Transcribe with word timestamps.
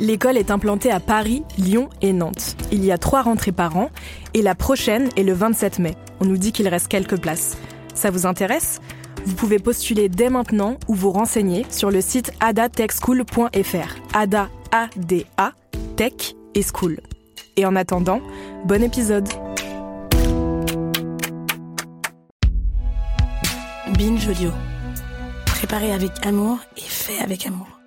L'école 0.00 0.38
est 0.38 0.50
implantée 0.50 0.90
à 0.90 0.98
Paris, 0.98 1.42
Lyon 1.58 1.90
et 2.00 2.14
Nantes. 2.14 2.56
Il 2.72 2.82
y 2.82 2.90
a 2.90 2.96
trois 2.96 3.20
rentrées 3.20 3.52
par 3.52 3.76
an 3.76 3.90
et 4.32 4.40
la 4.40 4.54
prochaine 4.54 5.10
est 5.16 5.22
le 5.22 5.34
27 5.34 5.78
mai. 5.78 5.94
On 6.20 6.24
nous 6.24 6.38
dit 6.38 6.52
qu'il 6.52 6.68
reste 6.68 6.88
quelques 6.88 7.20
places. 7.20 7.58
Ça 7.94 8.10
vous 8.10 8.24
intéresse? 8.24 8.80
Vous 9.26 9.34
pouvez 9.34 9.58
postuler 9.58 10.08
dès 10.08 10.30
maintenant 10.30 10.78
ou 10.88 10.94
vous 10.94 11.10
renseigner 11.10 11.66
sur 11.68 11.90
le 11.90 12.00
site 12.00 12.32
adatechschool.fr. 12.40 14.14
Ada, 14.14 14.48
A-D-A, 14.72 15.52
Tech 15.96 16.34
et 16.54 16.62
School. 16.62 17.00
Et 17.58 17.66
en 17.66 17.76
attendant, 17.76 18.22
bon 18.64 18.82
épisode 18.82 19.28
Binge 23.98 24.26
Audio. 24.28 24.50
Préparé 25.44 25.92
avec 25.92 26.12
amour 26.24 26.58
et 26.78 26.80
fait 26.80 27.18
avec 27.22 27.46
amour. 27.46 27.79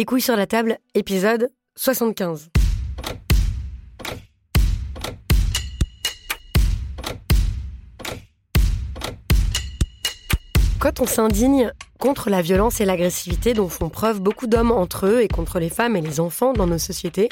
Les 0.00 0.06
couilles 0.06 0.22
sur 0.22 0.34
la 0.34 0.46
table, 0.46 0.78
épisode 0.94 1.50
75. 1.76 2.48
Quand 10.78 11.00
on 11.00 11.06
s'indigne 11.06 11.74
contre 11.98 12.30
la 12.30 12.40
violence 12.40 12.80
et 12.80 12.86
l'agressivité 12.86 13.52
dont 13.52 13.68
font 13.68 13.90
preuve 13.90 14.22
beaucoup 14.22 14.46
d'hommes 14.46 14.72
entre 14.72 15.06
eux 15.06 15.20
et 15.20 15.28
contre 15.28 15.58
les 15.58 15.68
femmes 15.68 15.96
et 15.96 16.00
les 16.00 16.18
enfants 16.18 16.54
dans 16.54 16.66
nos 16.66 16.78
sociétés, 16.78 17.28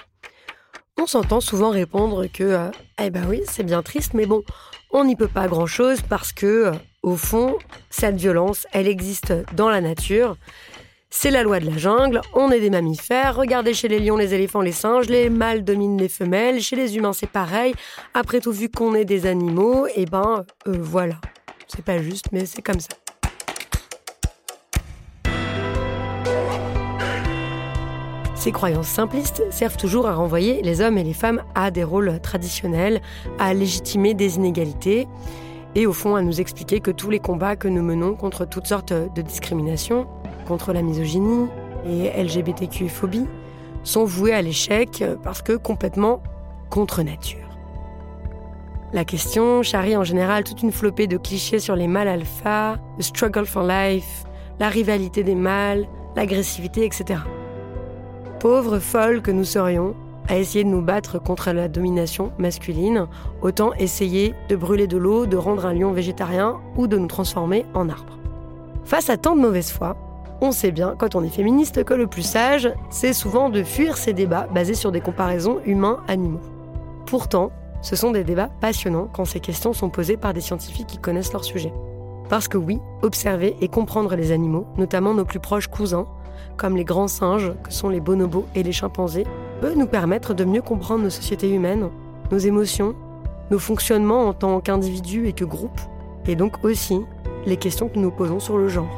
on 0.99 1.07
s'entend 1.07 1.41
souvent 1.41 1.71
répondre 1.71 2.27
que 2.27 2.45
euh, 2.45 2.71
eh 3.03 3.09
ben 3.09 3.25
oui, 3.31 3.41
c'est 3.47 3.65
bien 3.65 3.83
triste, 3.83 4.13
mais 4.13 4.27
bon, 4.27 4.43
on 4.91 5.07
n'y 5.07 5.17
peut 5.17 5.27
pas 5.27 5.49
grand-chose 5.49 6.03
parce 6.07 6.35
que 6.35 6.47
euh, 6.47 6.73
au 7.03 7.17
fond, 7.17 7.57
cette 7.89 8.17
violence, 8.17 8.67
elle 8.73 8.89
existe 8.89 9.33
dans 9.55 9.71
la 9.71 9.81
nature. 9.81 10.37
C'est 11.11 11.31
la 11.31 11.43
loi 11.43 11.59
de 11.59 11.65
la 11.65 11.79
jungle, 11.79 12.21
on 12.35 12.51
est 12.51 12.61
des 12.61 12.69
mammifères, 12.69 13.35
regardez 13.35 13.73
chez 13.73 13.89
les 13.89 13.99
lions, 13.99 14.19
les 14.19 14.35
éléphants, 14.35 14.61
les 14.61 14.73
singes, 14.73 15.09
les 15.09 15.31
mâles 15.31 15.65
dominent 15.65 15.99
les 15.99 16.09
femelles, 16.09 16.61
chez 16.61 16.77
les 16.77 16.97
humains 16.97 17.15
c'est 17.15 17.31
pareil, 17.31 17.75
après 18.13 18.41
tout 18.41 18.53
vu 18.53 18.69
qu'on 18.69 18.95
est 18.95 19.07
des 19.07 19.25
animaux, 19.25 19.87
et 19.87 20.03
eh 20.03 20.05
ben 20.05 20.45
euh, 20.67 20.77
voilà. 20.79 21.15
C'est 21.67 21.85
pas 21.85 21.99
juste, 21.99 22.27
mais 22.31 22.45
c'est 22.45 22.61
comme 22.61 22.81
ça. 22.81 22.89
Ces 28.35 28.53
croyances 28.53 28.89
simplistes 28.89 29.43
servent 29.51 29.79
toujours 29.79 30.07
à 30.07 30.15
renvoyer 30.15 30.61
les 30.63 30.83
hommes 30.83 30.99
et 30.99 31.05
les 31.05 31.15
femmes 31.15 31.43
à 31.55 31.71
des 31.71 31.85
rôles 31.85 32.21
traditionnels, 32.21 33.01
à 33.39 33.55
légitimer 33.55 34.13
des 34.13 34.37
inégalités 34.37 35.09
et 35.75 35.87
au 35.87 35.93
fond 35.93 36.15
à 36.15 36.23
nous 36.23 36.41
expliquer 36.41 36.81
que 36.81 36.91
tous 36.91 37.11
les 37.11 37.21
combats 37.21 37.57
que 37.57 37.69
nous 37.69 37.83
menons 37.83 38.15
contre 38.15 38.45
toutes 38.45 38.67
sortes 38.67 38.93
de 38.93 39.23
discriminations, 39.23 40.07
contre 40.47 40.73
la 40.73 40.83
misogynie 40.83 41.49
et 41.87 42.11
LGBTQ-phobie, 42.23 43.27
sont 43.85 44.05
voués 44.05 44.33
à 44.33 44.43
l'échec 44.43 45.05
parce 45.23 45.43
que 45.43 45.53
complètement 45.53 46.23
contre 46.71 47.03
nature. 47.03 47.49
La 48.93 49.05
question 49.05 49.63
charrie 49.63 49.97
en 49.97 50.05
général 50.05 50.45
toute 50.45 50.63
une 50.63 50.73
flopée 50.73 51.07
de 51.07 51.19
clichés 51.19 51.59
sur 51.59 51.77
les 51.77 51.87
mâles 51.87 52.09
alpha, 52.09 52.79
le 52.97 53.03
struggle 53.03 53.45
for 53.45 53.63
life, 53.63 54.25
la 54.59 54.69
rivalité 54.69 55.23
des 55.23 55.35
mâles, 55.35 55.87
l'agressivité, 56.17 56.87
etc. 56.87 57.21
Pauvres 58.41 58.79
folles 58.79 59.21
que 59.21 59.31
nous 59.31 59.45
serions, 59.45 59.95
à 60.29 60.37
essayer 60.37 60.63
de 60.63 60.69
nous 60.69 60.83
battre 60.83 61.19
contre 61.19 61.51
la 61.53 61.69
domination 61.69 62.33
masculine, 62.39 63.07
autant 63.43 63.73
essayer 63.75 64.35
de 64.49 64.57
brûler 64.57 64.87
de 64.87 64.99
l'eau, 64.99 65.27
de 65.27 65.37
rendre 65.37 65.67
un 65.67 65.73
lion 65.73 65.93
végétarien 65.93 66.61
ou 66.77 66.87
de 66.87 66.99
nous 66.99 67.07
transformer 67.07 67.65
en 67.75 67.89
arbre. 67.89 68.19
Face 68.85 69.11
à 69.11 69.17
tant 69.17 69.35
de 69.35 69.41
mauvaise 69.41 69.71
foi, 69.71 69.97
on 70.41 70.53
sait 70.53 70.71
bien, 70.71 70.95
quand 70.97 71.17
on 71.17 71.25
est 71.25 71.31
féministe, 71.31 71.83
que 71.83 71.95
le 71.95 72.07
plus 72.07 72.23
sage, 72.23 72.73
c'est 72.91 73.13
souvent 73.13 73.49
de 73.49 73.65
fuir 73.65 73.97
ces 73.97 74.13
débats 74.13 74.47
basés 74.55 74.75
sur 74.75 74.93
des 74.93 75.01
comparaisons 75.01 75.59
humains-animaux. 75.65 76.41
Pourtant, 77.07 77.51
ce 77.83 77.97
sont 77.97 78.13
des 78.13 78.23
débats 78.23 78.51
passionnants 78.61 79.09
quand 79.13 79.25
ces 79.25 79.41
questions 79.41 79.73
sont 79.73 79.89
posées 79.89 80.17
par 80.17 80.35
des 80.35 80.41
scientifiques 80.41 80.87
qui 80.87 80.99
connaissent 80.99 81.33
leur 81.33 81.45
sujet. 81.45 81.73
Parce 82.29 82.49
que 82.49 82.59
oui, 82.59 82.79
observer 83.03 83.57
et 83.61 83.69
comprendre 83.69 84.15
les 84.15 84.31
animaux, 84.31 84.67
notamment 84.77 85.15
nos 85.15 85.25
plus 85.25 85.41
proches 85.41 85.69
cousins, 85.69 86.07
comme 86.57 86.77
les 86.77 86.85
grands 86.85 87.09
singes 87.09 87.53
que 87.63 87.73
sont 87.73 87.89
les 87.89 88.01
bonobos 88.01 88.47
et 88.55 88.63
les 88.63 88.73
chimpanzés, 88.73 89.25
peut 89.61 89.75
nous 89.75 89.87
permettre 89.87 90.35
de 90.35 90.45
mieux 90.45 90.63
comprendre 90.63 91.05
nos 91.05 91.11
sociétés 91.11 91.51
humaines, 91.51 91.91
nos 92.31 92.39
émotions, 92.39 92.95
nos 93.51 93.59
fonctionnements 93.59 94.29
en 94.29 94.33
tant 94.33 94.61
qu'individus 94.61 95.27
et 95.27 95.33
que 95.33 95.45
groupe, 95.45 95.81
et 96.27 96.37
donc 96.37 96.65
aussi 96.65 97.01
les 97.47 97.57
questions 97.57 97.89
que 97.89 97.99
nous 97.99 98.11
posons 98.11 98.41
sur 98.41 98.59
le 98.59 98.69
genre. 98.69 98.89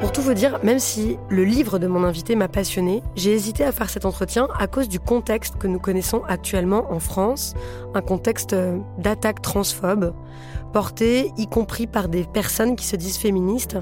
Pour 0.00 0.12
tout 0.12 0.22
vous 0.22 0.34
dire, 0.34 0.58
même 0.62 0.78
si 0.78 1.16
le 1.28 1.44
livre 1.44 1.78
de 1.78 1.86
mon 1.86 2.02
invité 2.02 2.34
m'a 2.34 2.48
passionné, 2.48 3.02
j'ai 3.14 3.32
hésité 3.32 3.64
à 3.64 3.72
faire 3.72 3.88
cet 3.88 4.04
entretien 4.04 4.48
à 4.58 4.66
cause 4.66 4.88
du 4.88 5.00
contexte 5.00 5.56
que 5.58 5.66
nous 5.66 5.78
connaissons 5.78 6.22
actuellement 6.28 6.92
en 6.92 6.98
France, 6.98 7.54
un 7.94 8.00
contexte 8.00 8.52
euh, 8.52 8.78
d'attaque 8.98 9.42
transphobe, 9.42 10.14
porté 10.72 11.32
y 11.36 11.46
compris 11.46 11.86
par 11.86 12.08
des 12.08 12.24
personnes 12.24 12.76
qui 12.76 12.86
se 12.86 12.96
disent 12.96 13.18
féministes 13.18 13.76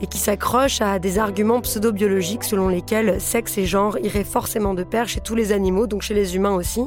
et 0.00 0.06
qui 0.06 0.18
s'accrochent 0.18 0.80
à 0.80 0.98
des 0.98 1.18
arguments 1.18 1.60
pseudo-biologiques 1.60 2.44
selon 2.44 2.68
lesquels 2.68 3.20
sexe 3.20 3.58
et 3.58 3.66
genre 3.66 3.98
iraient 3.98 4.24
forcément 4.24 4.74
de 4.74 4.84
pair 4.84 5.08
chez 5.08 5.20
tous 5.20 5.34
les 5.34 5.52
animaux, 5.52 5.86
donc 5.86 6.02
chez 6.02 6.14
les 6.14 6.36
humains 6.36 6.54
aussi, 6.54 6.82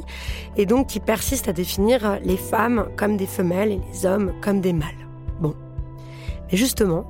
et 0.57 0.65
donc 0.65 0.87
qui 0.87 0.99
persistent 0.99 1.49
à 1.49 1.53
définir 1.53 2.19
les 2.23 2.37
femmes 2.37 2.87
comme 2.95 3.17
des 3.17 3.25
femelles 3.25 3.71
et 3.71 3.81
les 3.91 4.05
hommes 4.05 4.33
comme 4.41 4.61
des 4.61 4.73
mâles. 4.73 5.07
Bon. 5.39 5.55
Mais 6.51 6.57
justement, 6.57 7.05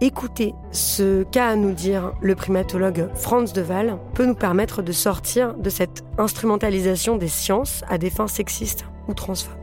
écouter 0.00 0.54
ce 0.72 1.22
qu'a 1.24 1.48
à 1.48 1.56
nous 1.56 1.72
dire 1.72 2.12
le 2.20 2.34
primatologue 2.34 3.08
Franz 3.14 3.52
de 3.52 3.62
Waal 3.62 3.98
peut 4.14 4.26
nous 4.26 4.34
permettre 4.34 4.82
de 4.82 4.92
sortir 4.92 5.54
de 5.54 5.70
cette 5.70 6.04
instrumentalisation 6.18 7.16
des 7.16 7.28
sciences 7.28 7.82
à 7.88 7.98
des 7.98 8.10
fins 8.10 8.28
sexistes 8.28 8.84
ou 9.08 9.14
transphobes. 9.14 9.55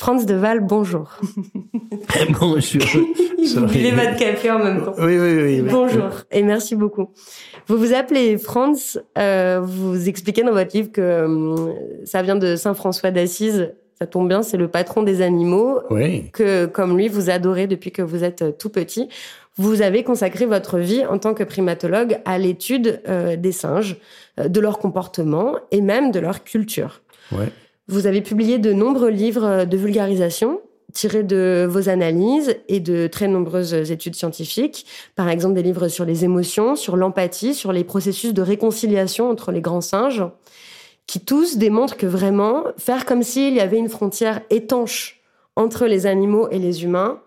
Franz 0.00 0.24
de 0.24 0.34
Waal, 0.34 0.60
bonjour. 0.60 1.20
bonjour. 2.40 3.02
Vous 3.54 3.66
buvez 3.66 3.90
votre 3.90 4.16
café 4.16 4.50
en 4.50 4.58
même 4.58 4.82
temps. 4.82 4.94
Oui, 4.96 5.18
oui, 5.18 5.42
oui. 5.42 5.60
Bonjour 5.60 6.08
et 6.30 6.42
merci 6.42 6.74
beaucoup. 6.74 7.10
Vous 7.66 7.76
vous 7.76 7.92
appelez 7.92 8.38
Franz, 8.38 8.98
euh, 9.18 9.60
vous 9.62 10.08
expliquez 10.08 10.42
dans 10.42 10.52
votre 10.52 10.74
livre 10.74 10.90
que 10.90 11.02
euh, 11.02 11.74
ça 12.06 12.22
vient 12.22 12.36
de 12.36 12.56
Saint 12.56 12.72
François 12.72 13.10
d'Assise. 13.10 13.74
Ça 14.00 14.06
tombe 14.06 14.26
bien, 14.26 14.42
c'est 14.42 14.56
le 14.56 14.68
patron 14.68 15.02
des 15.02 15.20
animaux. 15.20 15.80
Oui. 15.90 16.30
Que, 16.32 16.64
comme 16.64 16.96
lui, 16.96 17.08
vous 17.08 17.28
adorez 17.28 17.66
depuis 17.66 17.92
que 17.92 18.00
vous 18.00 18.24
êtes 18.24 18.56
tout 18.56 18.70
petit. 18.70 19.10
Vous 19.58 19.82
avez 19.82 20.02
consacré 20.02 20.46
votre 20.46 20.78
vie 20.78 21.04
en 21.04 21.18
tant 21.18 21.34
que 21.34 21.44
primatologue 21.44 22.20
à 22.24 22.38
l'étude 22.38 23.02
euh, 23.06 23.36
des 23.36 23.52
singes, 23.52 23.98
euh, 24.38 24.48
de 24.48 24.60
leur 24.60 24.78
comportement 24.78 25.56
et 25.70 25.82
même 25.82 26.10
de 26.10 26.20
leur 26.20 26.42
culture. 26.42 27.02
Ouais. 27.32 27.52
Vous 27.88 28.06
avez 28.06 28.20
publié 28.20 28.58
de 28.58 28.72
nombreux 28.72 29.10
livres 29.10 29.64
de 29.64 29.76
vulgarisation, 29.76 30.60
tirés 30.92 31.22
de 31.22 31.66
vos 31.68 31.88
analyses 31.88 32.56
et 32.68 32.80
de 32.80 33.06
très 33.06 33.28
nombreuses 33.28 33.90
études 33.90 34.14
scientifiques, 34.14 34.86
par 35.14 35.28
exemple 35.28 35.54
des 35.54 35.62
livres 35.62 35.88
sur 35.88 36.04
les 36.04 36.24
émotions, 36.24 36.76
sur 36.76 36.96
l'empathie, 36.96 37.54
sur 37.54 37.72
les 37.72 37.84
processus 37.84 38.34
de 38.34 38.42
réconciliation 38.42 39.28
entre 39.30 39.52
les 39.52 39.60
grands 39.60 39.80
singes, 39.80 40.24
qui 41.06 41.20
tous 41.20 41.56
démontrent 41.56 41.96
que 41.96 42.06
vraiment, 42.06 42.64
faire 42.76 43.04
comme 43.04 43.22
s'il 43.22 43.54
y 43.54 43.60
avait 43.60 43.78
une 43.78 43.88
frontière 43.88 44.42
étanche 44.50 45.20
entre 45.56 45.86
les 45.86 46.06
animaux 46.06 46.48
et 46.50 46.58
les 46.58 46.84
humains, 46.84 47.20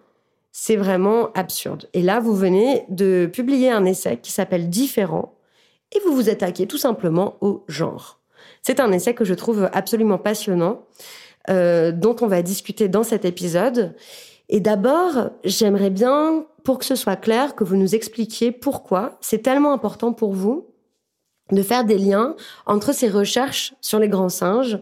c'est 0.52 0.76
vraiment 0.76 1.32
absurde. 1.34 1.90
Et 1.94 2.02
là, 2.02 2.20
vous 2.20 2.36
venez 2.36 2.86
de 2.90 3.30
publier 3.32 3.70
un 3.72 3.86
essai 3.86 4.20
qui 4.22 4.32
s'appelle 4.32 4.70
Différent, 4.70 5.34
et 5.96 6.00
vous 6.06 6.16
vous 6.16 6.30
attaquez 6.30 6.68
tout 6.68 6.78
simplement 6.78 7.36
au 7.42 7.64
genre. 7.68 8.23
C'est 8.64 8.80
un 8.80 8.92
essai 8.92 9.14
que 9.14 9.26
je 9.26 9.34
trouve 9.34 9.70
absolument 9.74 10.18
passionnant, 10.18 10.86
euh, 11.50 11.92
dont 11.92 12.16
on 12.22 12.28
va 12.28 12.42
discuter 12.42 12.88
dans 12.88 13.04
cet 13.04 13.26
épisode. 13.26 13.94
Et 14.48 14.62
d'abord, 14.62 15.32
j'aimerais 15.44 15.90
bien, 15.90 16.46
pour 16.64 16.80
que 16.80 16.86
ce 16.86 16.96
soit 16.96 17.18
clair, 17.18 17.56
que 17.56 17.66
vous 17.66 17.76
nous 17.76 17.94
expliquiez 17.94 18.52
pourquoi 18.52 19.18
c'est 19.20 19.44
tellement 19.44 19.74
important 19.74 20.14
pour 20.14 20.34
vous 20.34 20.68
de 21.52 21.62
faire 21.62 21.84
des 21.84 21.98
liens 21.98 22.36
entre 22.66 22.94
ces 22.94 23.10
recherches 23.10 23.74
sur 23.82 24.00
les 24.00 24.08
grands 24.08 24.30
singes 24.30 24.80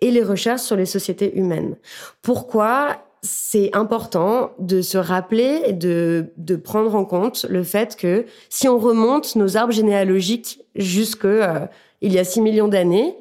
et 0.00 0.12
les 0.12 0.22
recherches 0.22 0.62
sur 0.62 0.76
les 0.76 0.86
sociétés 0.86 1.36
humaines. 1.36 1.76
Pourquoi 2.22 3.04
c'est 3.20 3.74
important 3.74 4.52
de 4.58 4.80
se 4.80 4.98
rappeler 4.98 5.62
et 5.66 5.72
de, 5.72 6.32
de 6.36 6.56
prendre 6.56 6.94
en 6.94 7.04
compte 7.04 7.46
le 7.48 7.64
fait 7.64 7.96
que 7.96 8.26
si 8.48 8.68
on 8.68 8.78
remonte 8.78 9.34
nos 9.34 9.56
arbres 9.56 9.72
généalogiques 9.72 10.60
jusque 10.76 11.24
euh, 11.24 11.66
il 12.00 12.12
y 12.12 12.18
a 12.18 12.24
6 12.24 12.42
millions 12.42 12.68
d'années, 12.68 13.16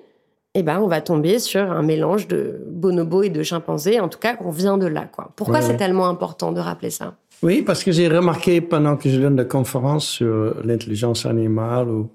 eh 0.55 0.63
ben, 0.63 0.79
on 0.79 0.87
va 0.87 1.01
tomber 1.01 1.39
sur 1.39 1.71
un 1.71 1.81
mélange 1.81 2.27
de 2.27 2.61
bonobos 2.69 3.23
et 3.23 3.29
de 3.29 3.41
chimpanzés. 3.41 3.99
En 3.99 4.07
tout 4.07 4.19
cas, 4.19 4.37
on 4.43 4.51
vient 4.51 4.77
de 4.77 4.85
là, 4.85 5.05
quoi. 5.05 5.31
Pourquoi 5.35 5.61
c'est 5.61 5.77
tellement 5.77 6.07
important 6.07 6.51
de 6.51 6.59
rappeler 6.59 6.91
ça? 6.91 7.15
Oui, 7.41 7.61
parce 7.61 7.83
que 7.83 7.91
j'ai 7.91 8.07
remarqué 8.07 8.61
pendant 8.61 8.95
que 8.95 9.09
je 9.09 9.19
donne 9.19 9.35
des 9.35 9.47
conférences 9.47 10.07
sur 10.07 10.55
l'intelligence 10.63 11.25
animale 11.25 11.89
ou 11.89 12.09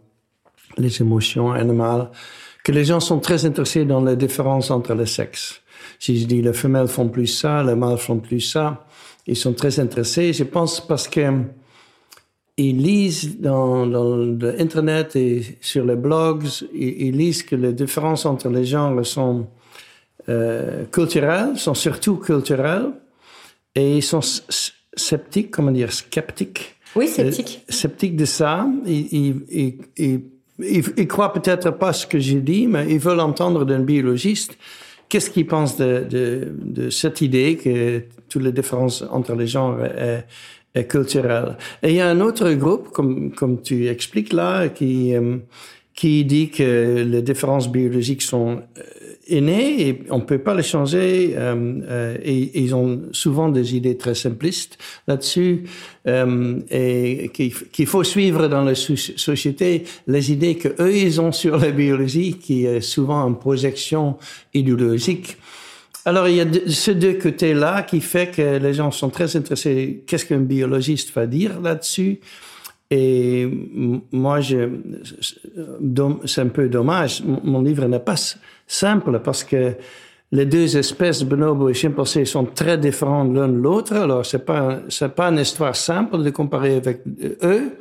les 0.79 1.01
émotions 1.01 1.51
animales, 1.51 2.11
que 2.65 2.73
les 2.73 2.85
gens 2.85 3.01
sont 3.01 3.19
très 3.19 3.45
intéressés 3.45 3.85
dans 3.85 4.03
les 4.03 4.17
différences 4.17 4.71
entre 4.71 4.95
les 4.95 5.07
sexes. 5.07 5.61
Si 5.99 6.21
je 6.21 6.27
dis 6.27 6.41
les 6.41 6.53
femelles 6.53 6.89
font 6.89 7.09
plus 7.09 7.27
ça, 7.27 7.63
les 7.65 7.75
mâles 7.75 7.99
font 7.99 8.19
plus 8.19 8.41
ça, 8.41 8.87
ils 9.27 9.37
sont 9.37 9.53
très 9.53 9.81
intéressés. 9.81 10.33
Je 10.33 10.45
pense 10.45 10.81
parce 10.81 11.09
que 11.09 11.21
ils 12.59 12.77
lisent 12.77 13.39
dans, 13.39 13.87
dans 13.87 14.17
l'internet 14.17 15.15
et 15.17 15.59
sur 15.61 15.85
les 15.85 15.95
blogs, 15.95 16.45
ils, 16.75 17.17
lisent 17.17 17.45
que 17.45 17.55
les 17.55 17.73
différences 17.73 18.27
entre 18.27 18.49
les 18.49 18.65
genres 18.65 19.07
sont 19.07 19.47
euh, 20.29 20.85
culturelles, 20.87 21.57
sont 21.57 21.75
surtout 21.75 22.17
culturelles, 22.17 22.91
et 23.77 23.99
ils 23.99 24.03
sont 24.03 24.21
sceptiques, 24.21 25.53
comment 25.53 25.71
dire, 25.71 25.93
sceptiques. 25.93 26.75
Oui, 26.97 27.07
sceptiques. 27.07 27.65
Euh, 27.69 27.73
sceptiques 27.73 28.17
de 28.17 28.25
ça. 28.25 28.67
Ils, 28.85 29.07
ils, 29.49 29.79
ils, 29.97 30.85
ils 30.97 31.09
croient 31.09 31.33
peut-être 31.33 31.71
pas 31.71 31.93
ce 31.93 32.09
que 32.09 32.19
j'ai 32.19 32.41
dit, 32.41 32.67
mais 32.67 32.87
ils 32.91 32.99
veulent 32.99 33.21
entendre 33.21 33.65
d'un 33.65 33.81
biologiste 33.81 34.59
qu'est-ce 35.09 35.31
qu'il 35.31 35.47
pense 35.47 35.77
de, 35.77 36.05
de, 36.09 36.53
de, 36.61 36.91
cette 36.91 37.21
idée 37.21 37.57
que 37.57 38.03
toutes 38.29 38.43
les 38.43 38.53
différences 38.53 39.03
entre 39.11 39.35
les 39.35 39.47
genres 39.47 39.83
est 39.85 40.27
culturelle. 40.85 41.57
Et 41.83 41.91
il 41.91 41.97
y 41.97 42.01
a 42.01 42.09
un 42.09 42.21
autre 42.21 42.53
groupe, 42.53 42.91
comme, 42.91 43.33
comme 43.33 43.63
tu 43.63 43.89
expliques 43.89 44.33
là, 44.33 44.69
qui, 44.69 45.15
euh, 45.15 45.39
qui 45.95 46.25
dit 46.25 46.51
que 46.51 47.03
les 47.03 47.23
différences 47.23 47.71
biologiques 47.71 48.23
sont 48.23 48.61
euh, 48.79 48.83
innées 49.29 49.89
et 49.89 50.03
on 50.11 50.21
peut 50.21 50.39
pas 50.39 50.55
les 50.55 50.63
changer. 50.63 51.35
Euh, 51.37 51.81
euh, 51.89 52.17
et, 52.23 52.63
ils 52.63 52.75
ont 52.75 53.03
souvent 53.13 53.49
des 53.49 53.77
idées 53.77 53.97
très 53.97 54.15
simplistes 54.15 54.79
là-dessus 55.07 55.65
euh, 56.07 56.61
et 56.71 57.31
qu'il 57.31 57.87
faut 57.87 58.05
suivre 58.05 58.49
dans 58.49 58.65
la 58.65 58.75
société 58.75 59.85
les 60.07 60.33
idées 60.33 60.57
que 60.57 60.69
eux 60.83 60.95
ils 60.95 61.21
ont 61.21 61.33
sur 61.33 61.59
la 61.59 61.71
biologie, 61.71 62.35
qui 62.35 62.65
est 62.65 62.81
souvent 62.81 63.27
une 63.27 63.39
projection 63.39 64.17
idéologique. 64.55 65.37
Alors, 66.05 66.29
il 66.29 66.37
y 66.37 66.41
a 66.41 66.47
ces 66.69 66.95
deux 66.95 67.15
côtés-là 67.15 67.83
qui 67.83 68.01
fait 68.01 68.31
que 68.31 68.59
les 68.59 68.75
gens 68.75 68.91
sont 68.91 69.11
très 69.11 69.37
intéressés. 69.37 70.05
Qu'est-ce 70.07 70.25
qu'un 70.25 70.41
biologiste 70.41 71.13
va 71.15 71.27
dire 71.27 71.61
là-dessus? 71.61 72.21
Et 72.91 73.47
moi, 74.13 74.39
c'est 76.25 76.41
un 76.41 76.49
peu 76.49 76.69
dommage. 76.69 77.23
Mon 77.25 77.61
livre 77.61 77.85
n'est 77.87 77.99
pas 77.99 78.17
simple 78.67 79.21
parce 79.23 79.45
que 79.45 79.75
les 80.33 80.47
deux 80.47 80.77
espèces, 80.77 81.23
bonobo 81.23 81.69
et 81.69 81.75
chimpanzé, 81.75 82.25
sont 82.25 82.45
très 82.45 82.79
différentes 82.79 83.35
l'un 83.35 83.49
de 83.49 83.57
l'autre. 83.59 83.95
Alors, 83.95 84.25
c'est 84.25 84.45
pas, 84.45 84.81
c'est 84.89 85.15
pas 85.15 85.29
une 85.29 85.39
histoire 85.39 85.77
simple 85.77 86.23
de 86.23 86.31
comparer 86.31 86.77
avec 86.77 87.03
eux. 87.43 87.79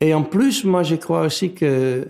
Et 0.00 0.14
en 0.14 0.22
plus, 0.22 0.64
moi, 0.64 0.82
je 0.82 0.96
crois 0.96 1.22
aussi 1.26 1.52
que 1.52 2.08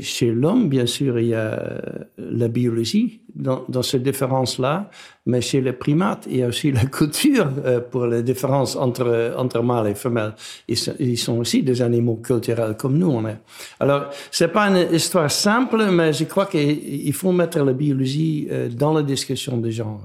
chez 0.00 0.30
l'homme, 0.30 0.68
bien 0.68 0.86
sûr, 0.86 1.18
il 1.18 1.28
y 1.28 1.34
a 1.34 1.80
la 2.18 2.48
biologie 2.48 3.22
dans, 3.34 3.64
dans 3.68 3.82
ces 3.82 3.98
différences-là, 3.98 4.90
mais 5.26 5.40
chez 5.40 5.60
les 5.60 5.72
primates, 5.72 6.26
il 6.28 6.38
y 6.38 6.42
a 6.42 6.48
aussi 6.48 6.72
la 6.72 6.84
culture 6.86 7.48
euh, 7.64 7.80
pour 7.80 8.06
les 8.06 8.22
différences 8.22 8.76
entre, 8.76 9.34
entre 9.36 9.62
mâles 9.62 9.88
et 9.88 9.94
femelles. 9.94 10.34
Ils, 10.68 11.18
sont 11.18 11.38
aussi 11.38 11.62
des 11.62 11.82
animaux 11.82 12.16
culturels 12.16 12.76
comme 12.76 12.98
nous, 12.98 13.10
on 13.10 13.26
est. 13.26 13.38
Alors, 13.80 14.06
c'est 14.30 14.48
pas 14.48 14.68
une 14.68 14.92
histoire 14.92 15.30
simple, 15.30 15.84
mais 15.90 16.12
je 16.12 16.24
crois 16.24 16.46
qu'il 16.46 17.12
faut 17.12 17.32
mettre 17.32 17.58
la 17.60 17.72
biologie 17.72 18.48
euh, 18.50 18.68
dans 18.68 18.92
la 18.92 19.02
discussion 19.02 19.56
des 19.58 19.72
genres. 19.72 20.02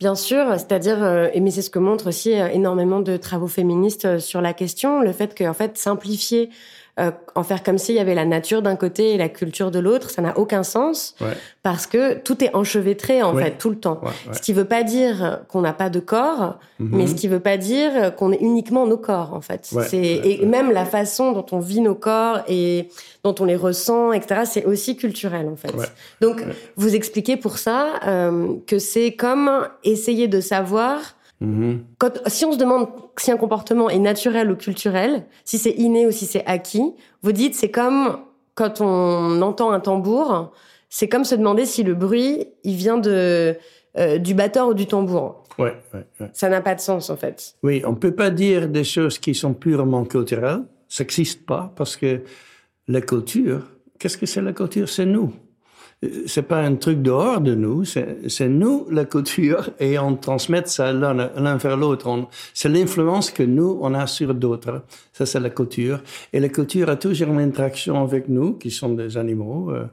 Bien 0.00 0.14
sûr, 0.14 0.44
c'est-à-dire, 0.52 1.02
euh, 1.02 1.28
mais 1.40 1.50
c'est 1.50 1.62
ce 1.62 1.70
que 1.70 1.78
montre 1.78 2.08
aussi 2.08 2.30
énormément 2.30 3.00
de 3.00 3.16
travaux 3.16 3.48
féministes 3.48 4.18
sur 4.18 4.40
la 4.40 4.52
question, 4.52 5.00
le 5.00 5.12
fait 5.12 5.36
qu'en 5.36 5.54
fait, 5.54 5.76
simplifier 5.76 6.50
euh, 6.98 7.10
en 7.34 7.42
faire 7.42 7.62
comme 7.62 7.78
s'il 7.78 7.94
y 7.94 7.98
avait 7.98 8.14
la 8.14 8.24
nature 8.24 8.62
d'un 8.62 8.76
côté 8.76 9.14
et 9.14 9.18
la 9.18 9.28
culture 9.28 9.70
de 9.70 9.78
l'autre, 9.78 10.10
ça 10.10 10.22
n'a 10.22 10.36
aucun 10.38 10.62
sens 10.62 11.14
parce 11.62 11.86
que 11.86 12.14
tout 12.14 12.42
est 12.42 12.54
enchevêtré 12.54 13.22
en 13.22 13.36
fait 13.36 13.58
tout 13.58 13.70
le 13.70 13.78
temps. 13.78 14.00
Ce 14.32 14.40
qui 14.40 14.52
veut 14.52 14.64
pas 14.64 14.82
dire 14.82 15.40
qu'on 15.48 15.60
n'a 15.60 15.72
pas 15.72 15.90
de 15.90 16.00
corps, 16.00 16.58
mhm. 16.78 16.90
mais 16.92 17.06
ce 17.06 17.14
qui 17.14 17.28
veut 17.28 17.40
pas 17.40 17.56
dire 17.56 18.14
qu'on 18.16 18.32
est 18.32 18.40
uniquement 18.40 18.86
nos 18.86 18.96
corps 18.96 19.34
en 19.34 19.40
fait. 19.40 19.72
c'est 19.88 19.98
et 19.98 20.46
même 20.46 20.72
la 20.72 20.84
façon 20.84 21.32
dont 21.32 21.46
on 21.52 21.60
vit 21.60 21.80
nos 21.80 21.94
corps 21.94 22.40
et 22.48 22.88
dont 23.24 23.34
on 23.38 23.44
les 23.44 23.56
ressent, 23.56 24.12
etc. 24.12 24.42
C'est 24.44 24.64
aussi 24.64 24.96
culturel 24.96 25.48
en 25.48 25.56
fait. 25.56 25.74
Donc 26.20 26.42
vous 26.76 26.94
expliquez 26.94 27.36
pour 27.36 27.58
ça 27.58 28.00
euh, 28.06 28.54
que 28.66 28.78
c'est 28.78 29.12
comme 29.12 29.68
essayer 29.84 30.28
de 30.28 30.40
savoir 30.40 31.14
Mm-hmm. 31.42 31.78
Quand, 31.98 32.12
si 32.26 32.44
on 32.44 32.52
se 32.52 32.58
demande 32.58 32.88
si 33.16 33.30
un 33.30 33.36
comportement 33.36 33.88
est 33.88 33.98
naturel 33.98 34.50
ou 34.50 34.56
culturel, 34.56 35.26
si 35.44 35.58
c'est 35.58 35.70
inné 35.72 36.06
ou 36.06 36.10
si 36.10 36.26
c'est 36.26 36.44
acquis, 36.46 36.94
vous 37.22 37.32
dites 37.32 37.54
c'est 37.54 37.70
comme 37.70 38.18
quand 38.54 38.80
on 38.80 39.40
entend 39.40 39.70
un 39.70 39.80
tambour, 39.80 40.52
c'est 40.88 41.08
comme 41.08 41.24
se 41.24 41.34
demander 41.34 41.64
si 41.64 41.84
le 41.84 41.94
bruit 41.94 42.48
il 42.64 42.74
vient 42.74 42.98
de 42.98 43.56
euh, 43.96 44.18
du 44.18 44.34
batteur 44.34 44.68
ou 44.68 44.74
du 44.74 44.86
tambour. 44.86 45.44
Ouais, 45.58 45.74
ouais, 45.94 46.06
ouais. 46.20 46.30
Ça 46.32 46.48
n'a 46.48 46.60
pas 46.60 46.74
de 46.74 46.80
sens 46.80 47.10
en 47.10 47.16
fait. 47.16 47.54
Oui, 47.62 47.82
on 47.84 47.94
peut 47.94 48.14
pas 48.14 48.30
dire 48.30 48.68
des 48.68 48.84
choses 48.84 49.18
qui 49.18 49.34
sont 49.34 49.54
purement 49.54 50.04
culturelles. 50.04 50.62
Ça 50.88 51.04
n'existe 51.04 51.46
pas 51.46 51.72
parce 51.76 51.96
que 51.96 52.22
la 52.88 53.00
culture, 53.00 53.62
qu'est-ce 53.98 54.18
que 54.18 54.26
c'est 54.26 54.42
la 54.42 54.52
culture? 54.52 54.88
C'est 54.88 55.06
nous 55.06 55.32
c'est 56.26 56.42
pas 56.42 56.60
un 56.60 56.76
truc 56.76 57.02
dehors 57.02 57.40
de 57.40 57.54
nous, 57.54 57.84
c'est 57.84 58.48
nous 58.48 58.86
la 58.88 59.04
culture 59.04 59.70
et 59.80 59.98
on 59.98 60.14
transmet 60.14 60.62
ça 60.66 60.92
l'un 60.92 61.56
vers 61.56 61.76
l'autre. 61.76 62.28
C'est 62.54 62.68
l'influence 62.68 63.32
que 63.32 63.42
nous 63.42 63.78
on 63.82 63.94
a 63.94 64.06
sur 64.06 64.32
d'autres. 64.34 64.82
Ça 65.12 65.26
c'est 65.26 65.40
la 65.40 65.50
culture 65.50 66.00
et 66.32 66.38
la 66.38 66.50
culture 66.50 66.88
a 66.88 66.96
toujours 66.96 67.28
une 67.28 67.40
interaction 67.40 68.00
avec 68.00 68.28
nous 68.28 68.54
qui 68.54 68.70
sont 68.70 68.90
des 68.90 69.16
animaux. 69.16 69.72
Euh, 69.72 69.86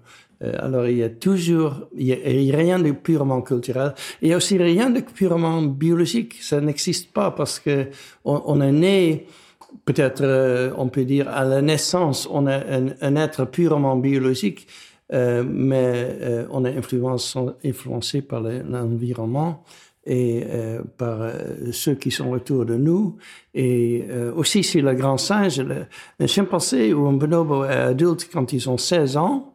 euh, 0.44 0.54
alors 0.60 0.86
il 0.86 0.98
y 0.98 1.04
a 1.04 1.10
toujours 1.10 1.88
il 1.98 2.08
y 2.08 2.54
a, 2.54 2.56
rien 2.56 2.78
de 2.78 2.92
purement 2.92 3.42
culturel. 3.42 3.96
Il 4.22 4.30
y 4.30 4.34
a 4.34 4.38
aussi 4.38 4.60
rien 4.60 4.92
de 4.92 5.00
purement 5.00 5.64
biologique. 5.64 6.36
Ça 6.40 6.62
n'existe 6.62 7.14
pas 7.14 7.32
parce 7.32 7.60
que 7.60 7.88
on, 8.26 8.62
est 8.62 8.72
né 8.72 9.26
peut-être 9.86 10.22
euh, 10.24 10.70
on 10.78 10.88
peut 10.88 11.06
dire 11.06 11.28
à 11.30 11.46
la 11.46 11.64
naissance 11.64 12.28
on 12.32 12.46
est 12.48 12.96
un 13.02 13.16
être 13.16 13.46
purement 13.46 13.96
biologique 13.96 14.68
euh, 15.14 15.44
mais 15.48 16.18
euh, 16.22 16.48
on 16.50 16.66
est 16.66 16.76
influencé 16.78 18.22
par 18.22 18.42
l'environnement 18.42 19.64
et 20.08 20.44
euh, 20.46 20.82
par 20.98 21.32
ceux 21.72 21.96
qui 21.96 22.12
sont 22.12 22.30
autour 22.30 22.66
de 22.66 22.76
nous. 22.76 23.18
Et 23.54 24.06
aussi, 24.36 24.64
si 24.64 24.82
le 24.82 24.94
grand 24.94 25.18
singe, 25.18 25.60
le, 25.60 25.86
un 26.20 26.28
chimpanzé 26.28 26.94
ou 26.94 27.08
un 27.08 27.14
bonobo 27.14 27.64
adulte, 27.64 28.30
quand 28.32 28.54
ils 28.54 28.70
ont 28.70 28.78
16 28.78 29.18
ans, 29.18 29.54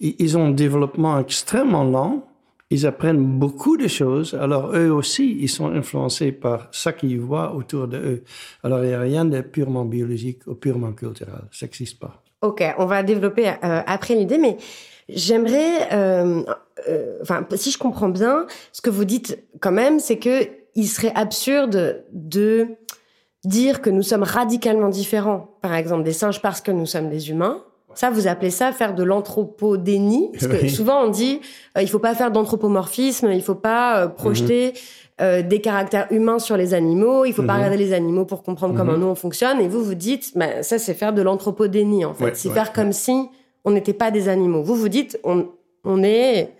ils 0.00 0.36
ont 0.36 0.46
un 0.46 0.50
développement 0.50 1.18
extrêmement 1.18 1.84
lent. 1.84 2.26
Ils 2.70 2.84
apprennent 2.84 3.38
beaucoup 3.38 3.76
de 3.76 3.86
choses. 3.86 4.34
Alors, 4.34 4.74
eux 4.74 4.90
aussi, 4.90 5.38
ils 5.40 5.48
sont 5.48 5.70
influencés 5.70 6.32
par 6.32 6.68
ce 6.72 6.90
qu'ils 6.90 7.20
voient 7.20 7.54
autour 7.54 7.86
de 7.86 7.96
eux. 7.96 8.24
Alors, 8.64 8.82
il 8.82 8.88
n'y 8.88 8.94
a 8.94 9.00
rien 9.00 9.24
de 9.24 9.40
purement 9.40 9.84
biologique 9.84 10.44
ou 10.48 10.54
purement 10.54 10.92
culturel. 10.92 11.44
Ça 11.52 11.66
n'existe 11.66 12.00
pas. 12.00 12.25
Ok, 12.42 12.62
on 12.78 12.84
va 12.84 13.02
développer 13.02 13.48
euh, 13.48 13.82
après 13.86 14.14
l'idée, 14.14 14.38
mais 14.38 14.58
j'aimerais, 15.08 15.92
euh, 15.92 16.42
euh, 16.88 17.18
enfin, 17.22 17.46
si 17.54 17.70
je 17.70 17.78
comprends 17.78 18.08
bien, 18.08 18.46
ce 18.72 18.82
que 18.82 18.90
vous 18.90 19.04
dites 19.04 19.38
quand 19.60 19.72
même, 19.72 20.00
c'est 20.00 20.18
que 20.18 20.48
il 20.74 20.86
serait 20.86 21.12
absurde 21.14 22.04
de 22.12 22.66
dire 23.44 23.80
que 23.80 23.88
nous 23.88 24.02
sommes 24.02 24.22
radicalement 24.22 24.90
différents, 24.90 25.56
par 25.62 25.74
exemple 25.74 26.02
des 26.02 26.12
singes 26.12 26.42
parce 26.42 26.60
que 26.60 26.70
nous 26.70 26.84
sommes 26.84 27.08
des 27.08 27.30
humains. 27.30 27.64
Ça, 27.96 28.10
vous 28.10 28.28
appelez 28.28 28.50
ça 28.50 28.72
faire 28.72 28.94
de 28.94 29.02
l'anthropodénie 29.02 30.30
Parce 30.32 30.46
que 30.46 30.68
souvent 30.68 31.04
on 31.04 31.08
dit 31.08 31.40
euh, 31.76 31.82
il 31.82 31.88
faut 31.88 31.98
pas 31.98 32.14
faire 32.14 32.30
d'anthropomorphisme, 32.30 33.30
il 33.32 33.42
faut 33.42 33.54
pas 33.54 34.02
euh, 34.02 34.06
projeter 34.06 34.74
euh, 35.22 35.40
des 35.40 35.62
caractères 35.62 36.06
humains 36.10 36.38
sur 36.38 36.58
les 36.58 36.74
animaux, 36.74 37.24
il 37.24 37.32
faut 37.32 37.42
pas 37.42 37.54
mhm. 37.54 37.58
regarder 37.58 37.78
les 37.78 37.94
animaux 37.94 38.26
pour 38.26 38.42
comprendre 38.42 38.74
comment 38.76 38.92
mhm. 38.92 39.00
nous 39.00 39.06
on 39.06 39.14
fonctionne. 39.14 39.62
Et 39.62 39.68
vous 39.68 39.82
vous 39.82 39.94
dites 39.94 40.36
bah, 40.36 40.62
ça 40.62 40.78
c'est 40.78 40.92
faire 40.92 41.14
de 41.14 41.22
l'anthropodénie 41.22 42.04
en 42.04 42.12
fait, 42.12 42.36
c'est 42.36 42.50
faire 42.50 42.74
comme 42.74 42.92
si 42.92 43.28
on 43.64 43.70
n'était 43.70 43.94
pas 43.94 44.10
des 44.10 44.28
animaux. 44.28 44.62
Vous 44.62 44.76
vous 44.76 44.90
dites 44.90 45.18
on, 45.24 45.48
on 45.84 46.02
est 46.02 46.52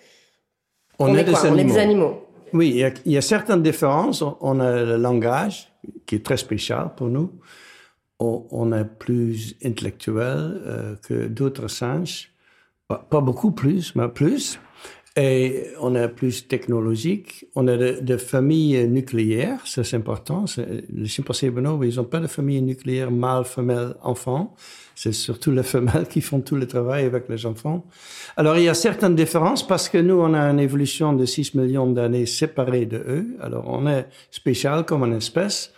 on, 0.99 1.15
est, 1.15 1.23
des 1.23 1.35
on 1.35 1.59
est 1.59 1.65
des 1.65 1.79
animaux. 1.79 2.15
Oui, 2.55 2.71
il 2.71 2.77
y, 2.77 2.85
a, 2.85 2.91
il 3.05 3.13
y, 3.13 3.19
a, 3.19 3.21
certaines 3.21 3.63
différences. 3.63 4.25
On 4.41 4.59
a 4.61 4.83
le 4.85 4.97
langage 4.97 5.71
qui 6.07 6.15
est 6.15 6.25
très 6.25 6.39
spécial 6.39 6.93
pour 6.97 7.09
nous 7.09 7.31
on, 8.19 8.73
est 8.73 8.85
plus 8.85 9.57
intellectuel 9.65 10.61
euh, 10.67 10.95
que 11.03 11.27
d'autres 11.27 11.69
singes. 11.69 12.31
Pas, 12.89 13.21
beaucoup 13.21 13.51
plus, 13.51 13.95
mais 13.97 14.09
plus. 14.09 14.61
Et 15.17 15.69
on 15.81 15.95
est 15.95 16.09
plus 16.09 16.47
technologique. 16.47 17.47
On 17.55 17.67
a 17.69 17.77
de, 17.77 18.17
familles 18.17 18.87
nucléaires, 18.87 19.63
c'est 19.65 19.95
important. 19.95 20.45
Les 20.91 21.09
chimpanzés 21.09 21.47
ils 21.47 21.97
n'ont 21.97 22.05
pas 22.05 22.21
de 22.21 22.27
famille 22.27 22.61
nucléaire 22.61 23.11
mâle, 23.11 23.45
femelle, 23.45 23.95
enfant. 24.03 24.55
C'est 24.95 25.13
surtout 25.13 25.51
les 25.51 25.63
femelles 25.63 26.07
qui 26.07 26.21
font 26.21 26.41
tout 26.41 26.55
le 26.55 26.67
travail 26.67 27.07
avec 27.07 27.29
les 27.29 27.45
enfants. 27.47 27.87
Alors 28.37 28.57
il 28.59 28.65
y 28.65 28.69
a 28.69 28.75
certaines 28.75 29.17
différences 29.17 29.67
parce 29.67 29.89
que 29.89 29.99
nous, 29.99 30.21
on 30.21 30.33
a 30.35 30.51
une 30.51 30.61
évolution 30.61 31.15
de 31.15 31.25
6 31.25 31.55
millions 31.55 31.91
d'années 31.91 32.27
séparées 32.27 32.87
de 32.87 32.99
eux. 32.99 33.37
Alors 33.41 33.65
on 33.69 33.87
est 33.87 34.07
spécial 34.31 34.85
comme 34.85 35.03
une 35.03 35.17
espèce. 35.17 35.73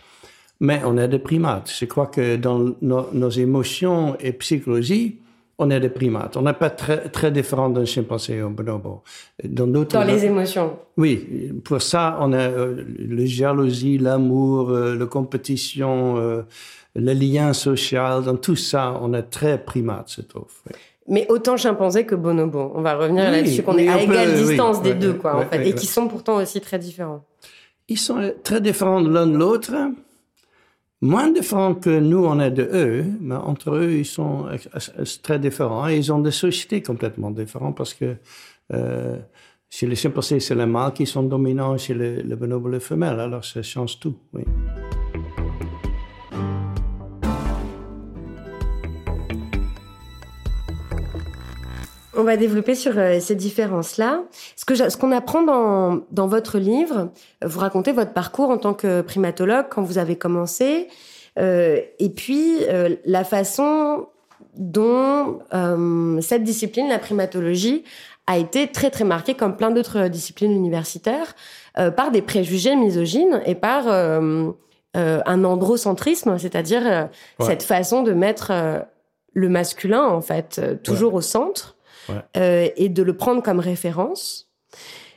Mais 0.60 0.80
on 0.84 0.96
est 0.98 1.08
des 1.08 1.18
primates. 1.18 1.72
Je 1.78 1.84
crois 1.84 2.06
que 2.06 2.36
dans 2.36 2.74
nos, 2.82 3.30
émotions 3.30 4.16
et 4.18 4.32
psychologie, 4.32 5.18
on 5.58 5.70
est 5.70 5.80
des 5.80 5.88
primates. 5.88 6.36
On 6.36 6.42
n'est 6.42 6.52
pas 6.52 6.70
très, 6.70 7.08
très 7.08 7.30
différent 7.30 7.68
d'un 7.68 7.84
chimpanzé 7.84 8.42
ou 8.42 8.46
un 8.46 8.50
bonobo. 8.50 9.02
Dans, 9.44 9.66
dans 9.66 10.04
les 10.04 10.24
émotions. 10.24 10.76
Oui, 10.96 11.52
pour 11.64 11.80
ça, 11.82 12.18
on 12.20 12.32
a 12.32 12.38
euh, 12.38 12.84
la 12.98 13.26
jalousie, 13.26 13.98
l'amour, 13.98 14.70
euh, 14.70 14.96
la 14.96 15.06
compétition, 15.06 16.16
euh, 16.16 16.42
le 16.96 17.12
lien 17.12 17.52
social. 17.52 18.24
Dans 18.24 18.36
tout 18.36 18.56
ça, 18.56 18.98
on 19.00 19.14
est 19.14 19.22
très 19.22 19.58
primates, 19.58 20.12
je 20.16 20.22
trouve. 20.22 20.52
Mais 21.06 21.26
autant 21.28 21.56
chimpanzé 21.56 22.04
que 22.04 22.14
bonobo. 22.14 22.72
On 22.74 22.82
va 22.82 22.94
revenir 22.94 23.30
là-dessus, 23.30 23.62
qu'on 23.62 23.78
est 23.78 23.88
à 23.88 24.02
égale 24.02 24.34
distance 24.34 24.82
des 24.82 24.94
deux, 24.94 25.14
quoi, 25.14 25.36
en 25.36 25.46
fait, 25.46 25.68
et 25.68 25.74
qui 25.74 25.86
sont 25.86 26.08
pourtant 26.08 26.36
aussi 26.36 26.60
très 26.60 26.78
différents. 26.78 27.24
Ils 27.88 27.98
sont 27.98 28.32
très 28.42 28.60
différents 28.60 29.00
l'un 29.00 29.26
de 29.26 29.36
l'autre 29.36 29.72
moins 31.00 31.30
différents 31.30 31.74
que 31.74 32.00
nous, 32.00 32.24
on 32.24 32.40
est 32.40 32.50
de 32.50 32.62
eux, 32.62 33.04
mais 33.20 33.34
entre 33.34 33.74
eux, 33.74 33.92
ils 33.92 34.04
sont 34.06 34.46
très 35.22 35.38
différents. 35.38 35.88
Et 35.88 35.96
ils 35.96 36.12
ont 36.12 36.18
des 36.18 36.30
sociétés 36.30 36.82
complètement 36.82 37.30
différentes 37.30 37.76
parce 37.76 37.94
que 37.94 38.16
euh, 38.72 39.16
chez 39.70 39.86
les 39.86 39.96
chimpanzés, 39.96 40.40
c'est 40.40 40.54
les 40.54 40.66
mâles 40.66 40.92
qui 40.92 41.06
sont 41.06 41.22
dominants, 41.22 41.76
chez 41.78 41.94
les, 41.94 42.22
les 42.22 42.36
bonobos, 42.36 42.68
les 42.68 42.80
femelles. 42.80 43.20
Alors 43.20 43.44
ça 43.44 43.62
change 43.62 43.98
tout, 44.00 44.16
oui. 44.32 44.44
On 52.18 52.24
va 52.24 52.36
développer 52.36 52.74
sur 52.74 52.98
euh, 52.98 53.20
ces 53.20 53.36
différences-là. 53.36 54.24
Ce 54.56 54.64
que 54.64 54.74
ce 54.74 54.96
qu'on 54.96 55.12
apprend 55.12 55.42
dans, 55.42 56.00
dans 56.10 56.26
votre 56.26 56.58
livre, 56.58 57.10
vous 57.44 57.60
racontez 57.60 57.92
votre 57.92 58.12
parcours 58.12 58.50
en 58.50 58.58
tant 58.58 58.74
que 58.74 59.02
primatologue 59.02 59.66
quand 59.70 59.82
vous 59.82 59.98
avez 59.98 60.16
commencé, 60.16 60.88
euh, 61.38 61.80
et 62.00 62.10
puis 62.10 62.64
euh, 62.68 62.96
la 63.04 63.22
façon 63.22 64.08
dont 64.56 65.38
euh, 65.54 66.20
cette 66.20 66.42
discipline, 66.42 66.88
la 66.88 66.98
primatologie, 66.98 67.84
a 68.26 68.36
été 68.36 68.66
très 68.66 68.90
très 68.90 69.04
marquée, 69.04 69.34
comme 69.34 69.56
plein 69.56 69.70
d'autres 69.70 70.08
disciplines 70.08 70.52
universitaires, 70.52 71.34
euh, 71.78 71.90
par 71.90 72.10
des 72.10 72.20
préjugés 72.20 72.76
misogynes 72.76 73.40
et 73.46 73.54
par 73.54 73.86
un 73.86 75.44
androcentrisme, 75.44 76.36
c'est-à-dire 76.38 77.08
cette 77.38 77.62
façon 77.62 78.02
de 78.02 78.12
mettre 78.12 78.52
le 79.32 79.48
masculin 79.48 80.02
en 80.02 80.20
fait 80.20 80.60
toujours 80.82 81.14
au 81.14 81.20
centre 81.20 81.77
euh, 82.36 82.68
et 82.76 82.88
de 82.88 83.02
le 83.02 83.16
prendre 83.16 83.42
comme 83.42 83.60
référence. 83.60 84.48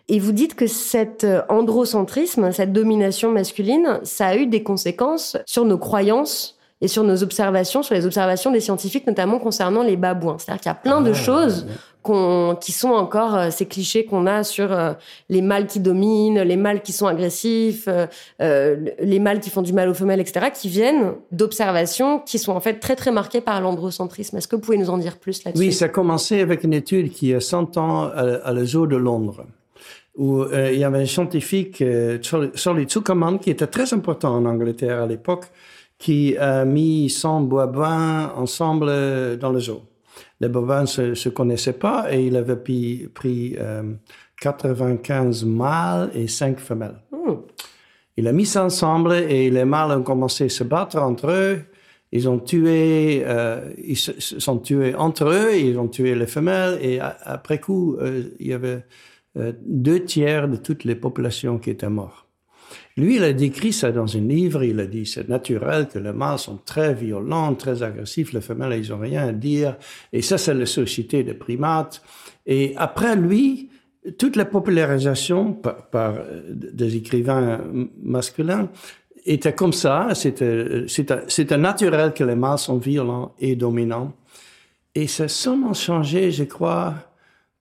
Et 0.08 0.20
vous 0.20 0.32
dites 0.32 0.56
que 0.56 0.68
cet 0.68 1.24
euh, 1.24 1.42
androcentrisme, 1.50 2.52
cette 2.52 2.74
domination 2.74 3.32
masculine, 3.32 4.00
ça 4.04 4.28
a 4.28 4.36
eu 4.36 4.46
des 4.46 4.64
conséquences 4.64 5.38
sur 5.46 5.66
nos 5.66 5.78
croyances 5.78 6.58
et 6.82 6.88
sur 6.88 7.04
nos 7.04 7.24
observations, 7.24 7.84
sur 7.84 7.96
les 7.96 8.06
observations 8.06 8.52
des 8.52 8.60
scientifiques, 8.60 9.06
notamment 9.06 9.40
concernant 9.40 9.84
les 9.84 9.96
babouins. 9.96 10.38
C'est-à-dire 10.40 10.62
qu'il 10.62 10.70
y 10.70 10.72
a 10.72 10.76
plein 10.76 11.02
de 11.02 11.12
ah, 11.12 11.14
choses 11.14 11.68
qui 12.04 12.72
sont 12.72 12.90
encore 12.90 13.36
euh, 13.36 13.50
ces 13.52 13.68
clichés 13.68 14.06
qu'on 14.06 14.26
a 14.26 14.44
sur 14.44 14.72
euh, 14.72 14.94
les 15.30 15.42
mâles 15.42 15.68
qui 15.68 15.80
dominent, 15.80 16.42
les 16.42 16.58
mâles 16.58 16.82
qui 16.82 16.94
sont 16.94 17.06
agressifs, 17.06 17.88
euh, 17.88 18.76
les 19.00 19.20
mâles 19.20 19.40
qui 19.40 19.50
font 19.50 19.62
du 19.62 19.74
mal 19.74 19.88
aux 19.88 19.94
femelles, 19.94 20.20
etc., 20.20 20.48
qui 20.54 20.68
viennent 20.68 21.14
d'observations 21.32 22.20
qui 22.20 22.40
sont 22.40 22.54
en 22.54 22.60
fait 22.60 22.76
très 22.76 22.96
très 22.96 23.12
marquées 23.12 23.42
par 23.42 23.62
l'androcentrisme. 23.62 24.38
Est-ce 24.38 24.48
que 24.48 24.56
vous 24.56 24.62
pouvez 24.62 24.78
nous 24.78 24.90
en 24.90 24.98
dire 24.98 25.18
plus 25.18 25.44
là-dessus? 25.44 25.64
Oui, 25.64 25.72
ça 25.72 25.86
a 25.86 25.90
commencé 25.90 26.42
avec 26.42 26.64
une 26.64 26.74
étude 26.74 27.12
qui 27.12 27.34
a 27.34 27.40
100 27.40 27.78
ans 27.78 28.06
à, 28.06 28.52
la 28.52 28.66
zoo 28.66 28.88
de 28.88 28.96
Londres 28.96 29.46
où 30.18 30.44
il 30.44 30.78
y 30.78 30.84
avait 30.84 31.00
un 31.00 31.06
scientifique, 31.06 31.82
Charlie 32.22 32.90
Zuckerman, 32.90 33.40
qui 33.40 33.50
était 33.50 33.68
très 33.68 33.94
important 33.94 34.36
en 34.36 34.46
Angleterre 34.46 35.02
à 35.02 35.08
l'époque, 35.08 35.46
qui 36.02 36.36
a 36.36 36.66
mis 36.66 37.12
100 37.12 37.42
bovins 37.42 38.34
ensemble 38.36 38.88
dans 39.38 39.52
le 39.52 39.60
zoo. 39.60 39.84
Les 40.40 40.50
bovins 40.50 40.88
se, 40.88 41.14
se 41.14 41.30
connaissaient 41.30 41.78
pas 41.78 42.12
et 42.12 42.26
il 42.26 42.36
avait 42.36 42.56
pris, 42.56 43.08
pris 43.14 43.56
95 44.42 45.44
euh, 45.44 45.48
mâles 45.48 46.12
et 46.16 46.28
5 46.28 46.60
femelles. 46.60 47.00
Hmm. 47.12 47.36
Il 48.18 48.28
a 48.28 48.32
mis 48.32 48.48
ça 48.48 48.66
ensemble 48.66 49.14
et 49.14 49.52
les 49.52 49.64
mâles 49.64 49.92
ont 49.92 50.02
commencé 50.02 50.46
à 50.46 50.50
se 50.50 50.64
battre 50.64 50.98
entre 50.98 51.30
eux. 51.30 51.60
Ils 52.12 52.28
ont 52.28 52.40
tué, 52.40 53.22
euh, 53.24 53.72
ils 53.78 53.96
se 53.96 54.40
sont 54.40 54.58
tués 54.58 54.96
entre 54.96 55.26
eux, 55.26 55.56
ils 55.56 55.78
ont 55.78 55.88
tué 55.88 56.16
les 56.16 56.26
femelles 56.26 56.80
et 56.82 57.00
après 57.00 57.60
coup, 57.60 57.98
euh, 58.02 58.24
il 58.40 58.48
y 58.48 58.54
avait 58.54 58.86
deux 59.36 60.04
tiers 60.04 60.50
de 60.50 60.58
toutes 60.58 60.84
les 60.84 60.96
populations 60.96 61.60
qui 61.60 61.70
étaient 61.70 61.90
mortes. 61.90 62.21
Lui, 62.98 63.18
il 63.18 63.24
a 63.24 63.34
décrit 63.34 63.74
ça 63.74 63.92
dans 63.92 64.16
un 64.16 64.22
livre. 64.22 64.64
Il 64.64 64.80
a 64.80 64.86
dit 64.86 65.06
c'est 65.06 65.28
naturel 65.30 65.88
que 65.88 66.00
les 66.00 66.14
mâles 66.14 66.40
sont 66.40 66.60
très 66.66 66.94
violents, 66.94 67.54
très 67.56 67.84
agressifs, 67.84 68.34
les 68.34 68.42
femelles, 68.42 68.80
ils 68.80 68.94
ont 68.94 69.00
rien 69.00 69.28
à 69.28 69.32
dire. 69.32 69.78
Et 70.12 70.22
ça, 70.22 70.38
c'est 70.38 70.54
la 70.54 70.66
société 70.66 71.24
des 71.24 71.34
primates. 71.34 72.02
Et 72.46 72.74
après 72.78 73.16
lui, 73.16 73.70
toute 74.18 74.36
la 74.36 74.46
popularisation 74.46 75.54
par, 75.54 75.88
par 75.88 76.16
des 76.50 76.96
écrivains 76.96 77.62
masculins 78.02 78.70
était 79.26 79.54
comme 79.54 79.74
ça. 79.74 80.10
C'était, 80.14 80.86
c'était 80.88 81.58
naturel 81.58 82.14
que 82.14 82.24
les 82.24 82.36
mâles 82.36 82.58
sont 82.58 82.78
violents 82.78 83.36
et 83.40 83.56
dominants. 83.56 84.14
Et 84.96 85.08
ça 85.08 85.26
a 85.26 85.28
seulement 85.28 85.74
changé, 85.74 86.32
je 86.32 86.44
crois, 86.44 86.96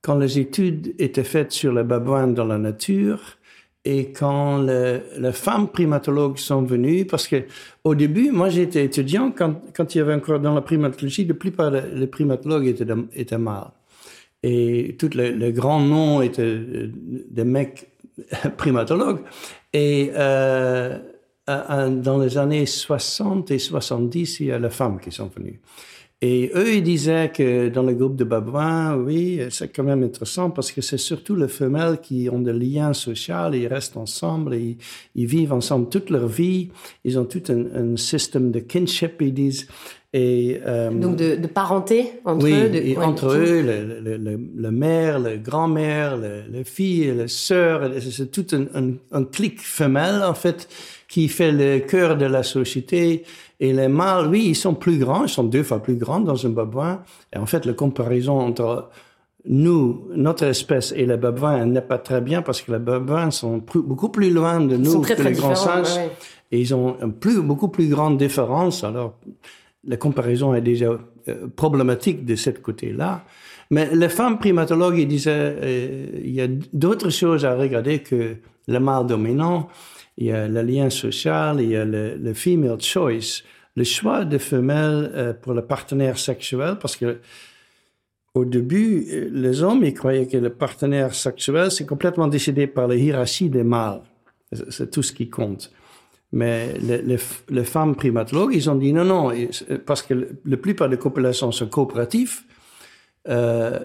quand 0.03 0.17
les 0.17 0.39
études 0.39 0.95
étaient 0.99 1.25
faites 1.25 1.53
sur 1.53 1.73
les 1.73 1.85
babouins 1.85 2.29
dans 2.29 2.47
la 2.47 2.59
nature 2.59 3.37
et 3.85 4.13
quand 4.13 4.59
les 4.59 5.33
femmes 5.33 5.69
primatologues 5.69 6.37
sont 6.37 6.63
venues, 6.63 7.07
parce 7.07 7.27
que 7.27 7.45
au 7.85 7.95
début, 7.95 8.31
moi 8.31 8.51
j'étais 8.51 8.85
étudiant, 8.85 9.33
quand, 9.33 9.95
il 9.95 9.99
y 9.99 10.01
avait 10.01 10.15
encore 10.15 10.39
dans 10.39 10.55
la 10.55 10.61
primatologie, 10.61 11.25
la 11.25 11.35
plupart 11.35 11.71
des 11.71 12.07
primatologues 12.07 12.67
étaient, 12.67 12.87
étaient 13.15 13.39
mâles. 13.39 13.71
Et 14.43 14.97
tous 14.99 15.15
les, 15.15 15.53
grands 15.53 15.81
noms 15.81 16.21
étaient 16.23 16.59
des 16.59 17.45
mecs 17.45 17.91
primatologues. 18.57 19.21
Et 19.73 20.11
euh, 20.15 20.99
dans 21.47 22.19
les 22.19 22.39
années 22.39 22.67
60 22.67 23.51
et 23.51 23.59
70, 23.59 24.41
il 24.41 24.47
y 24.47 24.53
a 24.53 24.59
les 24.59 24.71
femmes 24.71 25.01
qui 25.01 25.11
sont 25.11 25.31
venues. 25.35 25.61
Et 26.23 26.51
eux, 26.55 26.75
ils 26.75 26.83
disaient 26.83 27.33
que 27.35 27.71
dans 27.71 27.83
le 27.83 27.95
groupe 27.95 28.15
de 28.15 28.25
babouins, 28.25 28.95
oui, 28.95 29.41
c'est 29.49 29.75
quand 29.75 29.85
même 29.85 30.03
intéressant 30.03 30.51
parce 30.51 30.71
que 30.71 30.83
c'est 30.83 30.99
surtout 30.99 31.35
les 31.35 31.49
femelles 31.49 31.99
qui 32.03 32.29
ont 32.31 32.41
des 32.41 32.53
liens 32.53 32.93
sociaux, 32.93 33.51
ils 33.55 33.67
restent 33.67 33.97
ensemble, 33.97 34.55
et 34.55 34.77
ils, 35.15 35.27
vivent 35.27 35.55
ensemble 35.55 35.89
toute 35.89 36.11
leur 36.11 36.29
vie. 36.29 36.69
Ils 37.05 37.19
ont 37.19 37.25
tout 37.25 37.43
un, 37.49 37.97
système 37.97 38.51
de 38.51 38.61
kinship, 38.61 39.23
ils 39.23 39.33
disent. 39.33 39.67
Et, 40.13 40.61
euh, 40.67 40.91
Donc 40.91 41.17
de, 41.17 41.37
de, 41.37 41.47
parenté 41.47 42.13
entre 42.27 42.47
eux. 42.47 42.69
De, 42.69 42.77
et 42.77 42.99
entre 42.99 43.29
eux, 43.29 43.63
le, 43.63 44.01
le, 44.01 44.17
le, 44.19 44.41
le, 44.55 44.71
mère, 44.71 45.21
le 45.21 45.39
grand-mère, 45.39 46.19
le, 46.19 46.65
fille, 46.65 47.15
la 47.17 47.29
sœur, 47.29 47.91
c'est 47.99 48.31
tout 48.31 48.47
un, 48.53 48.65
un, 48.75 48.93
un 49.13 49.25
clic 49.25 49.61
femelle 49.61 50.23
en 50.25 50.35
fait 50.35 50.69
qui 51.09 51.29
fait 51.29 51.53
le 51.53 51.79
cœur 51.79 52.19
de 52.19 52.27
la 52.27 52.43
société. 52.43 53.25
Et 53.61 53.75
les 53.75 53.89
mâles, 53.89 54.27
oui, 54.29 54.47
ils 54.49 54.57
sont 54.57 54.75
plus 54.75 54.99
grands, 54.99 55.25
ils 55.25 55.29
sont 55.29 55.45
deux 55.45 55.63
fois 55.63 55.81
plus 55.81 55.97
grands 55.97 56.21
dans 56.21 56.47
un 56.47 56.51
babouin. 56.51 57.03
Et 57.33 57.39
en 57.39 57.47
fait, 57.47 57.67
la 57.67 57.75
comparaison 57.75 58.41
entre 58.41 58.89
nous, 59.45 60.09
notre 60.15 60.45
espèce 60.45 60.93
et 60.97 61.05
les 61.05 61.19
babouins 61.19 61.67
n'est 61.67 61.83
pas 61.83 61.99
très 61.99 62.23
bien 62.23 62.41
parce 62.41 62.63
que 62.63 62.73
les 62.73 62.79
babouins 62.79 63.31
sont 63.31 63.63
beaucoup 63.75 64.09
plus 64.09 64.31
loin 64.31 64.61
de 64.61 64.77
nous 64.77 65.03
que 65.03 65.23
les 65.23 65.33
grands 65.33 65.55
singes. 65.55 65.99
Et 66.51 66.61
ils 66.61 66.75
ont 66.75 66.97
plus, 67.21 67.41
beaucoup 67.41 67.69
plus 67.69 67.89
grande 67.89 68.17
différence. 68.17 68.83
Alors, 68.83 69.19
la 69.85 69.97
comparaison 69.97 70.55
est 70.55 70.61
déjà 70.63 70.87
euh, 71.29 71.47
problématique 71.55 72.25
de 72.25 72.37
ce 72.37 72.51
côté-là. 72.51 73.25
Mais 73.71 73.95
les 73.95 74.09
femmes 74.09 74.39
primatologues, 74.39 74.99
ils 74.99 75.09
disaient, 75.09 75.31
euh, 75.63 76.07
il 76.25 76.35
y 76.35 76.41
a 76.41 76.49
d'autres 76.73 77.11
choses 77.11 77.45
à 77.45 77.55
regarder 77.55 78.01
que 78.01 78.37
le 78.67 78.81
mâle 78.81 79.07
dominant. 79.07 79.69
Il 80.21 80.27
y 80.27 80.33
a 80.33 80.47
le 80.47 80.63
lien 80.63 80.91
social, 80.91 81.61
il 81.61 81.71
y 81.71 81.77
a 81.77 81.85
le, 81.85 82.35
female 82.35 82.81
choice, 82.81 83.43
le 83.75 83.85
choix 83.85 84.27
de 84.27 84.37
femelles 84.37 85.11
euh, 85.15 85.33
pour 85.33 85.55
le 85.55 85.63
partenaire 85.63 86.19
sexuel, 86.19 86.77
parce 86.79 86.95
que 86.95 87.21
au 88.35 88.45
début, 88.45 89.29
les 89.33 89.63
hommes, 89.63 89.83
ils 89.83 89.95
croyaient 89.95 90.29
que 90.29 90.37
le 90.37 90.51
partenaire 90.51 91.15
sexuel, 91.15 91.71
c'est 91.73 91.87
complètement 91.87 92.29
décidé 92.29 92.69
par 92.69 92.87
la 92.87 92.95
hiérarchie 92.95 93.49
des 93.49 93.65
mâles. 93.65 94.03
C'est 94.69 94.91
tout 94.91 95.03
ce 95.03 95.13
qui 95.13 95.29
compte. 95.29 95.73
Mais 96.33 96.75
les, 96.79 97.19
les, 97.49 97.65
femmes 97.65 97.97
primatologues, 97.97 98.55
ils 98.55 98.71
ont 98.71 98.77
dit 98.77 98.93
non, 98.93 99.05
non, 99.05 99.33
parce 99.85 100.03
que 100.03 100.29
la 100.45 100.57
plupart 100.57 100.89
des 100.89 100.97
populations 100.97 101.51
sont 101.51 101.67
coopératives. 101.67 102.43
Euh, 103.29 103.81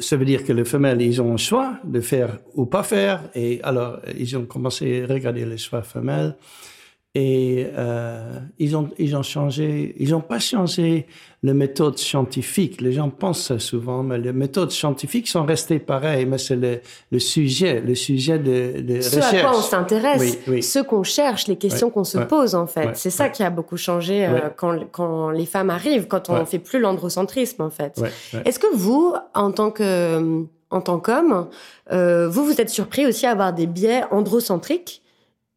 ça 0.00 0.16
veut 0.16 0.24
dire 0.24 0.44
que 0.44 0.52
les 0.52 0.64
femelles, 0.64 1.00
ils 1.02 1.20
ont 1.22 1.32
un 1.32 1.36
choix 1.36 1.78
de 1.84 2.00
faire 2.00 2.38
ou 2.54 2.66
pas 2.66 2.82
faire. 2.82 3.22
Et 3.34 3.60
alors, 3.62 4.00
ils 4.18 4.36
ont 4.36 4.44
commencé 4.44 5.02
à 5.02 5.12
regarder 5.12 5.44
les 5.44 5.58
choix 5.58 5.82
femelles. 5.82 6.36
Et 7.16 7.66
euh, 7.76 8.38
ils, 8.60 8.76
ont, 8.76 8.88
ils 8.96 9.16
ont 9.16 9.24
changé, 9.24 9.96
ils 9.98 10.10
n'ont 10.10 10.20
pas 10.20 10.38
changé 10.38 11.08
les 11.42 11.54
méthodes 11.54 11.98
scientifiques. 11.98 12.80
Les 12.80 12.92
gens 12.92 13.10
pensent 13.10 13.46
ça 13.46 13.58
souvent, 13.58 14.04
mais 14.04 14.16
les 14.18 14.32
méthodes 14.32 14.70
scientifiques 14.70 15.26
sont 15.26 15.44
restées 15.44 15.80
pareilles. 15.80 16.24
Mais 16.26 16.38
c'est 16.38 16.54
le, 16.54 16.80
le, 17.10 17.18
sujet, 17.18 17.80
le 17.80 17.96
sujet 17.96 18.38
de, 18.38 18.80
de 18.80 19.00
ce 19.00 19.16
recherche. 19.16 19.34
à 19.34 19.40
quoi 19.40 19.58
on 19.58 19.62
s'intéresse, 19.62 20.38
ce 20.46 20.78
qu'on 20.78 21.02
cherche, 21.02 21.48
les 21.48 21.56
questions 21.56 21.90
qu'on 21.90 22.04
se 22.04 22.18
pose 22.18 22.54
en 22.54 22.68
fait. 22.68 22.90
c'est 22.96 23.10
ça 23.10 23.28
qui 23.28 23.42
a 23.42 23.50
beaucoup 23.50 23.76
changé 23.76 24.26
euh, 24.26 24.48
quand, 24.56 24.78
quand 24.92 25.30
les 25.30 25.46
femmes 25.46 25.70
arrivent, 25.70 26.06
quand 26.06 26.30
on 26.30 26.38
ne 26.38 26.44
fait 26.44 26.60
plus 26.60 26.78
l'androcentrisme 26.78 27.62
en 27.62 27.70
fait. 27.70 28.00
Est-ce 28.44 28.60
que 28.60 28.72
vous, 28.72 29.14
en 29.34 29.50
tant 29.50 29.72
que 29.72 30.44
en 30.72 30.80
tant 30.80 31.00
qu'homme, 31.00 31.48
euh, 31.90 32.28
vous 32.28 32.44
vous 32.44 32.60
êtes 32.60 32.70
surpris 32.70 33.04
aussi 33.04 33.26
à 33.26 33.32
avoir 33.32 33.52
des 33.52 33.66
biais 33.66 34.02
androcentriques? 34.12 34.99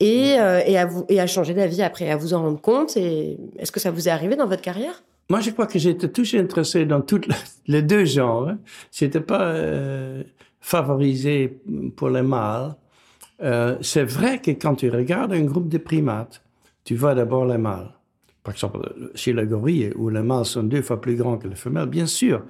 Et, 0.04 0.38
euh, 0.38 0.60
et, 0.66 0.78
à 0.78 0.86
vous, 0.86 1.06
et 1.08 1.22
à 1.22 1.28
changer 1.28 1.54
d'avis 1.54 1.82
après, 1.82 2.12
à 2.12 2.18
vous 2.18 2.34
en 2.34 2.42
rendre 2.42 2.60
compte. 2.60 2.98
Et 2.98 3.38
est-ce 3.58 3.72
que 3.72 3.80
ça 3.80 3.90
vous 3.90 4.10
est 4.10 4.12
arrivé 4.12 4.36
dans 4.36 4.48
votre 4.48 4.62
carrière? 4.62 5.02
Moi, 5.30 5.40
je 5.40 5.52
crois 5.52 5.66
que 5.66 5.80
j'étais 5.80 6.10
toujours 6.10 6.42
intéressé 6.42 6.86
dans 6.86 7.02
les 7.68 7.82
deux 7.82 8.04
genres. 8.04 8.50
Hein. 8.50 8.58
J'étais 8.92 9.22
pas 9.22 9.44
euh, 9.44 10.24
favorisé 10.60 11.58
pour 11.96 12.10
les 12.10 12.22
mâles. 12.22 12.76
Euh, 13.42 13.78
c'est 13.80 14.04
vrai 14.04 14.42
que 14.42 14.52
quand 14.52 14.76
tu 14.76 14.90
regardes 14.90 15.32
un 15.32 15.44
groupe 15.44 15.70
de 15.70 15.78
primates, 15.78 16.42
tu 16.84 16.96
vois 16.96 17.16
d'abord 17.16 17.46
les 17.46 17.58
mâles. 17.58 17.92
Par 18.44 18.54
exemple, 18.54 18.80
chez 19.16 19.32
le 19.32 19.46
gorille, 19.46 19.94
où 19.96 20.10
les 20.10 20.22
mâles 20.22 20.44
sont 20.44 20.64
deux 20.64 20.82
fois 20.82 21.00
plus 21.00 21.16
grands 21.16 21.38
que 21.38 21.48
les 21.48 21.56
femelles, 21.56 21.88
bien 21.88 22.08
sûr, 22.08 22.44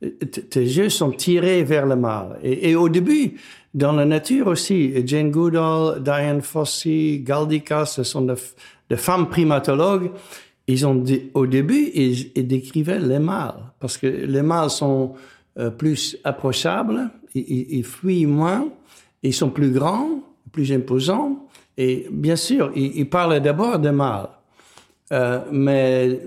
tes 0.00 0.60
yeux 0.60 0.90
sont 0.90 1.10
tirés 1.10 1.64
vers 1.64 1.86
le 1.86 1.96
mâle. 1.96 2.38
Et, 2.42 2.70
et, 2.70 2.76
au 2.76 2.90
début, 2.90 3.40
dans 3.78 3.92
la 3.92 4.04
nature 4.04 4.48
aussi, 4.48 4.92
Jane 5.06 5.30
Goodall, 5.30 6.02
Diane 6.02 6.42
Fossey, 6.42 7.20
Galdica, 7.22 7.86
ce 7.86 8.02
sont 8.02 8.22
des, 8.22 8.96
femmes 8.96 9.28
primatologues. 9.28 10.10
Ils 10.66 10.84
ont 10.86 11.02
au 11.34 11.46
début, 11.46 11.90
ils, 11.94 12.46
décrivaient 12.46 12.98
les 12.98 13.20
mâles 13.20 13.62
parce 13.78 13.96
que 13.96 14.06
les 14.06 14.42
mâles 14.42 14.70
sont 14.70 15.14
euh, 15.58 15.70
plus 15.70 16.18
approchables, 16.24 17.08
ils, 17.34 17.84
fuient 17.84 18.26
moins, 18.26 18.68
ils 19.22 19.32
sont 19.32 19.50
plus 19.50 19.70
grands, 19.70 20.22
plus 20.50 20.72
imposants. 20.72 21.46
Et 21.76 22.08
bien 22.10 22.36
sûr, 22.36 22.72
ils, 22.74 22.98
ils 22.98 23.08
parlaient 23.08 23.40
d'abord 23.40 23.78
des 23.78 23.92
mâles. 23.92 24.28
Euh, 25.12 25.40
mais 25.52 26.20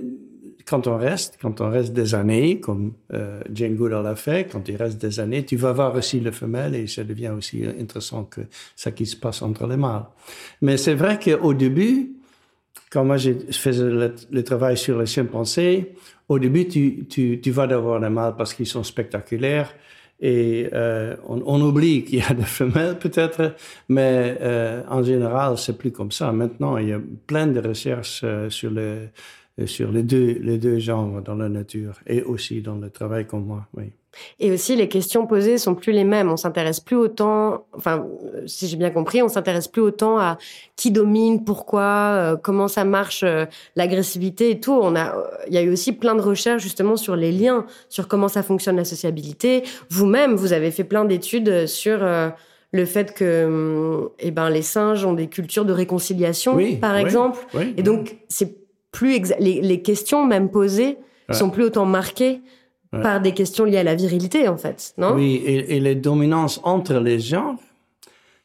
quand 0.65 0.87
on 0.87 0.97
reste, 0.97 1.37
quand 1.41 1.61
on 1.61 1.69
reste 1.69 1.93
des 1.93 2.15
années, 2.15 2.59
comme 2.59 2.93
euh, 3.13 3.41
Jane 3.51 3.75
Goodall 3.75 4.03
l'a 4.03 4.15
fait, 4.15 4.49
quand 4.51 4.67
il 4.67 4.75
reste 4.75 4.99
des 4.99 5.19
années, 5.19 5.43
tu 5.45 5.55
vas 5.55 5.73
voir 5.73 5.95
aussi 5.95 6.19
le 6.19 6.31
femelle 6.31 6.75
et 6.75 6.87
ça 6.87 7.03
devient 7.03 7.29
aussi 7.29 7.65
intéressant 7.65 8.23
que 8.25 8.41
ça 8.75 8.91
qui 8.91 9.05
se 9.05 9.15
passe 9.15 9.41
entre 9.41 9.67
les 9.67 9.77
mâles. 9.77 10.05
Mais 10.61 10.77
c'est 10.77 10.95
vrai 10.95 11.19
qu'au 11.19 11.53
début, 11.53 12.11
quand 12.91 13.05
moi 13.05 13.17
je 13.17 13.31
faisais 13.51 13.83
le, 14.29 14.43
travail 14.43 14.77
sur 14.77 14.99
les 14.99 15.05
chimpanzés, 15.05 15.93
au 16.27 16.39
début, 16.39 16.67
tu, 16.67 17.51
vas 17.51 17.67
d'avoir 17.67 17.99
les 17.99 18.09
mâles 18.09 18.35
parce 18.37 18.53
qu'ils 18.53 18.67
sont 18.67 18.83
spectaculaires. 18.83 19.73
Et 20.23 20.69
euh, 20.73 21.15
on, 21.27 21.59
oublie 21.61 22.03
qu'il 22.03 22.19
y 22.19 22.21
a 22.21 22.33
des 22.35 22.43
femelles 22.43 22.99
peut-être, 22.99 23.55
mais 23.89 24.37
euh, 24.39 24.83
en 24.87 25.01
général, 25.01 25.57
c'est 25.57 25.75
plus 25.75 25.91
comme 25.91 26.11
ça. 26.11 26.31
Maintenant, 26.31 26.77
il 26.77 26.89
y 26.89 26.93
a 26.93 26.99
plein 27.25 27.47
de 27.47 27.59
recherches 27.59 28.21
euh, 28.23 28.47
sur 28.49 28.69
le 28.69 29.07
sur 29.65 29.91
les 29.91 30.03
deux, 30.03 30.37
les 30.41 30.57
deux 30.57 30.79
genres 30.79 31.21
dans 31.21 31.35
la 31.35 31.49
nature 31.49 31.99
et 32.07 32.21
aussi 32.21 32.61
dans 32.61 32.75
le 32.75 32.89
travail 32.89 33.27
comme 33.27 33.45
moi, 33.45 33.67
oui. 33.75 33.91
Et 34.39 34.51
aussi, 34.51 34.75
les 34.75 34.89
questions 34.89 35.25
posées 35.25 35.57
sont 35.57 35.75
plus 35.75 35.93
les 35.93 36.03
mêmes. 36.03 36.29
On 36.29 36.37
s'intéresse 36.37 36.79
plus 36.79 36.95
autant, 36.95 37.65
enfin, 37.73 38.05
si 38.45 38.67
j'ai 38.67 38.77
bien 38.77 38.89
compris, 38.89 39.21
on 39.21 39.29
s'intéresse 39.29 39.67
plus 39.67 39.81
autant 39.81 40.19
à 40.19 40.37
qui 40.75 40.91
domine, 40.91 41.43
pourquoi, 41.45 41.81
euh, 41.81 42.35
comment 42.35 42.67
ça 42.67 42.83
marche, 42.83 43.23
euh, 43.23 43.45
l'agressivité 43.75 44.51
et 44.51 44.59
tout. 44.59 44.73
On 44.73 44.95
a, 44.95 45.15
il 45.47 45.53
y 45.53 45.57
a 45.57 45.61
eu 45.61 45.71
aussi 45.71 45.93
plein 45.93 46.15
de 46.15 46.21
recherches 46.21 46.61
justement 46.61 46.97
sur 46.97 47.15
les 47.15 47.31
liens, 47.31 47.65
sur 47.89 48.07
comment 48.07 48.27
ça 48.27 48.43
fonctionne 48.43 48.75
la 48.75 48.85
sociabilité. 48.85 49.63
Vous-même, 49.89 50.35
vous 50.35 50.53
avez 50.53 50.71
fait 50.71 50.83
plein 50.83 51.05
d'études 51.05 51.67
sur 51.67 51.99
le 52.73 52.85
fait 52.85 53.13
que, 53.13 54.09
eh 54.19 54.31
ben, 54.31 54.49
les 54.49 54.61
singes 54.61 55.05
ont 55.05 55.13
des 55.13 55.27
cultures 55.27 55.65
de 55.65 55.73
réconciliation, 55.73 56.57
par 56.79 56.97
exemple. 56.97 57.39
et 57.77 57.83
donc, 57.83 58.17
c'est 58.27 58.60
plus 58.91 59.33
les, 59.39 59.81
questions 59.81 60.25
même 60.25 60.49
posées 60.49 60.97
sont 61.31 61.49
plus 61.49 61.63
autant 61.63 61.85
marquées 61.85 62.41
par 62.91 63.21
des 63.21 63.33
questions 63.33 63.63
liées 63.63 63.77
à 63.77 63.83
la 63.83 63.95
virilité 63.95 64.47
en 64.47 64.57
fait, 64.57 64.93
non? 64.97 65.15
Oui, 65.15 65.41
et, 65.45 65.79
les 65.79 65.95
dominances 65.95 66.59
entre 66.63 66.95
les 66.95 67.19
genres, 67.19 67.55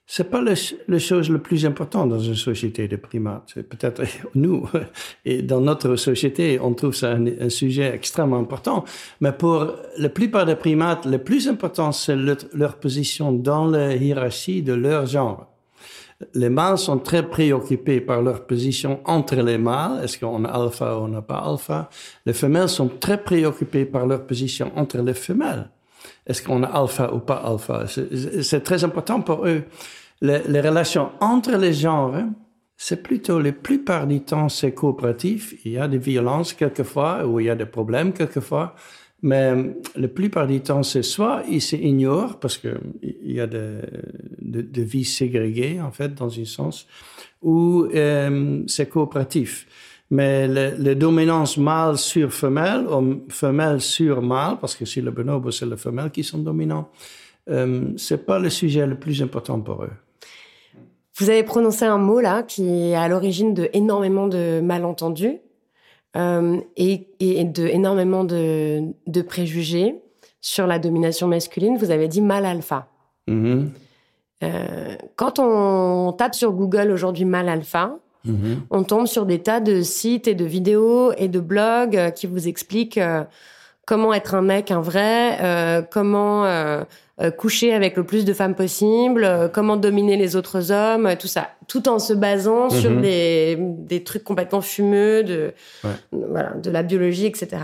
c'est 0.07 0.31
pas 0.31 0.41
la 0.41 0.99
chose 1.01 1.31
le 1.31 1.39
plus 1.41 1.67
importante 1.67 2.11
dans 2.11 2.21
une 2.21 2.37
société 2.37 2.87
de 2.87 2.95
primates. 2.95 3.55
Peut-être 3.55 4.03
nous 4.37 4.69
et 5.25 5.43
dans 5.43 5.61
notre 5.61 5.97
société, 5.97 6.61
on 6.61 6.75
trouve 6.75 6.95
ça 6.95 7.17
un, 7.17 7.49
sujet 7.49 7.93
extrêmement 7.93 8.39
important. 8.39 8.85
Mais 9.21 9.33
pour 9.33 9.73
la 9.99 10.09
plupart 10.09 10.47
des 10.47 10.55
primates, 10.55 11.07
le 11.07 11.19
plus 11.19 11.49
important, 11.49 11.91
c'est 11.91 12.15
leur 12.15 12.77
position 12.77 13.33
dans 13.33 13.67
la 13.67 13.97
hiérarchie 13.97 14.63
de 14.63 14.75
leur 14.75 15.07
genre 15.07 15.56
les 16.35 16.49
mâles 16.49 16.79
sont 16.79 16.99
très 16.99 17.29
préoccupés 17.29 18.01
par 18.01 18.23
leur 18.23 18.47
position 18.47 19.01
entre 19.05 19.37
les 19.37 19.59
mâles. 19.59 20.05
Est-ce 20.05 20.19
qu'on 20.19 20.45
a 20.45 20.49
alpha 20.49 20.97
ou 20.97 21.03
on 21.05 21.09
n'a 21.09 21.23
pas 21.23 21.39
alpha? 21.39 21.89
Les 22.25 22.33
femelles 22.33 22.69
sont 22.69 22.89
très 22.89 23.23
préoccupées 23.23 23.85
par 23.85 24.07
leur 24.07 24.27
position 24.27 24.73
entre 24.77 24.99
les 24.99 25.15
femelles. 25.15 25.71
Est-ce 26.27 26.43
qu'on 26.43 26.63
a 26.63 26.69
alpha 26.69 27.13
ou 27.13 27.19
pas 27.19 27.43
alpha? 27.45 27.85
C'est 28.43 28.63
très 28.63 28.83
important 28.85 29.21
pour 29.21 29.47
eux. 29.47 29.65
Les, 30.23 30.41
les 30.49 30.61
relations 30.61 31.11
entre 31.21 31.53
les 31.53 31.75
genres, 31.75 32.15
c'est 32.77 33.03
plutôt, 33.03 33.39
la 33.41 33.53
plupart 33.53 34.07
du 34.07 34.21
temps, 34.21 34.49
c'est 34.49 34.73
coopératif. 34.73 35.55
Il 35.65 35.73
y 35.73 35.79
a 35.79 35.89
des 35.89 35.99
violences 35.99 36.55
quelquefois, 36.55 37.27
ou 37.27 37.41
il 37.41 37.47
y 37.47 37.51
a 37.51 37.55
des 37.55 37.67
problèmes 37.67 38.13
quelquefois. 38.13 38.75
Mais 39.27 39.75
la 39.97 40.07
plupart 40.07 40.47
du 40.47 40.61
temps, 40.61 40.85
c'est 40.85 41.03
soit 41.03 41.43
ils 41.51 41.61
s'ignorent 41.61 42.39
parce 42.39 42.59
qu'il 42.59 42.79
y 43.25 43.41
a 43.41 43.49
de, 43.49 43.81
de, 44.41 44.63
de, 44.63 44.83
vie 44.83 45.05
ségrégée, 45.05 45.81
en 45.81 45.91
fait, 45.91 46.15
dans 46.15 46.33
un 46.39 46.45
sens, 46.45 46.87
ou 47.43 47.89
euh, 47.93 48.63
c'est 48.69 48.89
coopératif. 48.89 49.67
Mais 50.11 50.47
la 50.47 50.95
dominance 50.95 51.57
mâle 51.57 51.99
sur 51.99 52.33
femelle, 52.33 52.87
ou 52.87 53.25
femelle 53.29 53.81
sur 53.81 54.23
mâle, 54.23 54.59
parce 54.61 54.77
que 54.77 54.85
si 54.85 55.01
le 55.01 55.11
bonobo, 55.11 55.51
c'est 55.51 55.67
les 55.67 55.77
femelles 55.77 56.13
qui 56.13 56.23
sont 56.23 56.39
dominants, 56.39 56.89
euh, 57.51 57.95
c'est 57.97 58.25
pas 58.27 58.39
le 58.39 58.49
sujet 58.49 58.87
le 58.87 58.97
plus 58.97 59.21
important 59.21 59.61
pour 59.61 59.83
eux. 59.83 59.97
Vous 61.17 61.31
avez 61.31 61.43
prononcé 61.43 61.85
un 61.85 61.99
mot 61.99 62.21
là 62.21 62.45
qui 62.45 62.63
est 62.69 62.95
à 62.95 63.09
l'origine 63.09 63.55
de 63.55 63.71
énormément 63.73 64.29
de 64.29 64.61
malentendus. 64.61 65.41
Euh, 66.17 66.61
et, 66.77 67.09
et, 67.21 67.45
de 67.45 67.67
énormément 67.67 68.25
de, 68.25 68.83
de, 69.07 69.23
préjugés 69.23 69.97
sur 70.41 70.67
la 70.67 70.79
domination 70.79 71.29
masculine. 71.29 71.77
Vous 71.77 71.91
avez 71.91 72.09
dit 72.09 72.23
mal 72.23 72.47
alpha. 72.47 72.89
Mm-hmm. 73.29 73.69
Euh, 74.43 74.97
quand 75.17 75.39
on 75.39 76.13
tape 76.13 76.35
sur 76.35 76.53
Google 76.53 76.91
aujourd'hui 76.91 77.27
mal 77.27 77.49
alpha, 77.49 77.99
mm-hmm. 78.25 78.57
on 78.71 78.83
tombe 78.85 79.07
sur 79.07 79.27
des 79.27 79.43
tas 79.43 79.61
de 79.61 79.83
sites 79.83 80.27
et 80.27 80.35
de 80.35 80.45
vidéos 80.45 81.13
et 81.19 81.29
de 81.29 81.41
blogs 81.41 81.97
euh, 81.97 82.11
qui 82.11 82.27
vous 82.27 82.49
expliquent 82.49 83.01
comment 83.87 84.13
être 84.13 84.35
un 84.35 84.43
mec, 84.43 84.71
un 84.71 84.81
vrai, 84.81 85.39
euh, 85.41 85.83
comment 85.83 86.45
euh, 86.45 86.85
euh, 87.21 87.31
coucher 87.31 87.73
avec 87.73 87.97
le 87.97 88.05
plus 88.05 88.25
de 88.27 88.35
femmes 88.35 88.55
possible, 88.55 89.51
comment 89.55 89.77
dominer 89.77 90.17
les 90.17 90.37
autres 90.37 90.71
hommes, 90.71 91.15
tout 91.19 91.29
ça, 91.29 91.49
tout 91.67 91.89
en 91.89 91.99
se 91.99 92.13
basant 92.13 92.69
sur 92.69 92.91
mhm. 92.91 93.01
des, 93.01 93.57
des 93.59 94.05
trucs 94.05 94.25
complètement 94.25 94.61
fumeux 94.61 95.25
de 95.25 95.55
voilà 96.13 96.51
de 96.51 96.71
la 96.71 96.83
biologie, 96.83 97.27
etc. 97.27 97.57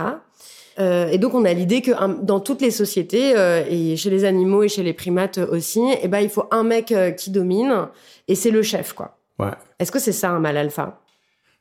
Euh, 0.78 1.08
et 1.08 1.18
donc 1.18 1.34
on 1.34 1.44
a 1.44 1.52
l'idée 1.52 1.82
que 1.82 1.90
dans 2.22 2.40
toutes 2.40 2.62
les 2.62 2.70
sociétés 2.70 3.36
euh, 3.36 3.64
et 3.68 3.96
chez 3.96 4.10
les 4.10 4.24
animaux 4.24 4.62
et 4.62 4.68
chez 4.68 4.82
les 4.82 4.94
primates 4.94 5.38
aussi, 5.38 5.82
eh 6.02 6.08
ben 6.08 6.20
il 6.20 6.30
faut 6.30 6.46
un 6.50 6.62
mec 6.62 6.92
euh, 6.92 7.10
qui 7.10 7.30
domine 7.30 7.88
et 8.28 8.34
c'est 8.34 8.50
le 8.50 8.62
chef 8.62 8.92
quoi. 8.94 9.18
Ouais. 9.38 9.50
Est-ce 9.78 9.92
que 9.92 9.98
c'est 9.98 10.12
ça 10.12 10.30
un 10.30 10.40
mal 10.40 10.56
alpha? 10.56 11.00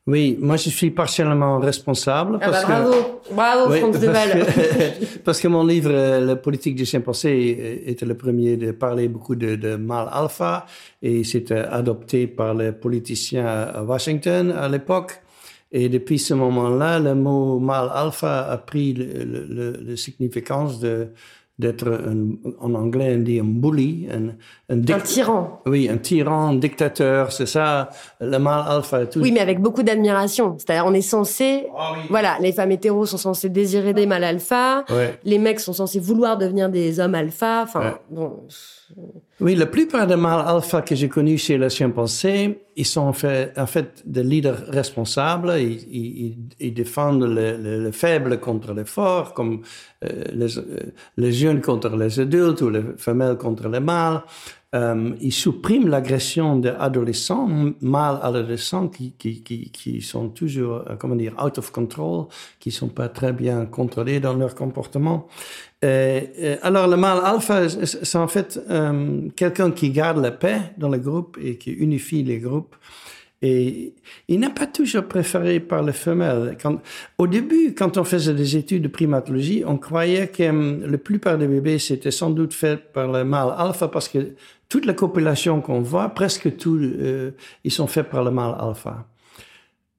Oui, 0.08 0.36
moi 0.40 0.56
je 0.56 0.68
suis 0.68 0.90
partiellement 0.90 1.60
responsable. 1.60 2.38
Ah 2.40 2.50
parce 2.50 2.66
bah, 2.66 2.80
bravo, 2.80 2.92
que... 2.92 3.34
bravo 3.34 3.70
Oui, 3.70 3.78
Franck 3.78 3.92
parce 4.00 4.32
que, 4.32 5.18
parce 5.24 5.40
que 5.40 5.46
mon 5.48 5.64
livre 5.64 5.90
euh, 5.92 6.20
La 6.20 6.34
politique 6.34 6.74
du 6.74 6.84
chimpanzé 6.84 7.88
était 7.88 8.04
le 8.04 8.16
premier 8.16 8.56
de 8.56 8.72
parler 8.72 9.06
beaucoup 9.06 9.36
de, 9.36 9.54
de 9.54 9.76
mal 9.76 10.08
alpha 10.10 10.66
et 11.02 11.22
c'était 11.22 11.54
adopté 11.54 12.26
par 12.26 12.52
les 12.54 12.72
politiciens 12.72 13.46
à 13.46 13.82
Washington 13.84 14.50
à 14.50 14.68
l'époque. 14.68 15.20
Et 15.70 15.88
depuis 15.88 16.18
ce 16.18 16.34
moment-là, 16.34 16.98
le 16.98 17.14
mot 17.14 17.60
mal 17.60 17.88
alpha 17.94 18.50
a 18.50 18.58
pris 18.58 18.92
le, 18.94 19.24
le, 19.24 19.46
le, 19.48 19.70
le 19.84 19.96
significance 19.96 20.80
de 20.80 21.12
d'être 21.58 21.86
un, 21.86 22.30
en 22.60 22.74
anglais 22.74 23.14
on 23.16 23.22
dit 23.22 23.38
un 23.38 23.44
bully, 23.44 24.08
un, 24.10 24.28
un, 24.74 24.80
Un 24.80 25.00
tyran. 25.00 25.60
Oui, 25.66 25.88
un 25.88 25.98
tyran, 25.98 26.48
un 26.48 26.54
dictateur, 26.54 27.30
c'est 27.30 27.46
ça, 27.46 27.90
le 28.20 28.38
mal 28.38 28.64
alpha. 28.66 29.06
Tout. 29.06 29.20
Oui, 29.20 29.30
mais 29.32 29.40
avec 29.40 29.60
beaucoup 29.60 29.82
d'admiration. 29.82 30.56
C'est-à-dire, 30.58 30.84
on 30.86 30.94
est 30.94 31.02
censé, 31.02 31.66
Ah 31.76 31.92
oui. 31.94 32.00
voilà, 32.08 32.38
les 32.40 32.52
femmes 32.52 32.72
hétéros 32.72 33.06
sont 33.06 33.18
censées 33.18 33.50
désirer 33.50 33.92
des 33.92 34.06
mâles 34.06 34.24
alpha, 34.24 34.84
Ouais. 34.90 35.18
les 35.24 35.38
mecs 35.38 35.60
sont 35.60 35.74
censés 35.74 36.00
vouloir 36.00 36.38
devenir 36.38 36.68
des 36.70 36.98
hommes 37.00 37.14
alpha. 37.14 37.62
Enfin, 37.64 37.80
Ouais. 37.80 37.94
bon, 38.10 38.32
Oui, 39.42 39.56
la 39.56 39.66
plupart 39.66 40.06
des 40.06 40.14
mâles 40.14 40.44
alpha 40.46 40.82
que 40.82 40.94
j'ai 40.94 41.08
connus 41.08 41.38
chez 41.38 41.58
les 41.58 41.68
chimpanzés, 41.68 42.60
ils 42.76 42.86
sont 42.86 43.00
en 43.00 43.12
fait, 43.12 44.00
des 44.06 44.22
leaders 44.22 44.66
responsables. 44.68 45.52
Ils, 45.58 46.72
défendent 46.72 47.24
le, 47.24 47.56
le- 47.56 47.82
le 47.82 47.90
faible 47.90 48.38
contre 48.38 48.72
les 48.72 48.84
forts, 48.84 49.34
comme 49.34 49.62
euh, 50.04 50.08
les, 50.32 50.58
euh, 50.58 50.62
les 51.16 51.32
jeunes 51.32 51.60
contre 51.60 51.96
les 51.96 52.20
adultes 52.20 52.60
ou 52.60 52.70
les 52.70 52.82
femelles 52.96 53.36
contre 53.36 53.68
les 53.68 53.80
mâles. 53.80 54.22
Euh, 54.74 55.10
ils 55.20 55.32
suppriment 55.32 55.88
l'agression 55.88 56.56
des 56.56 56.70
adolescents, 56.70 57.46
m- 57.46 57.74
mâles 57.82 58.18
adolescents 58.22 58.88
qui, 58.88 59.12
qui, 59.18 59.42
qui, 59.42 59.70
qui 59.70 60.00
sont 60.00 60.30
toujours, 60.30 60.84
euh, 60.88 60.96
comment 60.98 61.14
dire, 61.14 61.34
out 61.44 61.58
of 61.58 61.70
control, 61.72 62.28
qui 62.58 62.70
sont 62.70 62.88
pas 62.88 63.10
très 63.10 63.34
bien 63.34 63.66
contrôlés 63.66 64.18
dans 64.18 64.32
leur 64.32 64.54
comportement. 64.54 65.28
Euh, 65.84 66.22
euh, 66.40 66.56
alors, 66.62 66.86
le 66.88 66.96
mâle 66.96 67.20
alpha, 67.22 67.68
c'est 67.68 68.16
en 68.16 68.28
fait 68.28 68.58
quelqu'un 69.36 69.72
qui 69.72 69.90
garde 69.90 70.22
la 70.22 70.30
paix 70.30 70.58
dans 70.78 70.88
le 70.88 70.98
groupe 70.98 71.36
et 71.42 71.58
qui 71.58 71.72
unifie 71.72 72.22
les 72.22 72.38
groupes. 72.38 72.74
Et 73.44 73.92
il 74.28 74.38
n'est 74.38 74.50
pas 74.54 74.68
toujours 74.68 75.02
préféré 75.02 75.58
par 75.58 75.82
les 75.82 75.92
femelles. 75.92 76.56
Au 77.18 77.26
début, 77.26 77.74
quand 77.74 77.98
on 77.98 78.04
faisait 78.04 78.34
des 78.34 78.56
études 78.56 78.84
de 78.84 78.88
primatologie, 78.88 79.64
on 79.66 79.78
croyait 79.78 80.28
que 80.28 80.48
hum, 80.48 80.86
la 80.86 80.96
plupart 80.96 81.36
des 81.36 81.48
bébés, 81.48 81.80
c'était 81.80 82.12
sans 82.12 82.30
doute 82.30 82.54
fait 82.54 82.76
par 82.92 83.10
le 83.10 83.24
mâle 83.24 83.52
alpha 83.58 83.88
parce 83.88 84.08
que 84.08 84.18
toute 84.72 84.86
la 84.86 84.94
copulation 84.94 85.60
qu'on 85.60 85.82
voit, 85.82 86.08
presque 86.08 86.56
tout, 86.56 86.78
euh, 86.80 87.32
ils 87.62 87.70
sont 87.70 87.86
faits 87.86 88.08
par 88.08 88.24
le 88.24 88.30
mâle 88.30 88.56
alpha. 88.58 89.04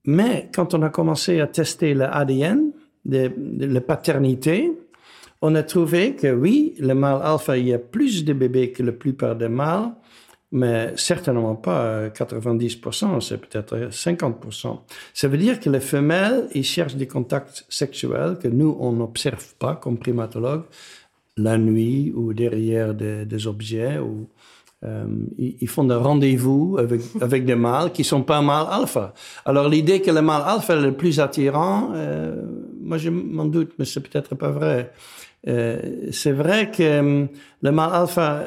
Mais 0.05 0.49
quand 0.51 0.73
on 0.73 0.81
a 0.81 0.89
commencé 0.89 1.39
à 1.39 1.45
tester 1.45 1.93
de, 1.93 2.01
de 3.05 3.65
la 3.67 3.81
paternité, 3.81 4.71
on 5.43 5.53
a 5.53 5.61
trouvé 5.61 6.15
que 6.15 6.33
oui, 6.33 6.73
le 6.79 6.95
mâle 6.95 7.21
alpha, 7.21 7.55
il 7.55 7.67
y 7.67 7.73
a 7.75 7.77
plus 7.77 8.25
de 8.25 8.33
bébés 8.33 8.71
que 8.71 8.81
la 8.81 8.93
plupart 8.93 9.35
des 9.35 9.47
mâles, 9.47 9.91
mais 10.51 10.93
certainement 10.95 11.53
pas 11.53 11.81
euh, 11.83 12.09
90%, 12.09 13.21
c'est 13.21 13.37
peut-être 13.37 13.75
50%. 13.91 14.79
Ça 15.13 15.27
veut 15.27 15.37
dire 15.37 15.59
que 15.59 15.69
les 15.69 15.81
femelles, 15.81 16.47
ils 16.55 16.63
cherchent 16.63 16.95
des 16.95 17.05
contacts 17.05 17.63
sexuels 17.69 18.39
que 18.41 18.47
nous, 18.47 18.75
on 18.79 18.91
n'observe 18.93 19.53
pas 19.59 19.75
comme 19.75 19.99
primatologues, 19.99 20.65
la 21.37 21.59
nuit 21.59 22.11
ou 22.15 22.33
derrière 22.33 22.95
des, 22.95 23.25
des 23.27 23.45
objets. 23.45 23.99
Ou, 23.99 24.27
euh, 24.83 25.05
ils, 25.37 25.67
font 25.67 25.85
des 25.85 25.95
rendez-vous 25.95 26.77
avec, 27.21 27.45
des 27.45 27.55
mâles 27.55 27.91
qui 27.91 28.03
sont 28.03 28.23
pas 28.23 28.41
mâles 28.41 28.67
alpha. 28.69 29.13
Alors 29.45 29.69
l'idée 29.69 30.01
que 30.01 30.11
le 30.11 30.21
mâle 30.21 30.43
alpha 30.45 30.75
est 30.75 30.81
le 30.81 30.93
plus 30.93 31.19
attirant, 31.19 31.91
euh, 31.93 32.41
moi 32.81 32.97
je 32.97 33.09
m'en 33.09 33.45
doute, 33.45 33.73
mais 33.79 33.85
c'est 33.85 34.01
peut-être 34.01 34.35
pas 34.35 34.49
vrai. 34.49 34.91
Euh, 35.47 35.79
c'est 36.11 36.31
vrai 36.31 36.71
que 36.71 37.27
le 37.61 37.71
mâle 37.71 37.93
alpha 37.93 38.43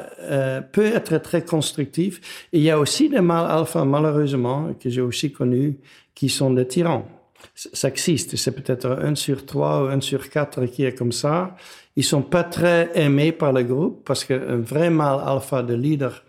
peut 0.73 0.87
être 0.87 1.19
très 1.19 1.43
constructif. 1.45 2.49
Il 2.53 2.63
y 2.63 2.71
a 2.71 2.79
aussi 2.79 3.09
des 3.09 3.21
mâles 3.21 3.51
alpha, 3.51 3.85
malheureusement, 3.85 4.75
que 4.79 4.91
j'ai 4.91 5.03
aussi 5.03 5.33
connus, 5.33 5.79
qui 6.15 6.29
sont 6.29 6.53
des 6.53 6.67
tyrans. 6.67 7.07
Ça 7.55 7.89
existe. 7.89 8.37
C'est 8.37 8.53
peut-être 8.53 8.99
un 9.03 9.15
sur 9.15 9.47
trois 9.47 9.85
ou 9.85 9.87
un 9.87 10.01
sur 10.01 10.29
quatre 10.29 10.67
qui 10.67 10.85
est 10.85 10.95
comme 10.95 11.13
ça. 11.13 11.55
Ils 11.97 12.05
sont 12.05 12.23
pas 12.23 12.45
très 12.45 12.91
aimés 12.95 13.33
par 13.33 13.53
le 13.53 13.63
groupe 13.63 14.05
parce 14.05 14.25
qu'un 14.25 14.59
vrai 14.59 14.91
mâle 14.91 15.21
alpha 15.25 15.63
de 15.63 15.75
leader 15.75 16.23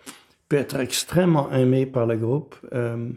peut 0.47 0.55
être 0.57 0.79
extrêmement 0.79 1.51
aimé 1.51 1.85
par 1.85 2.05
le 2.05 2.15
groupe 2.15 2.55
euh, 2.73 3.09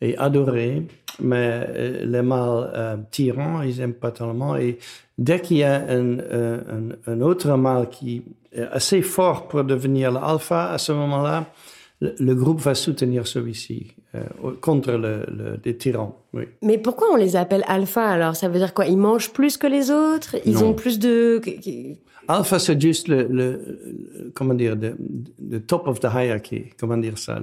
et 0.00 0.16
adoré. 0.16 0.86
Mais 1.20 1.66
euh, 1.68 2.06
les 2.06 2.22
mâles 2.22 2.70
euh, 2.74 2.96
tyrans, 3.10 3.62
ils 3.62 3.80
aiment 3.80 3.94
pas 3.94 4.12
tellement. 4.12 4.56
Et 4.56 4.78
dès 5.18 5.40
qu'il 5.40 5.58
y 5.58 5.64
a 5.64 5.74
un, 5.74 6.18
euh, 6.18 6.60
un, 7.06 7.12
un 7.12 7.20
autre 7.20 7.54
mâle 7.56 7.90
qui 7.90 8.22
est 8.52 8.62
assez 8.62 9.02
fort 9.02 9.48
pour 9.48 9.64
devenir 9.64 10.10
l'alpha, 10.10 10.70
à 10.72 10.78
ce 10.78 10.92
moment-là, 10.92 11.52
le 12.00 12.34
groupe 12.34 12.60
va 12.60 12.74
soutenir 12.74 13.26
celui-ci 13.26 13.92
euh, 14.14 14.20
contre 14.60 14.92
le, 14.92 15.24
le, 15.28 15.60
les 15.64 15.76
tyrans. 15.76 16.16
Oui. 16.32 16.44
Mais 16.62 16.78
pourquoi 16.78 17.08
on 17.12 17.16
les 17.16 17.36
appelle 17.36 17.64
alpha 17.68 18.04
alors? 18.04 18.34
Ça 18.36 18.48
veut 18.48 18.58
dire 18.58 18.74
quoi? 18.74 18.86
Ils 18.86 18.96
mangent 18.98 19.32
plus 19.32 19.56
que 19.56 19.66
les 19.66 19.90
autres? 19.90 20.36
Ils 20.44 20.54
Non. 20.54 20.68
ont 20.68 20.74
plus 20.74 20.98
de. 20.98 21.40
Alpha, 22.28 22.58
c'est 22.58 22.80
juste 22.80 23.08
le, 23.08 24.30
comment 24.34 24.54
dire, 24.54 24.76
le, 24.76 25.60
top 25.60 25.86
of 25.88 26.00
the 26.00 26.08
hierarchy. 26.14 26.66
Comment 26.78 26.96
dire 26.96 27.18
ça? 27.18 27.38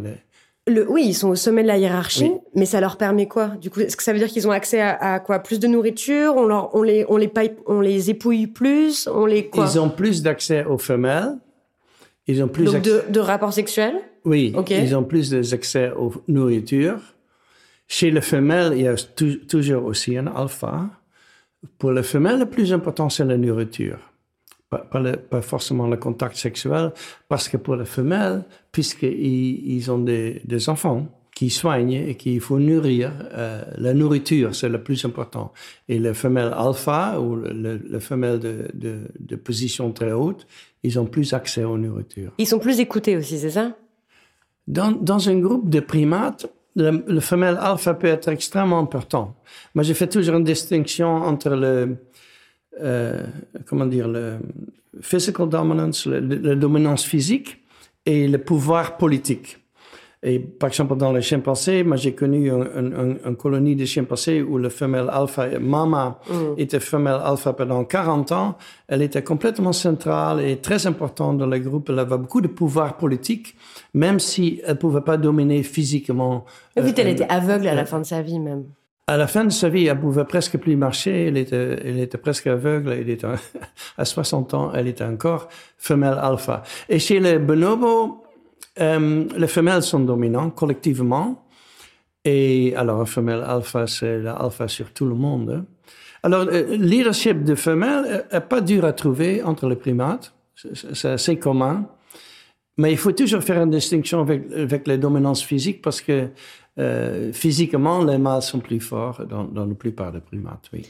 le- 0.67 0.89
oui, 0.89 1.03
ils 1.08 1.13
sont 1.13 1.30
au 1.30 1.36
sommet 1.36 1.62
de 1.63 1.67
la 1.67 1.77
hiérarchie, 1.77 2.25
Oui. 2.34 2.39
mais 2.56 2.65
ça 2.65 2.82
leur 2.82 2.97
permet 2.97 3.25
quoi? 3.27 3.47
Du 3.62 3.69
coup, 3.69 3.80
est-ce 3.80 3.95
que 3.95 4.03
ça 4.03 4.12
veut 4.12 4.19
dire 4.19 4.27
qu'ils 4.27 4.47
ont 4.47 4.51
accès 4.51 4.82
à, 4.82 5.13
à 5.13 5.19
quoi? 5.19 5.39
Plus 5.39 5.60
de 5.60 5.67
nourriture? 5.67 6.34
On 6.36 6.45
leur, 6.45 6.73
on 6.75 6.84
les, 6.84 7.06
on 7.08 7.15
les 7.17 7.27
paille, 7.30 7.53
on 7.65 7.80
les 7.80 8.10
épouille 8.10 8.47
plus? 8.47 9.08
On 9.13 9.25
les 9.25 9.47
quoi? 9.47 9.65
Ils 9.73 9.80
ont 9.80 9.89
plus 9.89 10.21
d'accès 10.21 10.65
aux 10.65 10.77
femelles. 10.77 11.38
Ils 12.27 12.43
ont 12.43 12.47
plus 12.47 12.65
Donc 12.65 12.81
de, 12.81 13.03
de 13.09 13.19
rapports 13.19 13.53
sexuels 13.53 13.95
Oui, 14.25 14.53
ils 14.83 14.95
ont 14.95 15.03
plus 15.03 15.29
d'accès 15.29 15.91
aux 15.91 16.13
nourritures. 16.27 16.99
Chez 17.87 18.11
les 18.11 18.21
femelles, 18.21 18.73
il 18.75 18.81
y 18.81 18.87
a 18.87 18.95
tou- 18.95 19.37
toujours 19.47 19.85
aussi 19.85 20.17
un 20.17 20.27
alpha. 20.27 20.89
Pour 21.77 21.91
les 21.93 22.03
femelles, 22.03 22.39
le 22.39 22.45
plus 22.45 22.73
important, 22.73 23.09
c'est 23.09 23.23
la 23.25 23.37
nourriture. 23.37 23.97
Pas, 24.69 24.79
pas, 24.79 24.99
le- 24.99 25.15
pas 25.15 25.41
forcément 25.41 25.87
le 25.87 25.95
contact 25.95 26.35
sexuel, 26.35 26.91
parce 27.29 27.47
que 27.47 27.55
pour 27.55 27.77
les 27.77 27.85
femelles, 27.85 28.43
puisqu'ils 28.73 29.71
ils 29.75 29.89
ont 29.89 29.99
des, 29.99 30.41
des 30.43 30.67
enfants 30.67 31.07
qui 31.38 31.50
soignent 31.62 32.00
et 32.10 32.15
qu'il 32.21 32.41
faut 32.47 32.58
nourrir, 32.71 33.12
euh, 33.34 33.62
la 33.78 33.93
nourriture, 33.93 34.50
c'est 34.60 34.69
le 34.78 34.82
plus 34.88 35.00
important. 35.10 35.47
Et 35.88 35.97
les 36.06 36.15
femelles 36.23 36.54
alpha, 36.67 37.02
ou 37.23 37.36
le- 37.36 37.54
le- 37.65 37.82
les 37.93 38.00
femelles 38.10 38.39
de, 38.47 38.56
de, 38.84 38.93
de 39.32 39.36
position 39.47 39.86
très 40.00 40.13
haute, 40.21 40.41
ils 40.82 40.95
ont 41.02 41.06
plus 41.15 41.30
accès 41.39 41.63
aux 41.71 41.78
nourritures. 41.78 42.32
Ils 42.43 42.47
sont 42.54 42.58
plus 42.67 42.80
écoutés 42.80 43.15
aussi, 43.19 43.38
c'est 43.43 43.52
ça? 43.60 43.67
Dans, 44.78 44.91
dans 45.12 45.21
un 45.30 45.38
groupe 45.45 45.69
de 45.69 45.80
primates, 45.93 46.43
le, 46.76 47.04
le 47.17 47.21
femelle 47.32 47.58
alpha 47.71 47.93
peut 47.93 48.12
être 48.17 48.30
extrêmement 48.38 48.80
important. 48.88 49.26
Moi, 49.76 49.84
j'ai 49.84 49.93
fait 50.02 50.08
toujours 50.15 50.36
une 50.41 50.43
distinction 50.56 51.10
entre 51.32 51.50
le, 51.63 51.97
euh, 52.82 53.23
comment 53.67 53.86
dire, 53.86 54.08
le 54.08 54.26
physical 55.02 55.47
dominance, 55.50 56.08
la 56.08 56.56
dominance 56.56 57.04
physique 57.13 57.50
et 58.06 58.28
le 58.28 58.39
pouvoir 58.39 58.97
politique. 58.97 59.50
Et 60.23 60.39
par 60.39 60.69
exemple, 60.69 60.95
dans 60.97 61.12
les 61.13 61.21
chimpanzés, 61.21 61.84
moi 61.84 61.95
j'ai 61.95 62.13
connu 62.13 62.49
un- 62.51 62.62
un- 62.62 62.91
un- 62.91 63.15
une 63.30 63.36
colonie 63.36 63.75
de 63.75 63.86
chimpanzés 63.86 64.41
où 64.41 64.58
le 64.58 64.69
femelle 64.69 65.10
alpha, 65.12 65.47
mama, 65.60 66.19
était 66.58 66.80
femelle 66.80 67.19
alpha 67.23 67.53
pendant 67.53 67.84
40 67.84 68.32
ans. 68.32 68.58
Elle 68.88 69.03
était 69.03 69.23
complètement 69.23 69.73
centrale 69.73 70.41
et 70.41 70.58
très 70.58 70.88
importante 70.88 71.38
dans 71.38 71.45
le 71.45 71.60
groupe. 71.60 71.89
Elle 71.89 71.99
avait 71.99 72.17
beaucoup 72.17 72.41
de 72.41 72.47
pouvoir 72.47 72.97
politique, 72.97 73.56
même 73.93 74.19
si 74.19 74.60
elle 74.65 74.77
pouvait 74.80 75.01
pas 75.01 75.17
dominer 75.17 75.62
physiquement. 75.62 76.45
Oui, 76.75 76.84
Euh, 76.89 76.91
elle 76.97 77.08
était 77.10 77.27
aveugle 77.30 77.67
à 77.67 77.75
la 77.75 77.86
fin 77.86 77.99
de 77.99 78.06
sa 78.06 78.21
vie 78.23 78.39
même. 78.39 78.65
à 79.10 79.15
la 79.17 79.27
fin 79.27 79.45
de 79.45 79.51
sa 79.51 79.69
vie, 79.69 79.86
elle 79.86 79.99
pouvait 79.99 80.25
presque 80.25 80.58
plus 80.58 80.75
marcher. 80.75 81.27
Elle 81.27 81.38
était, 81.38 81.80
elle 81.86 81.99
était 81.99 82.17
presque 82.17 82.47
aveugle. 82.47 82.91
Elle 82.91 83.10
était, 83.10 83.27
à 83.97 84.03
60 84.03 84.53
ans, 84.56 84.71
elle 84.73 84.88
était 84.88 85.03
encore 85.06 85.47
femelle 85.77 86.17
alpha. 86.19 86.63
Et 86.89 86.97
chez 86.99 87.19
les 87.19 87.38
bonobos, 87.39 88.23
euh, 88.79 89.25
les 89.37 89.47
femelles 89.47 89.83
sont 89.83 89.99
dominantes 89.99 90.55
collectivement. 90.55 91.43
Et 92.25 92.75
alors, 92.75 93.01
un 93.01 93.05
femelle 93.05 93.41
alpha, 93.45 93.87
c'est 93.87 94.19
l'alpha 94.19 94.67
sur 94.67 94.91
tout 94.91 95.05
le 95.05 95.15
monde. 95.15 95.63
Alors, 96.23 96.45
le 96.45 96.75
leadership 96.75 97.43
de 97.43 97.55
femelles 97.55 98.25
n'est 98.31 98.41
pas 98.41 98.59
dur 98.61 98.83
à 98.85 98.93
trouver 98.93 99.41
entre 99.43 99.67
les 99.69 99.75
primates. 99.77 100.33
C'est- 100.55 101.05
assez 101.07 101.37
commun. 101.37 101.85
Mais 102.77 102.91
il 102.91 102.97
faut 102.97 103.11
toujours 103.11 103.41
faire 103.43 103.61
une 103.61 103.69
distinction 103.71 104.21
avec, 104.21 104.51
avec 104.51 104.87
les 104.87 104.97
dominances 104.97 105.43
physiques 105.43 105.81
parce 105.81 106.01
que 106.01 106.29
euh, 106.79 107.31
physiquement, 107.33 108.03
les 108.03 108.17
mâles 108.19 108.41
sont 108.43 108.59
plus 108.59 108.79
forts 108.79 109.25
dans, 109.27 109.45
dans 109.45 109.65
la 109.65 109.73
plupart 109.73 110.11
des 110.11 110.19
primates, 110.19 110.69
oui. 110.73 110.83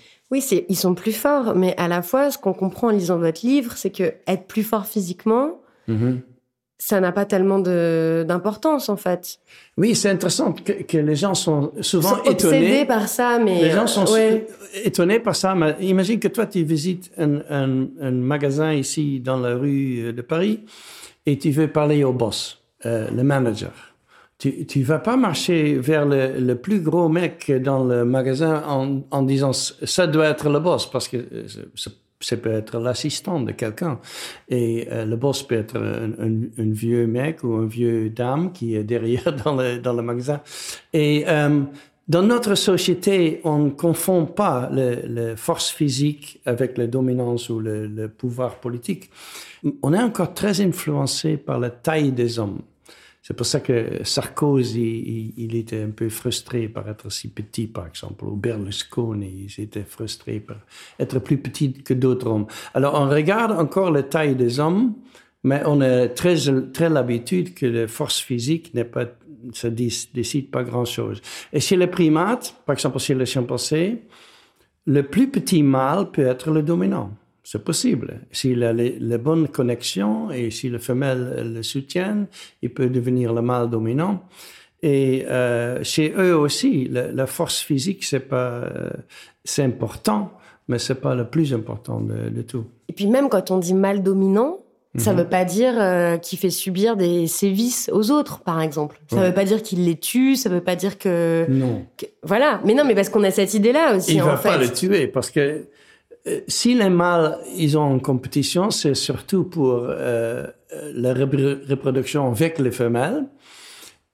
Ils 0.69 0.75
sont 0.75 0.93
plus 0.95 1.13
forts, 1.13 1.55
mais 1.55 1.73
à 1.77 1.87
la 1.87 2.01
fois, 2.01 2.29
ce 2.31 2.37
qu'on 2.37 2.51
comprend 2.53 2.87
en 2.87 2.91
lisant 2.91 3.17
votre 3.17 3.45
livre, 3.45 3.77
c'est 3.77 3.91
que 3.91 4.13
être 4.27 4.47
plus 4.47 4.63
fort 4.63 4.85
physiquement, 4.85 5.61
Mhm. 5.87 6.19
Ça 6.79 6.99
n'a 6.99 7.11
pas 7.11 7.25
tellement 7.25 7.59
d'importance, 7.59 8.89
en 8.89 8.97
fait. 8.97 9.39
Oui, 9.77 9.95
c'est 9.95 10.09
intéressant 10.09 10.53
que, 10.53 10.71
que 10.83 10.97
les 10.97 11.15
gens 11.15 11.33
sont 11.33 11.71
souvent 11.81 12.09
sont 12.23 12.27
obsédés 12.29 12.65
étonnés. 12.65 12.85
par 12.85 13.07
ça, 13.07 13.39
mais. 13.39 13.61
Les 13.63 13.71
gens 13.71 13.87
sont 13.87 14.05
euh, 14.09 14.13
ouais. 14.13 14.47
étonnés 14.83 15.19
par 15.19 15.35
ça. 15.35 15.55
Mais 15.55 15.75
imagine 15.79 16.19
que 16.19 16.27
toi, 16.27 16.45
tu 16.45 16.63
visites 16.63 17.11
un, 17.17 17.37
un- 17.49 17.87
un 18.01 18.11
magasin 18.11 18.73
ici 18.73 19.19
dans 19.19 19.37
la 19.37 19.55
rue 19.55 20.13
de 20.13 20.21
Paris 20.21 20.61
et 21.25 21.37
tu 21.37 21.51
veux 21.51 21.67
parler 21.67 22.03
au 22.03 22.13
boss, 22.13 22.61
euh, 22.85 23.07
le 23.13 23.23
manager. 23.23 23.73
Tu 24.39 24.67
tu 24.67 24.83
vas 24.83 24.99
pas 24.99 25.17
marcher 25.17 25.79
vers 25.79 26.05
le, 26.05 26.39
le 26.39 26.53
plus 26.55 26.79
gros 26.79 27.09
mec 27.09 27.51
dans 27.63 27.83
le 27.83 28.05
magasin 28.05 28.61
en, 28.67 29.01
en 29.09 29.23
disant 29.23 29.51
ça 29.51 30.05
doit 30.05 30.27
être 30.27 30.47
le 30.49 30.59
boss 30.59 30.85
parce 30.91 31.07
que 31.07 31.17
euh, 31.17 31.47
ça, 32.27 32.37
peut 32.37 32.51
être 32.51 32.79
l'assistant 32.79 33.39
de 33.41 33.51
quelqu'un 33.51 33.99
et 34.49 34.87
euh, 34.91 35.05
le 35.05 35.15
boss 35.15 35.43
peut 35.43 35.55
être 35.55 35.77
un, 35.77 36.47
vieux 36.57 37.07
mec 37.07 37.43
ou 37.43 37.53
un 37.55 37.65
vieux 37.65 38.09
dame 38.09 38.51
qui 38.51 38.75
est 38.75 38.83
derrière 38.83 39.33
dans 39.43 39.55
le, 39.55 39.77
dans 39.77 39.93
le 39.93 40.01
magasin 40.01 40.41
et 40.93 41.25
euh, 41.27 41.61
dans 42.07 42.23
notre 42.23 42.55
société, 42.55 43.41
on 43.43 43.57
ne 43.57 43.69
confond 43.69 44.25
pas 44.25 44.69
le 44.71 45.35
force 45.35 45.69
physique 45.69 46.39
avec 46.45 46.77
la 46.77 46.87
dominance 46.87 47.49
ou 47.49 47.59
le 47.59 48.07
pouvoir 48.07 48.61
politique. 48.61 49.09
On 49.81 49.93
est 49.93 50.01
encore 50.01 50.33
très 50.33 50.61
influencé 50.61 51.35
par 51.35 51.59
la 51.59 51.69
taille 51.69 52.13
des 52.13 52.39
hommes. 52.39 52.61
C'est 53.27 53.33
pour 53.33 53.45
ça 53.45 53.59
que 53.59 54.05
Sarkozy, 54.05 55.33
il, 55.35 55.43
il 55.43 55.55
était 55.57 55.83
un 55.83 55.89
peu 55.89 56.07
frustré 56.07 56.69
par 56.69 56.87
être 56.87 57.11
si 57.11 57.27
petit, 57.27 57.67
par 57.67 57.85
exemple, 57.85 58.23
ou 58.23 58.37
Berlusconi, 58.37 59.49
ils 59.49 59.61
étaient 59.61 59.83
frustrés 59.83 60.39
par 60.39 60.55
être 60.97 61.19
plus 61.19 61.37
petit 61.37 61.73
que 61.73 61.93
d'autres 61.93 62.27
hommes. 62.27 62.47
Alors, 62.73 62.93
on 62.93 63.09
regarde 63.09 63.51
encore 63.51 63.91
la 63.91 64.03
taille 64.03 64.37
des 64.37 64.61
hommes, 64.61 64.93
mais 65.43 65.61
on 65.65 65.81
a 65.81 66.07
très, 66.07 66.35
très 66.71 66.89
l'habitude 66.89 67.53
que 67.53 67.65
la 67.65 67.89
force 67.89 68.17
physique 68.17 68.73
n'est 68.73 68.85
pas, 68.85 69.07
ça 69.51 69.69
dé- 69.69 69.91
décide 70.13 70.49
pas 70.49 70.63
grand-chose. 70.63 71.21
Et 71.51 71.59
chez 71.59 71.75
les 71.75 71.87
primates, 71.87 72.55
par 72.65 72.75
exemple 72.75 72.97
chez 72.97 73.13
les 73.13 73.25
chimpanzés, 73.25 74.03
le 74.85 75.03
plus 75.03 75.29
petit 75.29 75.63
mâle 75.63 76.11
peut 76.11 76.25
être 76.25 76.49
le 76.49 76.63
dominant. 76.63 77.11
C'est 77.49 77.63
possible. 77.63 78.19
S'il 78.33 78.61
a 78.63 78.73
les, 78.73 78.97
les 78.99 79.17
bonnes 79.17 79.47
connexions 79.47 80.31
et 80.31 80.51
si 80.51 80.69
la 80.69 80.79
femelle 80.79 81.53
le 81.55 81.63
soutient, 81.63 82.27
il 82.61 82.73
peut 82.73 82.89
devenir 82.89 83.33
le 83.33 83.41
mâle 83.41 83.69
dominant. 83.69 84.23
Et 84.83 85.25
euh, 85.29 85.81
chez 85.81 86.13
eux 86.17 86.35
aussi, 86.37 86.89
la, 86.89 87.09
la 87.09 87.25
force 87.25 87.59
physique, 87.61 88.03
c'est 88.03 88.19
pas, 88.19 88.49
euh, 88.65 88.89
c'est 89.45 89.63
important, 89.63 90.29
mais 90.67 90.77
c'est 90.77 90.99
pas 90.99 91.15
le 91.15 91.25
plus 91.29 91.53
important 91.53 92.01
de, 92.01 92.27
de 92.29 92.41
tout. 92.41 92.65
Et 92.89 92.93
puis 92.93 93.07
même 93.07 93.29
quand 93.29 93.49
on 93.49 93.59
dit 93.59 93.73
mal 93.73 94.03
dominant, 94.03 94.57
ça 94.97 95.13
Mhm. 95.13 95.19
veut 95.19 95.29
pas 95.29 95.45
dire 95.45 95.73
euh, 95.79 96.17
qu'il 96.17 96.39
fait 96.39 96.49
subir 96.49 96.97
des 96.97 97.27
sévices 97.27 97.89
aux 97.93 98.11
autres, 98.11 98.41
par 98.41 98.61
exemple. 98.61 98.99
Ça 99.09 99.15
Ouais. 99.17 99.27
veut 99.29 99.33
pas 99.33 99.45
dire 99.45 99.63
qu'il 99.63 99.85
les 99.85 99.95
tue, 99.97 100.35
ça 100.35 100.49
veut 100.49 100.59
pas 100.61 100.75
dire 100.75 100.97
que... 100.97 101.45
Non. 101.47 101.85
que- 101.95 102.07
Voilà. 102.23 102.59
Mais 102.65 102.73
non, 102.73 102.83
mais 102.83 102.93
parce 102.95 103.07
qu'on 103.09 103.23
a 103.23 103.31
cette 103.31 103.53
idée-là 103.53 103.95
aussi, 103.95 104.15
Il 104.15 104.21
en 104.21 104.25
va 104.25 104.37
fait. 104.37 104.49
pas 104.49 104.57
le 104.57 104.69
tuer 104.69 105.07
parce 105.07 105.31
que 105.31 105.67
si 106.47 106.73
les 106.75 106.89
mâles 106.89 107.37
ils 107.55 107.77
ont 107.77 107.91
une 107.93 108.01
compétition, 108.01 108.69
c'est 108.71 108.95
surtout 108.95 109.43
pour 109.45 109.73
euh, 109.73 110.45
euh, 110.73 110.91
la 110.95 111.13
repro- 111.13 111.59
reproduction 111.69 112.27
avec 112.31 112.59
les 112.59 112.71
femelles. 112.71 113.25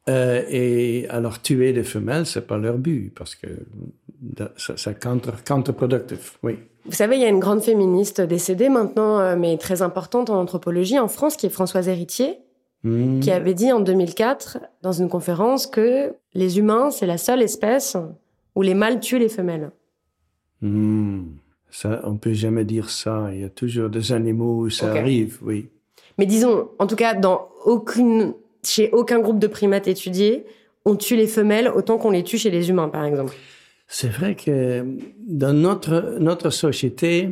Euh, 0.09 0.41
et 0.49 1.07
alors 1.09 1.41
tuer 1.41 1.71
les 1.71 1.83
femelles, 1.83 2.25
c'est 2.25 2.45
pas 2.45 2.57
leur 2.57 2.77
but 2.77 3.13
parce 3.17 3.35
que 3.35 3.47
c'est 4.57 4.99
contre, 5.01 5.43
contre-productif. 5.45 6.37
Oui. 6.43 6.57
Vous 6.85 6.91
savez, 6.91 7.15
il 7.15 7.21
y 7.21 7.25
a 7.25 7.29
une 7.29 7.39
grande 7.39 7.61
féministe 7.61 8.19
décédée 8.19 8.67
maintenant, 8.67 9.19
euh, 9.19 9.37
mais 9.37 9.57
très 9.57 9.81
importante 9.81 10.29
en 10.29 10.41
anthropologie 10.41 10.99
en 10.99 11.07
France, 11.07 11.37
qui 11.37 11.45
est 11.45 11.49
Françoise 11.49 11.87
Héritier, 11.87 12.39
Hmm. 12.85 13.21
qui 13.21 13.31
avait 13.31 13.53
dit 13.53 13.71
en 13.71 13.79
2004, 13.79 14.57
dans 14.81 14.91
une 14.91 15.07
conférence, 15.07 15.67
que 15.67 16.13
les 16.33 16.59
humains, 16.59 16.91
c'est 16.91 17.05
la 17.05 17.17
seule 17.17 17.41
espèce 17.41 17.95
où 18.55 18.61
les 18.61 18.73
mâles 18.73 18.99
tuent 18.99 19.19
les 19.19 19.29
femelles. 19.29 19.71
Hmm. 20.61 21.21
Ça, 21.73 22.01
on 22.03 22.17
peut 22.17 22.33
jamais 22.33 22.65
dire 22.65 22.91
ça. 22.91 23.29
Il 23.33 23.41
y 23.41 23.43
a 23.43 23.49
toujours 23.49 23.89
des 23.89 24.11
animaux 24.11 24.59
où 24.59 24.69
ça 24.69 24.91
arrive. 24.91 25.39
Oui. 25.41 25.69
Mais 26.19 26.27
disons, 26.27 26.69
en 26.77 26.85
tout 26.85 26.95
cas, 26.95 27.15
dans 27.15 27.49
aucune, 27.65 28.33
chez 28.63 28.91
aucun 28.91 29.19
groupe 29.19 29.39
de 29.39 29.47
primates 29.47 29.87
étudiés, 29.87 30.45
on 30.85 30.95
tue 30.95 31.15
les 31.15 31.25
femelles 31.25 31.67
autant 31.67 31.97
qu'on 31.97 32.11
les 32.11 32.23
tue 32.23 32.37
chez 32.37 32.51
les 32.51 32.69
humains, 32.69 32.89
par 32.89 33.03
exemple. 33.05 33.33
C'est 33.87 34.07
vrai 34.07 34.35
que 34.35 34.85
dans 35.27 35.53
notre, 35.53 36.17
notre 36.19 36.51
société, 36.51 37.29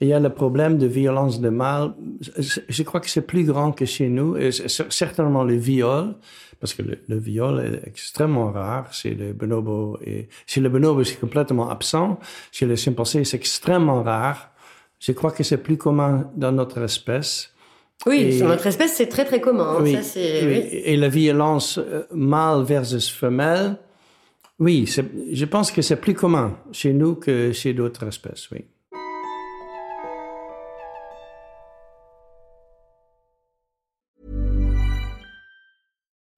il 0.00 0.08
y 0.08 0.12
a 0.12 0.20
le 0.20 0.30
problème 0.30 0.76
de 0.78 0.86
violence 0.86 1.40
de 1.40 1.48
mâles. 1.48 1.94
Je- 2.38 2.82
crois 2.82 3.00
que 3.00 3.08
c'est 3.08 3.26
plus 3.26 3.44
grand 3.44 3.72
que 3.72 3.84
chez 3.86 4.08
nous. 4.08 4.36
Et 4.36 4.50
certainement 4.52 5.42
le 5.44 5.56
viol, 5.56 6.14
parce 6.60 6.74
que 6.74 6.82
le, 6.82 6.98
le 7.08 7.18
viol 7.18 7.60
est 7.60 7.88
extrêmement 7.88 8.50
rare 8.52 8.92
chez 8.92 9.14
le 9.14 9.32
bonobo. 9.32 9.98
Et 10.04 10.28
chez 10.46 10.60
le 10.60 10.68
bonobo, 10.68 11.02
c'est 11.04 11.18
complètement 11.20 11.70
absent. 11.70 12.18
Chez 12.52 12.66
les 12.66 12.76
chimpanzés, 12.76 13.24
c'est 13.24 13.36
extrêmement 13.38 14.02
rare. 14.02 14.50
Je 14.98 15.12
crois 15.12 15.30
que 15.30 15.42
c'est 15.42 15.58
plus 15.62 15.76
commun 15.78 16.30
dans 16.36 16.52
notre 16.52 16.82
espèce. 16.82 17.52
Oui, 18.06 18.16
Et- 18.20 18.32
sur 18.38 18.48
notre 18.48 18.66
espèce, 18.66 18.94
c'est 18.94 19.06
très 19.08 19.24
très 19.24 19.40
commun. 19.40 19.76
hein. 19.78 19.82
Oui, 19.82 19.94
Ça, 19.94 20.02
c'est, 20.02 20.46
oui. 20.46 20.52
oui. 20.72 20.78
Et 20.84 20.96
la 20.98 21.08
violence 21.08 21.78
euh, 21.78 22.02
mâle 22.12 22.62
versus 22.64 23.08
femelle, 23.10 23.76
oui, 24.58 24.86
je 25.32 25.44
pense 25.46 25.70
que 25.70 25.80
c'est 25.82 25.96
plus 25.96 26.14
commun 26.14 26.58
chez 26.72 26.92
nous 26.92 27.14
que 27.14 27.52
chez 27.52 27.72
d'autres 27.74 28.06
espèces, 28.06 28.50
oui. 28.52 28.64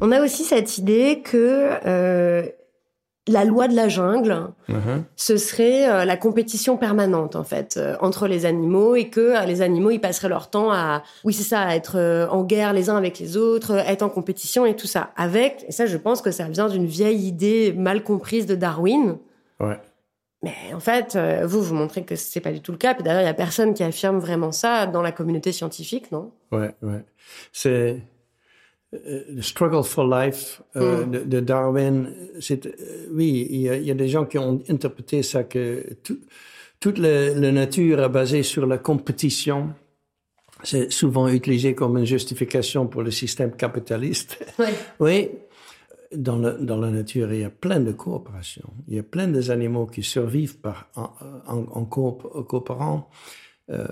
On 0.00 0.12
a 0.12 0.22
aussi 0.22 0.44
cette 0.44 0.78
idée 0.78 1.20
que 1.22 1.70
euh, 1.86 2.46
la 3.28 3.44
loi 3.44 3.68
de 3.68 3.76
la 3.76 3.88
jungle, 3.88 4.48
Mhm. 4.68 5.04
ce 5.14 5.36
serait 5.36 5.88
euh, 5.88 6.04
la 6.04 6.16
compétition 6.16 6.76
permanente 6.76 7.36
en 7.36 7.44
fait 7.44 7.76
euh, 7.76 7.96
entre 8.00 8.26
les 8.26 8.46
animaux 8.46 8.96
et 8.96 9.08
que 9.08 9.20
euh, 9.20 9.44
les 9.44 9.62
animaux 9.62 9.90
ils 9.90 10.00
passeraient 10.00 10.28
leur 10.30 10.48
temps 10.50 10.72
à 10.72 11.02
oui 11.24 11.32
c'est 11.34 11.44
ça 11.44 11.60
à 11.60 11.76
être 11.76 12.28
en 12.30 12.42
guerre 12.44 12.72
les 12.72 12.88
uns 12.88 12.96
avec 12.96 13.18
les 13.18 13.36
autres, 13.36 13.72
être 13.72 14.02
en 14.02 14.08
compétition 14.08 14.64
et 14.66 14.74
tout 14.74 14.86
ça. 14.86 15.10
Avec 15.16 15.64
et 15.68 15.72
ça 15.72 15.86
je 15.86 15.96
pense 15.96 16.22
que 16.22 16.30
ça 16.30 16.44
vient 16.48 16.68
d'une 16.68 16.86
vieille 16.86 17.26
idée 17.26 17.72
mal 17.76 18.02
comprise 18.02 18.46
de 18.46 18.54
Darwin. 18.54 19.18
Ouais. 19.60 19.78
Mais 20.42 20.54
en 20.74 20.80
fait, 20.80 21.18
vous 21.44 21.60
vous 21.62 21.74
montrez 21.74 22.02
que 22.02 22.16
c'est 22.16 22.40
pas 22.40 22.50
du 22.50 22.62
tout 22.62 22.72
le 22.72 22.78
cas. 22.78 22.94
Puis 22.94 23.02
d'ailleurs, 23.02 23.20
il 23.20 23.26
y 23.26 23.28
a 23.28 23.34
personne 23.34 23.74
qui 23.74 23.82
affirme 23.82 24.18
vraiment 24.18 24.52
ça 24.52 24.86
dans 24.86 25.02
la 25.02 25.12
communauté 25.12 25.52
scientifique, 25.52 26.10
non? 26.12 26.30
Ouais, 26.50 26.70
ouais. 26.80 27.04
C'est, 27.52 28.00
le 28.92 29.42
struggle 29.42 29.84
for 29.84 30.06
life 30.06 30.62
mm. 30.74 31.10
de, 31.10 31.18
de, 31.20 31.40
Darwin. 31.40 32.12
oui, 33.12 33.46
il 33.50 33.60
y, 33.60 33.68
a, 33.68 33.76
il 33.76 33.84
y, 33.84 33.90
a, 33.90 33.94
des 33.94 34.08
gens 34.08 34.24
qui 34.24 34.38
ont 34.38 34.62
interprété 34.68 35.22
ça 35.22 35.44
que 35.44 35.94
tout, 36.02 36.18
toute 36.80 36.98
la, 36.98 37.30
la, 37.34 37.52
nature 37.52 38.00
est 38.00 38.08
basée 38.08 38.42
sur 38.42 38.66
la 38.66 38.78
compétition. 38.78 39.74
C'est 40.62 40.90
souvent 40.90 41.28
utilisé 41.28 41.74
comme 41.74 41.96
une 41.98 42.04
justification 42.04 42.86
pour 42.86 43.02
le 43.02 43.10
système 43.10 43.52
capitaliste. 43.52 44.44
Oui. 44.58 44.66
oui. 45.00 45.30
Dans, 46.12 46.38
le, 46.38 46.58
dans 46.58 46.76
la 46.76 46.90
nature, 46.90 47.32
il 47.32 47.40
y 47.40 47.44
a 47.44 47.50
plein 47.50 47.78
de 47.78 47.92
coopération. 47.92 48.68
Il 48.88 48.96
y 48.96 48.98
a 48.98 49.04
plein 49.04 49.28
d'animaux 49.28 49.86
qui 49.86 50.02
survivent 50.02 50.58
par, 50.58 50.90
en, 50.96 51.10
en, 51.46 51.58
en 51.70 51.84
coopérant. 51.84 53.08
Euh, 53.70 53.86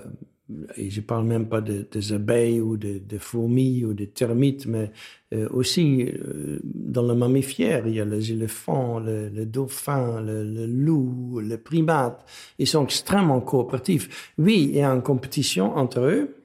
et 0.75 0.89
je 0.89 1.01
parle 1.01 1.25
même 1.25 1.47
pas 1.47 1.61
de, 1.61 1.85
des 1.91 2.13
abeilles 2.13 2.59
ou 2.59 2.77
des 2.77 2.99
de 2.99 3.17
fourmis 3.17 3.85
ou 3.85 3.93
des 3.93 4.07
termites, 4.07 4.65
mais 4.65 4.91
euh, 5.33 5.47
aussi 5.51 6.05
euh, 6.05 6.59
dans 6.63 7.03
le 7.03 7.13
mammifère, 7.13 7.87
il 7.87 7.95
y 7.95 8.01
a 8.01 8.05
les 8.05 8.31
éléphants, 8.31 8.99
le, 8.99 9.29
le 9.29 9.45
dauphin, 9.45 10.21
le, 10.21 10.43
le, 10.43 10.65
loup, 10.65 11.39
les 11.39 11.57
primates. 11.57 12.25
Ils 12.57 12.67
sont 12.67 12.83
extrêmement 12.83 13.41
coopératifs. 13.41 14.33
Oui, 14.37 14.69
il 14.71 14.77
y 14.77 14.81
a 14.81 14.89
une 14.89 15.03
compétition 15.03 15.75
entre 15.75 15.99
eux 15.99 16.35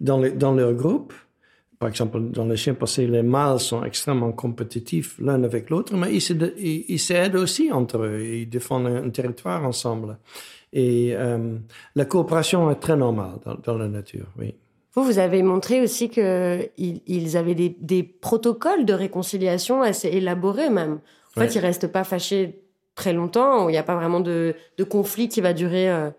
dans, 0.00 0.18
le, 0.18 0.30
dans 0.32 0.52
leur 0.52 0.72
groupe. 0.72 1.12
Par 1.78 1.90
exemple, 1.90 2.30
dans 2.30 2.46
les 2.46 2.56
chimpanzés, 2.56 3.06
les 3.06 3.22
mâles 3.22 3.60
sont 3.60 3.84
extrêmement 3.84 4.32
compétitifs 4.32 5.18
l'un 5.18 5.42
avec 5.42 5.68
l'autre, 5.68 5.94
mais 5.96 6.16
ils 6.16 6.98
s'aident 6.98 7.36
aussi 7.36 7.70
entre 7.70 7.98
eux. 7.98 8.22
Ils 8.22 8.48
défendent 8.48 8.86
un 8.86 9.10
territoire 9.10 9.64
ensemble. 9.66 10.16
Et 10.74 11.14
euh, 11.14 11.56
la 11.94 12.04
coopération 12.04 12.68
est 12.70 12.80
très 12.80 12.96
normale 12.96 13.36
dans, 13.44 13.54
dans, 13.54 13.78
la 13.78 13.86
nature, 13.86 14.26
oui. 14.36 14.54
Vous, 14.94 15.04
vous 15.04 15.18
avez 15.20 15.42
montré 15.42 15.80
aussi 15.80 16.08
qu'ils 16.08 16.70
ils 16.76 17.36
avaient 17.36 17.54
des, 17.54 17.76
des, 17.80 18.02
protocoles 18.02 18.84
de 18.84 18.92
réconciliation 18.92 19.82
assez 19.82 20.08
élaborés 20.08 20.70
même. 20.70 20.98
En 21.36 21.40
fait, 21.40 21.54
ils 21.54 21.60
restent 21.60 21.86
pas 21.86 22.04
fâchés 22.04 22.60
très 22.94 23.12
longtemps, 23.12 23.68
il 23.68 23.72
n'y 23.72 23.78
a 23.78 23.82
pas 23.82 23.96
vraiment 23.96 24.20
de, 24.20 24.54
de, 24.78 24.84
conflit 24.84 25.28
qui 25.28 25.40
va 25.40 25.52
durer 25.52 25.90
euh, 25.90 26.10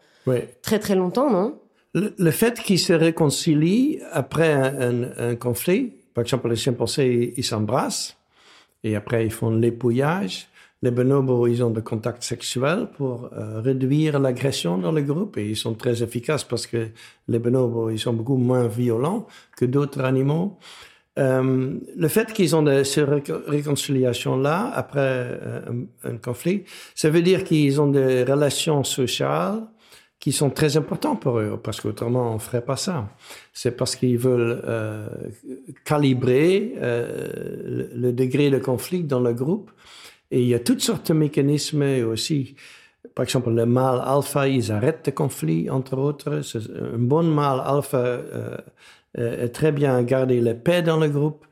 très 0.62 0.80
très 0.80 0.96
longtemps, 0.96 1.30
non? 1.30 1.58
Le, 1.94 2.14
le, 2.18 2.32
fait 2.32 2.60
qu'ils 2.60 2.80
se 2.80 2.92
réconcilient 2.92 4.02
après 4.12 4.52
un, 4.52 4.82
un, 4.82 5.30
un, 5.30 5.36
conflit, 5.36 5.94
par 6.14 6.24
exemple 6.24 6.50
les 6.50 6.58
chimpanzés, 6.58 7.34
ils 7.38 7.46
s'embrassent, 7.46 8.18
et 8.84 8.98
après 8.98 9.26
ils 9.26 9.32
font 9.32 9.52
l'épouillage, 9.52 10.50
les 10.86 10.92
bonobos, 10.92 11.48
ils 11.48 11.64
ont 11.64 11.72
des 11.72 11.82
contacts 11.82 12.24
sexuels 12.24 12.88
pour 12.96 13.32
euh, 13.34 13.60
réduire 13.60 14.20
l'agression 14.20 14.78
dans 14.78 14.92
le 14.92 15.02
groupe 15.02 15.36
et 15.38 15.50
ils 15.50 15.58
sont 15.58 15.74
très 15.74 16.04
efficaces 16.04 16.44
parce 16.44 16.68
que 16.68 16.90
les 17.28 17.40
bonobos, 17.40 17.90
ils 17.90 18.00
sont 18.00 18.14
beaucoup 18.14 18.38
moins 18.38 18.68
violents 18.68 19.26
que 19.58 19.66
d'autres 19.66 20.02
animaux. 20.02 20.60
Euh, 21.18 21.74
le 21.98 22.08
fait 22.08 22.32
qu'ils 22.34 22.56
ont 22.56 22.84
ces 22.84 23.04
réconciliations-là 23.04 24.72
après 24.76 25.00
euh, 25.00 25.62
un, 26.04 26.18
conflit, 26.18 26.66
ça 26.94 27.10
veut 27.10 27.24
dire 27.24 27.44
qu'ils 27.44 27.82
ont 27.82 27.88
des 27.88 28.24
relations 28.24 28.84
sociales 28.84 29.62
qui 30.20 30.32
sont 30.32 30.52
très 30.52 30.78
importantes 30.78 31.20
pour 31.22 31.40
eux, 31.40 31.60
parce 31.64 31.82
qu'autrement 31.82 32.36
on 32.36 32.40
ferait 32.40 32.66
pas 32.72 32.78
ça. 32.78 33.10
C'est 33.54 33.76
parce 33.76 33.96
qu'ils 33.96 34.18
veulent 34.18 34.62
calibrer 35.84 36.74
le, 36.82 38.12
degré 38.12 38.50
de 38.50 38.60
conflit 38.60 39.04
dans 39.04 39.20
le 39.20 39.34
groupe 39.34 39.70
et 40.32 40.42
il 40.42 40.48
y 40.48 40.54
a 40.54 40.60
toutes 40.60 40.82
sortes 40.82 41.10
de 41.10 41.14
mécanismes 41.14 41.84
aussi. 42.08 42.56
Par 43.14 43.24
exemple, 43.24 43.52
le 43.52 43.66
mâle 43.66 44.02
alpha, 44.04 44.48
ils 44.48 44.72
arrêtent 44.72 45.08
le 45.08 45.12
conflit, 45.12 45.70
entre 45.70 45.98
autres. 45.98 46.42
Un 46.94 46.98
bon 46.98 47.24
mâle 47.24 47.62
alpha 47.64 47.98
euh, 47.98 48.58
est 49.16 49.50
très 49.50 49.72
bien 49.72 49.96
à 49.96 50.04
garder 50.04 50.42
la 50.42 50.54
paix 50.54 50.82
dans 50.82 50.98
le 50.98 51.08
groupe. 51.08 51.46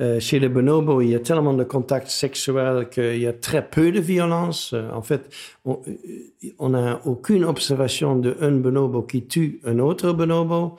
Euh, 0.00 0.20
chez 0.20 0.38
les 0.38 0.48
bonobos, 0.48 1.02
il 1.02 1.10
y 1.10 1.14
a 1.14 1.20
tellement 1.20 1.52
de 1.52 1.64
contacts 1.64 2.08
sexuels 2.08 2.88
qu'il 2.88 3.18
y 3.18 3.26
a 3.26 3.34
très 3.34 3.68
peu 3.68 3.92
de 3.92 4.00
violence. 4.00 4.72
Euh, 4.72 4.90
en 4.90 5.02
fait, 5.02 5.28
on 5.66 6.68
n'a 6.70 7.00
aucune 7.04 7.44
observation 7.44 8.16
d'un 8.16 8.52
bonobo 8.52 9.02
qui 9.02 9.26
tue 9.26 9.60
un 9.64 9.78
autre 9.80 10.12
bonobo. 10.12 10.76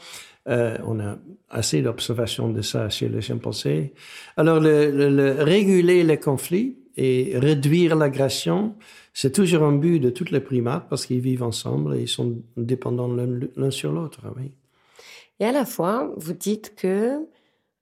Euh, 0.49 0.77
on 0.85 0.99
a 0.99 1.17
assez 1.51 1.83
d'observations 1.83 2.49
de 2.49 2.61
ça 2.61 2.89
chez 2.89 3.07
les 3.07 3.21
chimpanzés. 3.21 3.93
Alors, 4.35 4.59
le, 4.59 4.89
le, 4.89 5.09
le, 5.09 5.43
réguler 5.43 6.03
les 6.03 6.17
conflits, 6.17 6.77
et 6.95 7.33
réduire 7.37 7.95
l'agression, 7.95 8.75
c'est 9.13 9.31
toujours 9.31 9.63
un 9.63 9.73
but 9.73 9.99
de 9.99 10.09
toutes 10.09 10.31
les 10.31 10.39
primates 10.39 10.87
parce 10.89 11.05
qu'ils 11.05 11.19
vivent 11.19 11.43
ensemble 11.43 11.95
et 11.95 12.01
ils 12.01 12.07
sont 12.07 12.37
dépendants 12.57 13.09
l'un 13.55 13.71
sur 13.71 13.91
l'autre. 13.91 14.21
Oui. 14.37 14.51
Et 15.39 15.45
à 15.45 15.51
la 15.51 15.65
fois, 15.65 16.13
vous 16.17 16.33
dites 16.33 16.75
que 16.75 17.27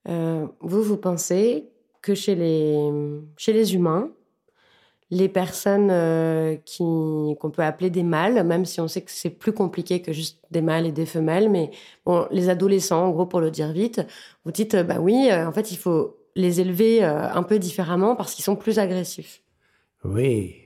euh, 0.08 0.46
vous, 0.60 0.82
vous 0.82 0.96
pensez 0.96 1.68
que 2.00 2.14
chez 2.14 2.34
les, 2.34 2.90
chez 3.36 3.52
les 3.52 3.74
humains, 3.74 4.10
les 5.10 5.28
personnes 5.28 5.90
euh, 5.90 6.56
qu'on 6.78 7.50
peut 7.50 7.62
appeler 7.62 7.90
des 7.90 8.02
mâles, 8.02 8.44
même 8.46 8.64
si 8.64 8.80
on 8.80 8.88
sait 8.88 9.02
que 9.02 9.10
c'est 9.10 9.30
plus 9.30 9.52
compliqué 9.52 10.00
que 10.00 10.12
juste 10.12 10.40
des 10.50 10.62
mâles 10.62 10.86
et 10.86 10.92
des 10.92 11.04
femelles, 11.04 11.50
mais 11.50 11.70
les 12.30 12.48
adolescents, 12.48 13.04
en 13.04 13.10
gros, 13.10 13.26
pour 13.26 13.40
le 13.40 13.50
dire 13.50 13.72
vite, 13.72 14.00
vous 14.44 14.52
dites, 14.52 14.74
bah 14.74 14.96
oui, 15.00 15.28
euh, 15.30 15.46
en 15.46 15.52
fait, 15.52 15.70
il 15.70 15.76
faut 15.76 16.16
les 16.34 16.60
élever 16.60 17.04
euh, 17.04 17.30
un 17.32 17.42
peu 17.42 17.58
différemment 17.58 18.16
parce 18.16 18.34
qu'ils 18.34 18.44
sont 18.44 18.56
plus 18.56 18.78
agressifs. 18.78 19.42
Oui. 20.04 20.56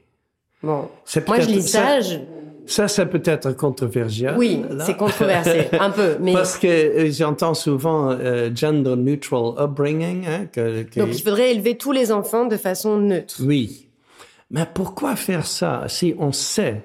Bon, 0.63 0.89
moi 1.27 1.41
je 1.41 1.49
lis 1.49 1.63
ça. 1.63 2.03
Ça, 2.03 2.19
ça, 2.67 2.89
ça 2.89 3.07
peut 3.07 3.23
être 3.25 3.53
controversiel. 3.53 4.35
Oui, 4.37 4.63
c'est 4.85 4.97
controversé, 4.97 5.69
un 5.79 5.91
peu. 5.91 6.17
Mais... 6.21 6.33
Parce 6.33 6.59
que 6.59 6.67
euh, 6.67 7.11
j'entends 7.13 7.55
souvent 7.55 8.11
euh, 8.11 8.51
gender 8.55 8.97
neutral 8.97 9.53
upbringing. 9.59 10.27
Hein, 10.27 10.47
que, 10.51 10.83
que... 10.83 11.01
Donc 11.01 11.17
il 11.17 11.23
faudrait 11.23 11.53
élever 11.53 11.77
tous 11.77 11.93
les 11.93 12.11
enfants 12.11 12.47
de 12.47 12.57
façon 12.57 12.97
neutre. 12.99 13.37
Oui. 13.41 13.89
Mais 14.51 14.67
pourquoi 14.73 15.17
faire 15.17 15.47
ça 15.47 15.85
si 15.89 16.15
on 16.19 16.33
sait 16.33 16.83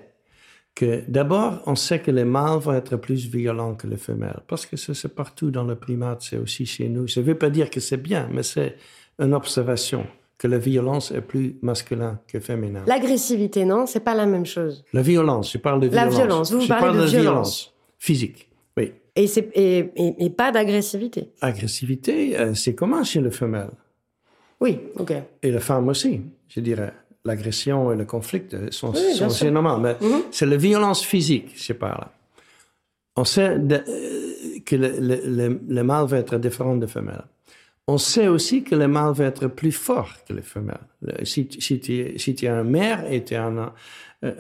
que 0.82 1.04
d'abord, 1.08 1.62
on 1.68 1.76
sait 1.76 2.00
que 2.00 2.10
les 2.10 2.24
mâles 2.24 2.58
vont 2.58 2.74
être 2.74 2.98
plus 2.98 3.28
violents 3.28 3.76
que 3.76 3.86
les 3.86 3.98
femelles, 3.98 4.40
parce 4.48 4.66
que 4.66 4.78
c'est 4.78 5.14
partout 5.14 5.52
dans 5.52 5.64
le 5.64 5.76
primate, 5.76 6.24
c'est 6.24 6.38
aussi 6.38 6.66
chez 6.66 6.90
nous. 6.90 7.08
Ça 7.08 7.22
ne 7.22 7.26
veut 7.28 7.38
pas 7.38 7.52
dire 7.52 7.70
que 7.70 7.80
c'est 7.80 8.02
bien, 8.02 8.28
mais 8.32 8.42
c'est 8.42 8.78
une 9.20 9.36
observation 9.36 10.08
que 10.40 10.48
la 10.48 10.58
violence 10.58 11.12
est 11.12 11.22
plus 11.22 11.56
masculin 11.62 12.20
que 12.28 12.40
féminin. 12.40 12.82
L'agressivité, 12.88 13.64
non, 13.64 13.86
c'est 13.86 14.00
pas 14.00 14.16
la 14.16 14.26
même 14.26 14.48
chose. 14.48 14.84
La 14.92 15.04
violence, 15.04 15.52
je 15.52 15.60
parle 15.60 15.82
de 15.82 15.88
violence. 15.88 16.14
La 16.14 16.20
violence, 16.20 16.52
vous 16.52 16.62
je 16.62 16.68
parlez 16.68 16.84
parle 16.84 16.98
de, 16.98 17.02
de 17.04 17.08
violence. 17.08 17.22
violence 17.22 17.74
physique. 18.00 18.50
Oui. 18.76 18.92
Et, 19.16 19.26
et, 19.54 19.78
et, 19.96 20.26
et 20.26 20.30
pas 20.32 20.52
d'agressivité. 20.52 21.30
Agressivité, 21.42 22.40
euh, 22.40 22.56
c'est 22.56 22.74
comment 22.74 23.04
chez 23.04 23.22
le 23.22 23.30
femelle 23.30 23.70
Oui, 24.60 24.80
ok. 24.96 25.14
Et 25.44 25.52
la 25.52 25.60
femme 25.60 25.88
aussi, 25.90 26.22
je 26.48 26.60
dirais 26.60 26.92
l'agression 27.26 27.92
et 27.92 27.96
le 27.96 28.06
conflit 28.06 28.44
sont, 28.72 28.94
oui, 28.94 29.16
sont 29.16 29.52
normaux. 29.52 29.78
Mais 29.78 29.94
mm 29.94 30.06
-hmm. 30.06 30.22
c'est 30.32 30.46
la 30.46 30.58
violence 30.58 31.04
physique, 31.04 31.50
je 31.56 31.74
parle. 31.74 32.08
On 33.16 33.26
sait 33.26 33.60
de, 33.60 33.76
euh, 33.76 34.60
que 34.66 34.76
le, 34.76 34.90
le, 35.38 35.60
le, 35.78 35.84
mâle 35.84 36.06
va 36.08 36.18
être 36.18 36.38
différent 36.38 36.78
de 36.78 36.88
femelle. 36.88 37.26
On 37.88 37.98
sait 37.98 38.28
aussi 38.28 38.64
que 38.64 38.76
le 38.76 38.88
mâle 38.88 39.14
va 39.14 39.26
être 39.26 39.48
plus 39.48 39.72
fort 39.88 40.12
que 40.26 40.34
les 40.34 40.42
femelles. 40.42 40.88
Si, 41.24 41.48
si, 41.60 41.80
tu, 41.80 42.18
si 42.18 42.36
es 42.42 42.48
un 42.48 42.64
mère 42.64 43.00
et 43.12 43.24
tu 43.24 43.36
as 43.36 43.46
un, 43.46 43.74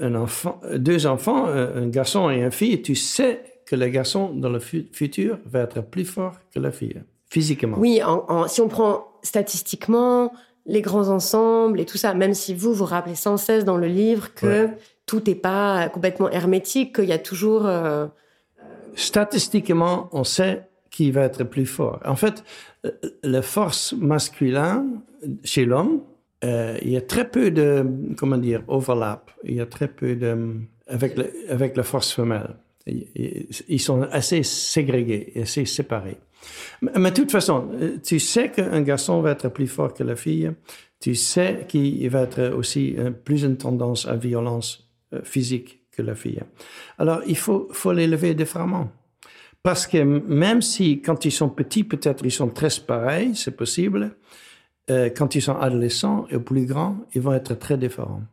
un, 0.07 0.15
enfant, 0.15 0.59
deux 0.77 1.05
enfants, 1.05 1.47
un 1.47 1.87
garçon 1.87 2.29
et 2.29 2.37
une 2.37 2.51
fille, 2.51 2.81
tu 2.81 2.95
sais 2.95 3.33
que 3.65 3.75
le 3.75 3.87
garçon 3.87 4.23
dans 4.33 4.49
le 4.49 4.59
futur 4.59 5.37
va 5.45 5.61
être 5.61 5.81
plus 5.81 6.05
fort 6.05 6.35
que 6.53 6.59
la 6.59 6.71
fille, 6.71 7.01
physiquement. 7.29 7.77
Oui, 7.77 8.01
en, 8.03 8.25
en, 8.29 8.47
si 8.47 8.61
on 8.61 8.67
prend 8.67 8.93
statistiquement, 9.23 10.31
les 10.65 10.81
grands 10.81 11.09
ensembles 11.09 11.79
et 11.79 11.85
tout 11.85 11.97
ça, 11.97 12.13
même 12.13 12.33
si 12.33 12.53
vous 12.53 12.73
vous 12.73 12.85
rappelez 12.85 13.15
sans 13.15 13.37
cesse 13.37 13.65
dans 13.65 13.77
le 13.77 13.87
livre 13.87 14.33
que 14.33 14.65
ouais. 14.65 14.77
tout 15.05 15.21
n'est 15.25 15.35
pas 15.35 15.89
complètement 15.89 16.29
hermétique, 16.29 16.95
qu'il 16.95 17.09
y 17.09 17.13
a 17.13 17.19
toujours... 17.19 17.65
Euh... 17.65 18.07
Statistiquement, 18.93 20.09
on 20.11 20.23
sait 20.23 20.67
qui 20.89 21.09
va 21.11 21.23
être 21.23 21.45
plus 21.45 21.65
fort. 21.65 21.99
En 22.05 22.17
fait, 22.17 22.43
la 23.23 23.41
force 23.41 23.93
masculine 23.93 24.99
chez 25.43 25.65
l'homme, 25.65 26.01
euh, 26.43 26.77
il 26.81 26.89
y 26.89 26.97
a 26.97 27.01
très 27.01 27.29
peu 27.29 27.51
de, 27.51 27.85
comment 28.17 28.37
dire, 28.37 28.63
overlap. 28.67 29.31
Il 29.43 29.55
y 29.55 29.61
a 29.61 29.65
très 29.65 29.87
peu 29.87 30.15
de, 30.15 30.57
avec, 30.87 31.17
le, 31.17 31.31
avec 31.49 31.77
la 31.77 31.83
force 31.83 32.11
femelle. 32.11 32.55
Ils 32.87 33.79
sont 33.79 34.01
assez 34.11 34.43
ségrégés, 34.43 35.33
assez 35.41 35.65
séparés. 35.65 36.17
Mais 36.81 37.11
de 37.11 37.15
toute 37.15 37.31
façon, 37.31 37.69
tu 38.03 38.19
sais 38.19 38.49
qu'un 38.49 38.81
garçon 38.81 39.21
va 39.21 39.31
être 39.31 39.49
plus 39.49 39.67
fort 39.67 39.93
que 39.93 40.03
la 40.03 40.15
fille. 40.15 40.51
Tu 40.99 41.15
sais 41.15 41.65
qu'il 41.67 42.09
va 42.09 42.21
être 42.21 42.49
aussi 42.55 42.95
plus 43.23 43.43
une 43.43 43.57
tendance 43.57 44.07
à 44.07 44.15
violence 44.15 44.87
physique 45.23 45.81
que 45.91 46.01
la 46.01 46.15
fille. 46.15 46.41
Alors, 46.97 47.21
il 47.27 47.37
faut, 47.37 47.67
faut 47.71 47.91
l'élever 47.91 48.33
différemment. 48.33 48.89
Parce 49.63 49.85
que 49.85 50.01
même 50.01 50.61
si, 50.61 51.01
quand 51.01 51.25
ils 51.25 51.31
sont 51.31 51.49
petits, 51.49 51.83
peut-être 51.83 52.25
ils 52.25 52.31
sont 52.31 52.49
très 52.49 52.69
pareils, 52.85 53.35
c'est 53.35 53.55
possible, 53.55 54.15
euh, 54.89 55.09
quand 55.15 55.35
ils 55.35 55.41
sont 55.41 55.57
adolescents 55.57 56.25
et 56.31 56.39
plus 56.39 56.65
grands, 56.65 56.97
ils 57.13 57.21
vont 57.21 57.33
être 57.33 57.53
très 57.55 57.77
différents. 57.77 58.23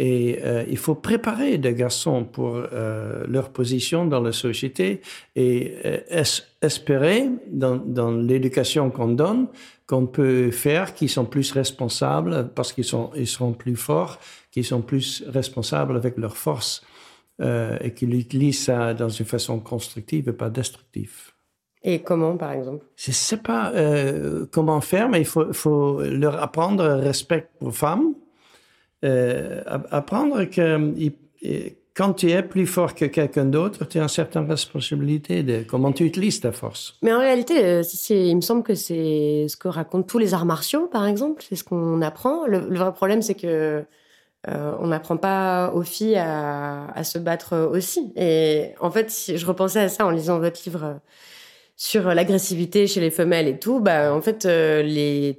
Et 0.00 0.38
euh, 0.44 0.64
il 0.70 0.76
faut 0.76 0.94
préparer 0.94 1.58
des 1.58 1.74
garçons 1.74 2.24
pour 2.24 2.54
euh, 2.54 3.24
leur 3.26 3.50
position 3.50 4.06
dans 4.06 4.20
la 4.20 4.30
société 4.30 5.00
et 5.34 5.74
euh, 5.84 5.98
es 6.08 6.22
espérer, 6.62 7.28
dans, 7.50 7.76
dans 7.76 8.12
l'éducation 8.12 8.90
qu'on 8.90 9.08
donne, 9.08 9.48
qu'on 9.88 10.06
peut 10.06 10.52
faire, 10.52 10.94
qui 10.94 11.08
sont 11.08 11.24
plus 11.24 11.50
responsables 11.50 12.50
parce 12.54 12.72
qu'ils 12.72 12.84
sont, 12.84 13.10
ils 13.16 13.26
seront 13.26 13.52
plus 13.54 13.74
forts, 13.74 14.20
qui 14.52 14.62
sont 14.62 14.82
plus 14.82 15.24
responsables 15.26 15.96
avec 15.96 16.16
leur 16.16 16.36
force 16.36 16.84
euh, 17.40 17.76
et 17.80 17.92
qu'ils 17.92 18.14
utilisent 18.14 18.66
ça 18.66 18.94
dans 18.94 19.08
une 19.08 19.26
façon 19.26 19.58
constructive 19.58 20.28
et 20.28 20.32
pas 20.32 20.48
destructive. 20.48 21.32
Et 21.82 22.02
comment, 22.02 22.36
par 22.36 22.52
exemple? 22.52 22.84
Je 22.94 23.10
ne 23.10 23.14
sais 23.14 23.38
pas 23.38 23.72
euh, 23.72 24.46
comment 24.52 24.80
faire, 24.80 25.08
mais 25.08 25.20
il 25.20 25.26
faut, 25.26 25.52
faut 25.52 26.02
leur 26.02 26.40
apprendre 26.40 26.84
respect 26.84 27.48
aux 27.60 27.72
femmes, 27.72 28.14
euh, 29.04 29.62
apprendre 29.90 30.44
que 30.44 30.94
quand 31.98 32.14
tu 32.14 32.30
es 32.30 32.44
plus 32.44 32.68
fort 32.68 32.94
que 32.94 33.06
quelqu'un 33.06 33.44
d'autre, 33.44 33.84
tu 33.84 33.98
as 33.98 34.02
une 34.02 34.08
certaine 34.08 34.48
responsabilité 34.48 35.42
de 35.42 35.64
comment 35.68 35.90
tu 35.90 36.04
utilises 36.04 36.40
ta 36.40 36.52
force. 36.52 36.94
Mais 37.02 37.12
en 37.12 37.18
réalité, 37.18 37.64
euh, 37.64 37.82
il 38.10 38.36
me 38.36 38.40
semble 38.40 38.62
que 38.62 38.76
c'est 38.76 39.46
ce 39.48 39.56
que 39.56 39.66
racontent 39.66 40.06
tous 40.06 40.18
les 40.18 40.32
arts 40.32 40.46
martiaux, 40.46 40.86
par 40.86 41.08
exemple. 41.08 41.42
C'est 41.46 41.56
ce 41.56 41.64
qu'on 41.64 42.00
apprend. 42.00 42.46
Le, 42.46 42.58
vrai 42.58 42.92
problème, 42.92 43.20
c'est 43.20 43.34
que 43.34 43.82
euh, 44.46 44.72
on 44.78 44.86
n'apprend 44.86 45.16
pas 45.16 45.72
aux 45.74 45.82
filles 45.82 46.18
à, 46.18 47.02
se 47.02 47.18
battre 47.18 47.68
aussi. 47.72 48.12
Et 48.14 48.74
en 48.80 48.92
fait, 48.92 49.12
je 49.34 49.44
repensais 49.44 49.80
à 49.80 49.88
ça 49.88 50.06
en 50.06 50.10
lisant 50.10 50.38
votre 50.38 50.60
livre 50.66 50.84
euh, 50.84 50.94
sur 51.74 52.14
l'agressivité 52.14 52.86
chez 52.86 53.00
les 53.00 53.10
femelles 53.10 53.48
et 53.48 53.58
tout, 53.58 53.80
bah 53.80 54.14
en 54.14 54.20
fait, 54.20 54.48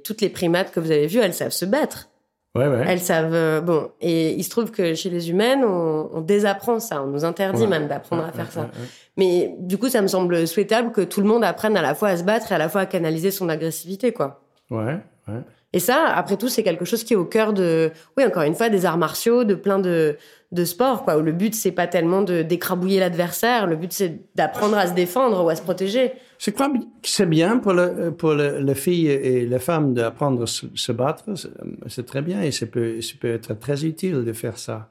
toutes 0.02 0.20
les 0.20 0.28
primates 0.28 0.72
que 0.72 0.80
vous 0.80 0.90
avez 0.90 1.06
vues, 1.06 1.20
elles 1.20 1.34
savent 1.34 1.52
se 1.52 1.64
battre. 1.64 2.09
Ouais, 2.56 2.66
ouais. 2.66 2.84
Elles 2.86 3.00
savent. 3.00 3.32
Euh, 3.32 3.60
bon, 3.60 3.90
et 4.00 4.32
il 4.32 4.42
se 4.42 4.50
trouve 4.50 4.72
que 4.72 4.94
chez 4.94 5.08
les 5.08 5.30
humaines, 5.30 5.62
on, 5.64 6.10
on 6.12 6.20
désapprend 6.20 6.80
ça. 6.80 7.02
On 7.02 7.06
nous 7.06 7.24
interdit 7.24 7.66
même 7.68 7.86
d'apprendre 7.86 8.24
à 8.24 8.32
faire 8.32 8.50
ça. 8.50 8.68
Mais 9.16 9.54
du 9.58 9.78
coup, 9.78 9.88
ça 9.88 10.02
me 10.02 10.08
semble 10.08 10.46
souhaitable 10.48 10.90
que 10.92 11.00
tout 11.02 11.20
le 11.20 11.28
monde 11.28 11.44
apprenne 11.44 11.76
à 11.76 11.82
la 11.82 11.94
fois 11.94 12.08
à 12.08 12.16
se 12.16 12.24
battre 12.24 12.50
et 12.50 12.54
à 12.56 12.58
la 12.58 12.68
fois 12.68 12.82
à 12.82 12.86
canaliser 12.86 13.30
son 13.30 13.48
agressivité, 13.48 14.12
quoi. 14.12 14.42
Ouais, 14.70 14.98
ouais. 15.28 15.40
Et 15.72 15.78
ça, 15.78 16.06
après 16.08 16.36
tout, 16.36 16.48
c'est 16.48 16.64
quelque 16.64 16.84
chose 16.84 17.04
qui 17.04 17.12
est 17.12 17.16
au 17.16 17.24
cœur 17.24 17.52
de, 17.52 17.92
oui, 18.16 18.24
encore 18.24 18.42
une 18.42 18.56
fois, 18.56 18.68
des 18.68 18.84
arts 18.84 18.98
martiaux, 18.98 19.44
de 19.44 19.54
plein 19.54 19.78
de, 19.78 20.16
de 20.50 20.64
sports, 20.64 21.04
quoi. 21.04 21.16
Où 21.18 21.20
le 21.20 21.30
but, 21.30 21.54
c'est 21.54 21.70
pas 21.70 21.86
tellement 21.86 22.22
de 22.22 22.42
d'écrabouiller 22.42 22.98
l'adversaire. 22.98 23.68
Le 23.68 23.76
but, 23.76 23.92
c'est 23.92 24.18
d'apprendre 24.34 24.76
à 24.76 24.88
se 24.88 24.94
défendre 24.94 25.44
ou 25.44 25.48
à 25.48 25.54
se 25.54 25.62
protéger. 25.62 26.12
Je 26.40 26.50
crois 26.52 26.70
que 26.70 26.78
c'est 27.02 27.28
bien 27.28 27.58
pour, 27.58 27.74
le, 27.74 28.12
pour 28.12 28.32
le, 28.32 28.60
les 28.60 28.74
filles 28.74 29.08
et 29.08 29.44
les 29.44 29.58
femmes 29.58 29.92
d'apprendre 29.92 30.44
à 30.44 30.46
se, 30.46 30.92
battre? 30.92 31.24
C'est 31.86 32.06
très 32.06 32.22
bien 32.22 32.40
et 32.40 32.50
ça 32.50 32.64
peut, 32.64 32.98
ça 33.02 33.12
peut 33.20 33.34
être 33.34 33.58
très 33.58 33.84
utile 33.84 34.24
de 34.24 34.32
faire 34.32 34.56
ça. 34.56 34.88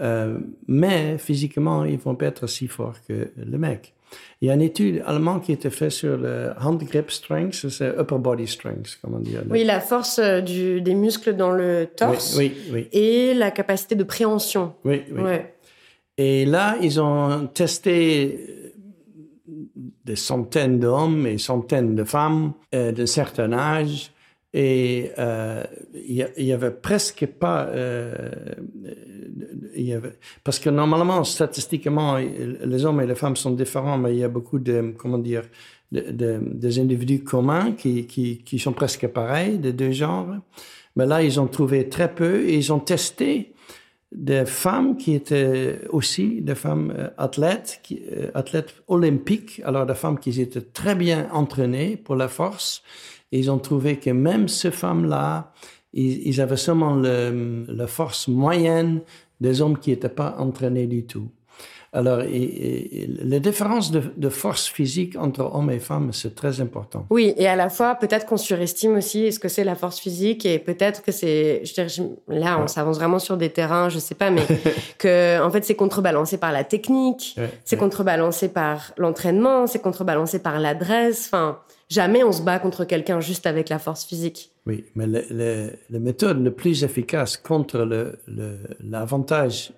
Euh, 0.00 0.38
mais 0.66 1.16
physiquement, 1.18 1.84
ils 1.84 1.96
vont 1.96 2.16
pas 2.16 2.26
être 2.26 2.42
aussi 2.42 2.66
forts 2.66 2.96
que 3.06 3.30
le 3.36 3.58
mec. 3.58 3.94
Il 4.40 4.48
y 4.48 4.50
a 4.50 4.54
une 4.54 4.62
étude 4.62 5.04
allemande 5.06 5.44
qui 5.44 5.52
a 5.52 5.54
été 5.54 5.70
faite 5.70 5.92
sur 5.92 6.16
le 6.16 6.50
hand 6.60 6.82
grip 6.82 7.12
strength, 7.12 7.68
c'est 7.68 7.96
upper 7.96 8.18
body 8.18 8.48
strength, 8.48 8.98
comment 9.00 9.20
dire. 9.20 9.44
Oui, 9.48 9.62
la 9.62 9.78
force 9.78 10.18
euh, 10.18 10.40
du, 10.40 10.80
des 10.80 10.96
muscles 10.96 11.36
dans 11.36 11.52
le 11.52 11.86
torse. 11.94 12.36
Oui, 12.36 12.52
oui, 12.72 12.88
Et 12.90 13.32
la 13.34 13.52
capacité 13.52 13.94
de 13.94 14.02
préhension. 14.02 14.74
Oui, 14.84 15.02
oui. 15.12 15.36
Et 16.18 16.44
là, 16.46 16.76
ils 16.82 17.00
ont 17.00 17.46
testé 17.46 18.59
des 20.04 20.16
centaines 20.16 20.78
d'hommes 20.78 21.26
et 21.26 21.38
centaines 21.38 21.94
de 21.94 22.04
femmes 22.04 22.52
euh, 22.74 22.92
d'un 22.92 23.06
certain 23.06 23.52
âge. 23.52 24.12
Et 24.52 25.12
euh, 25.18 25.62
il 25.94 26.26
y, 26.38 26.52
avait 26.52 26.72
presque 26.72 27.24
pas, 27.24 27.66
euh, 27.66 28.30
parce 30.42 30.58
que 30.58 30.70
normalement, 30.70 31.22
statistiquement, 31.22 32.16
les 32.16 32.84
hommes 32.84 33.00
et 33.00 33.06
les 33.06 33.14
femmes 33.14 33.36
sont 33.36 33.52
différents, 33.52 33.96
mais 33.96 34.12
il 34.12 34.18
y 34.18 34.24
a 34.24 34.28
beaucoup 34.28 34.58
de, 34.58 34.92
comment 34.98 35.18
dire, 35.18 35.44
de, 35.92 36.40
des 36.42 36.80
individus 36.80 37.22
communs 37.22 37.72
qui, 37.72 38.06
qui, 38.06 38.38
qui, 38.38 38.58
sont 38.58 38.72
presque 38.72 39.06
pareils, 39.06 39.58
des 39.58 39.72
deux 39.72 39.92
genres. 39.92 40.34
Mais 40.96 41.06
là, 41.06 41.22
ils 41.22 41.38
ont 41.38 41.46
trouvé 41.46 41.88
très 41.88 42.12
peu 42.12 42.40
et 42.40 42.56
ils 42.56 42.72
ont 42.72 42.80
testé 42.80 43.54
des 44.12 44.44
femmes 44.44 44.96
qui 44.96 45.14
étaient 45.14 45.80
aussi 45.90 46.40
des 46.40 46.54
femmes 46.54 46.92
euh, 46.96 47.08
athlètes, 47.16 47.80
euh, 47.92 48.30
athlètes 48.34 48.74
olympiques, 48.88 49.60
alors 49.64 49.86
des 49.86 49.94
femmes 49.94 50.18
qui 50.18 50.40
étaient 50.40 50.60
très 50.60 50.94
bien 50.94 51.28
entraînées 51.32 51.96
pour 51.96 52.16
la 52.16 52.28
force. 52.28 52.82
Et 53.30 53.38
ils 53.38 53.50
ont 53.50 53.58
trouvé 53.58 53.98
que 53.98 54.10
même 54.10 54.48
ces 54.48 54.72
femmes-là, 54.72 55.52
ils, 55.92 56.40
avaient 56.40 56.56
seulement 56.56 56.94
le, 56.94 57.64
la 57.68 57.86
force 57.86 58.28
moyenne 58.28 59.00
des 59.40 59.60
hommes 59.60 59.78
qui 59.78 59.90
n'étaient 59.90 60.08
pas 60.08 60.36
entraînés 60.38 60.86
du 60.86 61.04
tout. 61.04 61.30
Alors, 61.92 62.18
les 62.18 63.40
différences 63.40 63.90
de, 63.90 64.28
force 64.28 64.68
physique 64.68 65.16
entre 65.18 65.40
hommes 65.40 65.70
et 65.70 65.80
femmes, 65.80 66.12
c'est 66.12 66.36
très 66.36 66.60
important. 66.60 67.06
Oui, 67.10 67.34
et 67.36 67.48
à 67.48 67.56
la 67.56 67.68
fois, 67.68 67.96
peut-être 67.96 68.26
qu'on 68.26 68.36
surestime 68.36 68.96
aussi 68.96 69.32
ce 69.32 69.40
que 69.40 69.48
c'est 69.48 69.64
la 69.64 69.74
force 69.74 69.98
physique 69.98 70.46
et 70.46 70.60
peut-être 70.60 71.02
que 71.02 71.10
c'est, 71.10 71.64
je 71.64 71.74
dirais, 71.74 71.88
là, 72.28 72.60
on 72.62 72.68
s'avance 72.68 72.96
vraiment 72.96 73.18
sur 73.18 73.36
des 73.36 73.50
terrains, 73.50 73.88
je 73.88 73.98
sais 73.98 74.14
pas, 74.14 74.30
mais 74.30 74.42
que, 74.98 75.42
en 75.42 75.50
fait, 75.50 75.64
c'est 75.64 75.74
contrebalancé 75.74 76.38
par 76.38 76.52
la 76.52 76.62
technique, 76.62 77.36
c'est 77.64 77.76
contrebalancé 77.76 78.48
par 78.48 78.92
l'entraînement, 78.96 79.66
c'est 79.66 79.82
contrebalancé 79.82 80.38
par 80.38 80.60
l'adresse. 80.60 81.26
Enfin, 81.26 81.58
jamais 81.88 82.22
on 82.22 82.30
se 82.30 82.42
bat 82.42 82.60
contre 82.60 82.84
quelqu'un 82.84 83.18
juste 83.18 83.46
avec 83.46 83.68
la 83.68 83.80
force 83.80 84.04
physique. 84.04 84.52
Oui, 84.64 84.84
mais 84.94 85.06
la 85.08 85.98
méthode 85.98 86.44
la 86.44 86.52
plus 86.52 86.84
efficace 86.84 87.36
contre 87.36 87.84
l'avantage 88.80 89.72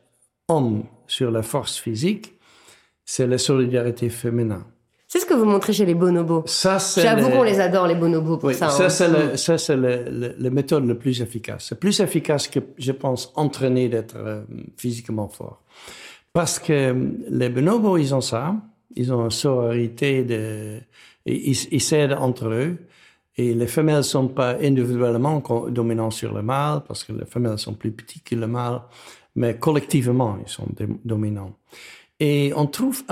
homme 0.52 0.84
sur 1.06 1.30
la 1.30 1.42
force 1.42 1.78
physique, 1.78 2.34
c'est 3.04 3.26
la 3.26 3.38
solidarité 3.38 4.08
féminine. 4.08 4.64
C'est 5.12 5.18
ce 5.18 5.26
que 5.26 5.34
vous 5.34 5.44
montrez 5.44 5.74
chez 5.74 5.84
les 5.84 5.94
bonobos. 5.94 6.44
Ça, 6.46 6.78
J'avoue 6.96 7.28
qu'on 7.28 7.42
les 7.42 7.60
adore, 7.60 7.86
les 7.86 7.94
bonobos, 7.94 8.38
pour 8.38 8.50
ça. 8.52 8.70
Ça, 8.70 8.86
hein. 8.86 9.58
c'est, 9.58 9.76
la 9.76 10.50
méthode 10.50 10.86
la 10.86 10.94
plus 10.94 11.20
efficace. 11.20 11.66
C'est 11.68 11.78
plus 11.78 12.00
efficace 12.00 12.48
que, 12.48 12.60
je 12.78 12.92
pense, 12.92 13.30
entraîner 13.36 13.90
d'être 13.90 14.16
euh, 14.16 14.42
physiquement 14.78 15.28
fort. 15.28 15.60
Parce 16.32 16.58
que 16.58 16.72
euh, 16.72 17.10
les 17.28 17.50
bonobos, 17.50 17.98
ils 17.98 18.14
ont 18.14 18.22
ça. 18.22 18.54
Ils 18.96 19.12
ont 19.12 19.24
une 19.24 19.30
sororité 19.30 20.24
de... 20.24 20.78
Ils, 21.26 21.82
s'aident 21.82 22.16
entre 22.18 22.46
eux. 22.46 22.78
Et 23.36 23.52
les 23.52 23.66
femelles 23.66 24.04
sont 24.04 24.28
pas 24.28 24.56
individuellement 24.62 25.42
dominantes 25.68 26.14
sur 26.14 26.32
le 26.32 26.40
mâle, 26.40 26.84
parce 26.88 27.04
que 27.04 27.12
les 27.12 27.26
femelles 27.26 27.58
sont 27.58 27.74
plus 27.74 27.92
petites 27.92 28.24
que 28.24 28.34
le 28.34 28.46
mâle 28.46 28.80
mais 29.34 29.58
collectivement, 29.58 30.38
ils 30.44 30.50
sont 30.50 30.66
dominants. 31.04 31.52
Et 32.20 32.52
on 32.54 32.66
trouve, 32.66 33.02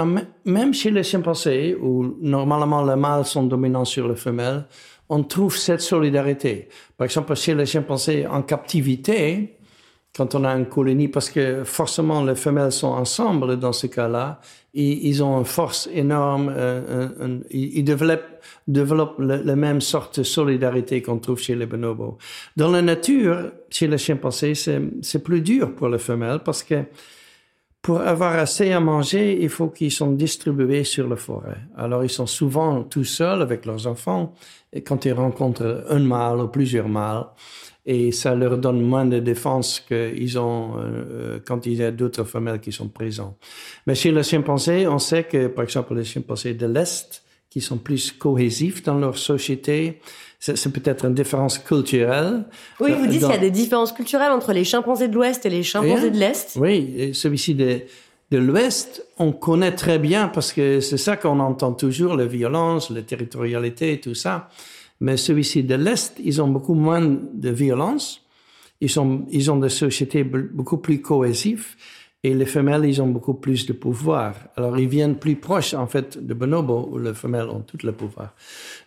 même 0.45 0.73
chez 0.73 0.91
les 0.91 1.03
chimpanzés, 1.03 1.75
où 1.75 2.16
normalement 2.21 2.85
les 2.85 2.97
mâles 2.97 3.25
sont 3.25 3.43
dominants 3.43 3.85
sur 3.85 4.07
les 4.07 4.16
femelles, 4.16 4.66
on 5.09 5.25
trouve 5.25 5.57
cette 5.57 5.81
solidarité. 5.81 6.68
Par 6.97 7.07
exemple, 7.07 7.35
chez 7.35 7.55
les 7.55 7.66
chimpanzés 7.66 8.27
en 8.27 8.43
captivité, 8.43 9.59
quand 10.17 10.35
on 10.35 10.45
a 10.45 10.51
une 10.51 10.67
colonie, 10.67 11.09
parce 11.09 11.31
que 11.31 11.65
forcément 11.65 12.25
les 12.25 12.35
femelles 12.35 12.73
sont 12.73 12.89
ensemble 12.89 13.59
dans 13.59 13.73
ce 13.73 13.87
cas-là, 13.87 14.41
ils, 14.75 15.23
ont 15.23 15.39
une 15.39 15.45
force 15.45 15.89
énorme, 15.93 16.53
euh, 16.57 17.41
ils, 17.51 17.85
développent, 17.85 19.19
la, 19.19 19.57
même 19.57 19.81
sorte 19.81 20.21
de 20.21 20.25
solidarité 20.25 21.03
qu'on 21.03 21.19
trouve 21.19 21.41
chez 21.41 21.57
les 21.57 21.67
bonobos. 21.67 22.19
Dans 22.57 22.71
la 22.71 22.83
nature, 22.83 23.53
chez 23.69 23.89
les 23.89 23.99
chimpanzés, 23.99 24.55
c'est 24.55 25.23
plus 25.23 25.41
dur 25.41 25.75
pour 25.75 25.89
les 25.89 25.99
femelles 25.99 26.41
parce 26.45 26.63
que 26.63 26.85
pour 27.83 28.01
avoir 28.03 28.35
assez 28.35 28.73
à 28.73 28.81
manger, 28.81 29.39
il 29.41 29.49
faut 29.49 29.69
qu'ils 29.69 29.91
soient 29.91 30.09
distribués 30.09 30.85
sur 30.85 31.09
la 31.09 31.17
forêt. 31.17 31.57
Alors, 31.77 32.05
ils 32.05 32.11
sont 32.11 32.27
souvent 32.27 32.83
tout 32.83 33.05
seuls 33.05 33.41
avec 33.41 33.65
leurs 33.65 33.87
enfants 33.87 34.35
quand 34.87 35.05
ils 35.05 35.12
rencontrent 35.12 35.85
un 35.89 35.99
mâle 35.99 36.41
ou 36.41 36.49
plusieurs 36.49 36.89
mâles 36.89 37.27
et 37.87 38.12
ça 38.12 38.35
leur 38.35 38.59
donne 38.59 38.83
moins 38.83 39.07
de 39.07 39.18
défense 39.18 39.81
qu'ils 39.81 40.39
ont 40.39 40.75
euh, 40.79 41.41
quand 41.45 41.66
il 41.66 41.75
y 41.75 41.83
a 41.83 41.91
d'autres 41.91 42.25
femelles 42.25 42.61
qui 42.61 42.73
sont 42.73 42.89
présentes. 42.89 43.37
Mais 43.87 43.95
chez 43.95 44.12
les 44.12 44.23
chimpanzés, 44.23 44.87
on 44.87 44.99
sait 44.99 45.25
que, 45.25 45.47
par 45.47 45.64
exemple, 45.64 45.95
les 45.95 46.05
chimpanzés 46.05 46.55
de 46.55 46.66
l'Est, 46.66 47.23
qui 47.49 47.61
sont 47.61 47.79
plus 47.79 48.12
cohésifs 48.12 48.85
dans 48.85 48.99
leur 48.99 49.18
société, 49.18 50.01
c'est 50.39 50.73
peut-être 50.73 51.05
une 51.05 51.14
différence 51.14 51.59
culturelle. 51.59 52.45
Oui, 52.79 52.93
vous 52.93 53.07
dites 53.09 53.21
qu'il 53.21 53.31
y 53.31 53.33
a 53.33 53.39
des 53.39 53.51
différences 53.51 53.93
culturelles 53.93 54.31
entre 54.31 54.53
les 54.53 54.64
chimpanzés 54.64 55.09
de 55.09 55.14
l'Ouest 55.14 55.45
et 55.45 55.51
les 55.51 55.64
chimpanzés 55.64 56.11
de 56.11 56.16
l'Est. 56.16 56.57
Oui, 56.61 57.11
celui-ci 57.12 57.55
de, 57.55 57.81
de 58.31 58.39
l'Ouest, 58.39 59.05
on 59.18 59.33
connaît 59.33 59.74
très 59.74 59.99
bien 59.99 60.28
parce 60.28 60.53
que 60.53 60.81
c'est 60.81 60.97
ça 60.97 61.16
qu'on 61.16 61.41
entend 61.41 61.72
toujours, 61.72 62.14
la 62.16 62.26
violence, 62.26 62.91
la 62.91 63.03
territorialité, 63.03 63.99
tout 64.01 64.14
ça. 64.14 64.49
Mais 65.01 65.16
celui-ci 65.16 65.64
de 65.64 65.74
l'Est, 65.74 66.20
ils 66.22 66.41
ont 66.41 66.49
beaucoup 66.49 66.74
moins 66.74 67.01
de 67.01 67.51
violence. 67.51 68.22
Ils, 68.81 68.91
sont, 68.91 69.26
ils 69.31 69.51
ont 69.51 69.57
des 69.57 69.68
sociétés 69.68 70.24
beaucoup 70.24 70.78
plus 70.78 71.01
cohésives. 71.01 71.74
Et 72.22 72.35
les 72.35 72.45
femelles, 72.45 72.85
ils 72.85 73.01
ont 73.01 73.07
beaucoup 73.07 73.33
plus 73.33 73.64
de 73.64 73.72
pouvoir. 73.72 74.35
Alors, 74.55 74.78
ils 74.78 74.89
viennent 74.89 75.16
plus 75.16 75.37
proches, 75.37 75.72
en 75.72 75.87
fait, 75.87 76.24
de 76.24 76.35
bonobo, 76.35 76.91
où 76.93 76.99
les 76.99 77.14
femelles 77.14 77.49
ont 77.49 77.61
tout 77.61 77.78
le 77.83 77.93
pouvoir. 77.93 78.35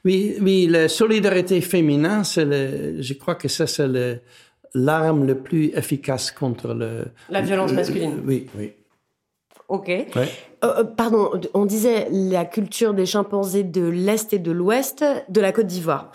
Oui, 0.06 0.36
oui 0.40 0.68
la 0.68 0.88
solidarité 0.88 1.60
féminine, 1.62 2.24
c'est 2.24 2.46
le, 2.46 3.02
je 3.02 3.14
crois 3.16 3.34
que 3.34 3.48
ça, 3.48 3.66
c'est 3.66 4.22
l'arme 4.76 5.26
le, 5.26 5.36
plus 5.36 5.72
efficace 5.76 6.32
contre 6.32 6.76
le... 6.76 7.06
La 7.32 7.42
violence 7.42 7.74
masculine. 7.74 8.22
oui, 8.24 8.46
oui. 8.56 8.72
Ok. 9.70 9.90
Euh, 9.90 10.26
euh, 10.64 10.84
pardon, 10.84 11.32
on 11.54 11.66
disait 11.66 12.08
la 12.12 12.46
culture 12.46 12.94
des 12.94 13.06
chimpanzés 13.06 13.64
de 13.64 13.86
l'Est 13.86 14.34
et 14.34 14.40
de 14.40 14.52
l'Ouest 14.52 15.04
de 15.30 15.42
la 15.42 15.52
Côte 15.52 15.68
d'Ivoire. 15.68 16.12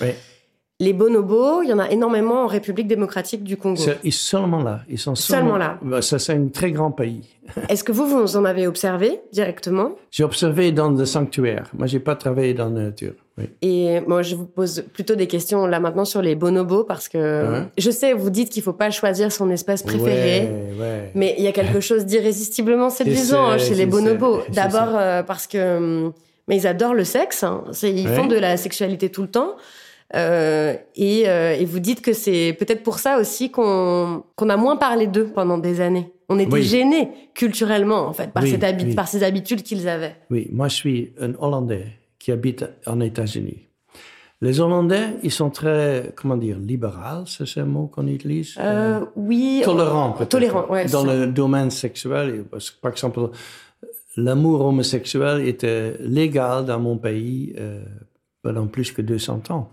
Les 0.81 0.93
bonobos, 0.93 1.63
il 1.63 1.71
y 1.71 1.73
en 1.73 1.81
a 1.81 1.91
énormément 1.91 2.45
en 2.45 2.47
République 2.47 2.87
démocratique 2.87 3.43
du 3.43 3.57
Congo. 3.57 3.83
Ils 4.05 4.13
sont 4.13 4.39
seulement 4.39 4.63
là. 4.63 4.83
Ils 4.89 4.99
sont 4.99 5.17
Seulement 5.17 5.57
là. 5.57 5.77
Bah, 5.83 6.03
Ça, 6.03 6.21
c'est 6.21 6.35
un 6.35 6.47
très 6.47 6.71
grand 6.71 6.93
pays. 6.93 7.23
Est-ce 7.69 7.83
que 7.83 7.91
vous, 7.91 8.07
vous 8.07 8.37
en 8.37 8.45
avez 8.45 8.69
observé 8.69 9.21
directement? 9.33 9.97
J'ai 10.13 10.23
observé 10.23 10.71
dans 10.71 10.91
le 10.91 11.05
sanctuaire. 11.05 11.69
Moi, 11.77 11.89
j'ai 11.89 11.99
pas 11.99 12.15
travaillé 12.15 12.55
dans 12.55 12.67
la 12.67 12.85
nature. 12.85 13.15
Oui. 13.39 13.45
Et 13.63 14.01
moi, 14.07 14.23
je 14.23 14.35
vous 14.35 14.45
pose 14.47 14.85
plutôt 14.93 15.15
des 15.15 15.27
questions 15.27 15.67
là 15.67 15.81
maintenant 15.81 16.05
sur 16.05 16.21
les 16.23 16.35
bonobos 16.35 16.85
parce 16.85 17.09
que 17.09 17.19
Ouais. 17.19 17.63
je 17.79 17.91
sais, 17.91 18.13
vous 18.13 18.31
dites 18.31 18.51
qu'il 18.51 18.63
faut 18.63 18.73
pas 18.73 18.91
choisir 18.91 19.31
son 19.33 19.49
espèce 19.51 19.83
préférée. 19.83 20.49
Ouais, 20.49 20.81
ouais. 20.81 21.11
Mais 21.15 21.35
il 21.39 21.45
y 21.45 21.49
a 21.49 21.53
quelque 21.53 21.81
chose 21.81 22.05
d'irrésistiblement 22.05 22.91
séduisant 22.99 23.47
hein, 23.47 23.59
chez 23.59 23.75
les 23.75 23.87
bonobos. 23.87 24.41
D'abord 24.53 24.91
euh, 24.97 25.23
parce 25.23 25.47
que 25.47 25.77
hum, 25.79 26.13
mais 26.49 26.57
ils 26.57 26.67
adorent 26.67 26.95
le 26.95 27.05
sexe. 27.05 27.43
hein. 27.45 27.65
Ils 27.83 28.09
font 28.09 28.27
de 28.27 28.37
la 28.37 28.57
sexualité 28.57 29.11
tout 29.11 29.23
le 29.23 29.29
temps. 29.29 29.53
Euh, 30.17 30.75
et, 30.97 31.25
euh, 31.29 31.55
et 31.55 31.67
vous 31.67 31.81
dites 31.81 32.01
que 32.01 32.15
c'est 32.15 32.57
peut-être 32.59 32.83
pour 32.83 32.99
ça 32.99 33.19
aussi 33.19 33.51
qu'on 33.51 34.23
qu'on 34.37 34.49
a 34.49 34.57
moins 34.57 34.77
parlé 34.77 35.07
d'eux 35.07 35.27
pendant 35.35 35.59
des 35.59 35.83
années. 35.83 36.11
On 36.31 36.39
était 36.39 36.51
Oui. 36.53 36.63
gênés 36.63 37.11
culturellement 37.35 38.07
en 38.07 38.15
fait 38.15 38.31
par, 38.33 38.43
Oui, 38.43 38.51
cette 38.51 38.63
habi- 38.63 38.85
oui. 38.87 38.95
par 38.95 39.07
ces 39.07 39.23
habitudes 39.23 39.63
qu'ils 39.63 39.87
avaient. 39.87 40.15
Oui, 40.31 40.49
moi, 40.51 40.69
je 40.69 40.75
suis 40.75 41.13
un 41.21 41.33
Hollandais 41.39 41.85
qui 42.19 42.33
habite 42.33 42.65
en 42.87 43.01
États-Unis. 43.01 43.69
Les 44.41 44.61
Hollandais, 44.61 45.17
ils 45.25 45.33
sont 45.33 45.51
très, 45.51 46.13
comment 46.15 46.37
dire, 46.37 46.59
libéraux, 46.59 47.27
c'est 47.27 47.47
ce 47.47 47.61
mot 47.61 47.89
qu'on 47.89 48.07
utilise? 48.07 48.55
Euh, 48.61 49.05
oui. 49.17 49.63
Tolérants, 49.65 50.13
peut-être. 50.13 50.29
Tolérants, 50.29 50.67
ouais, 50.69 50.87
Dans 50.87 51.05
le 51.05 51.27
domaine 51.27 51.71
sexuel, 51.71 52.45
parce 52.49 52.71
que, 52.71 52.81
par 52.81 52.93
exemple, 52.93 53.31
l'amour 54.17 54.65
homosexuel 54.65 55.47
était 55.49 55.97
légal 55.99 56.67
dans 56.67 56.79
mon 56.79 56.99
pays 56.99 57.53
euh, 57.59 57.83
pendant 58.43 58.69
plus 58.69 58.93
que 58.93 59.03
200 59.03 59.43
ans. 59.51 59.71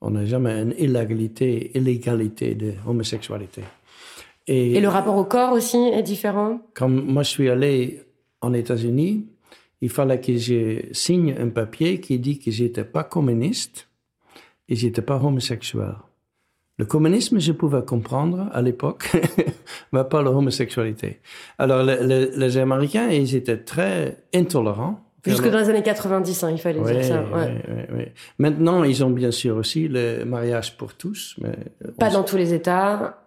On 0.00 0.10
n'a 0.10 0.24
jamais 0.24 0.62
une 0.62 0.74
illégalité, 0.78 1.76
illégalité 1.76 2.54
de 2.54 2.72
homosexualité. 2.86 3.62
Et 4.46 4.80
le 4.80 4.88
rapport 4.88 5.16
au 5.16 5.24
corps 5.24 5.52
aussi 5.52 5.78
est 5.78 6.02
différent? 6.02 6.60
Quand 6.74 6.88
moi 6.88 7.22
je 7.22 7.30
suis 7.30 7.48
allé 7.48 8.02
en 8.42 8.52
États-Unis, 8.52 9.26
il 9.80 9.90
fallait 9.90 10.20
que 10.20 10.36
je 10.36 10.80
signe 10.92 11.34
un 11.38 11.48
papier 11.48 12.00
qui 12.00 12.18
dit 12.18 12.38
que 12.38 12.50
j'étais 12.50 12.84
pas 12.84 13.04
communiste 13.04 13.88
et 14.68 14.76
j'étais 14.76 15.02
pas 15.02 15.16
homosexuel. 15.16 15.94
Le 16.78 16.86
communisme, 16.86 17.38
je 17.38 17.52
pouvais 17.52 17.82
comprendre 17.84 18.48
à 18.52 18.60
l'époque, 18.60 19.10
mais 19.92 20.02
pas 20.04 20.22
l'homosexualité. 20.22 21.20
Alors, 21.58 21.84
le- 21.84 21.98
le- 22.04 22.32
les 22.36 22.56
Américains, 22.58 23.08
ils 23.10 23.36
étaient 23.36 23.58
très 23.58 24.24
intolérants. 24.34 25.00
Jusque 25.26 25.48
dans 25.48 25.58
les 25.58 25.70
années 25.70 25.82
90, 25.82 26.42
hein, 26.44 26.50
il 26.50 26.58
fallait 26.58 26.80
dire 26.82 27.02
ça. 27.04 27.22
ouais. 27.22 28.12
Maintenant, 28.38 28.84
ils 28.84 29.02
ont 29.04 29.10
bien 29.10 29.30
sûr 29.30 29.56
aussi 29.56 29.88
le 29.88 30.24
mariage 30.24 30.76
pour 30.76 30.94
tous. 30.94 31.36
Mais 31.40 31.54
Pas 31.98 32.10
on- 32.10 32.14
dans 32.14 32.22
tous 32.24 32.36
les 32.36 32.52
États. 32.52 33.23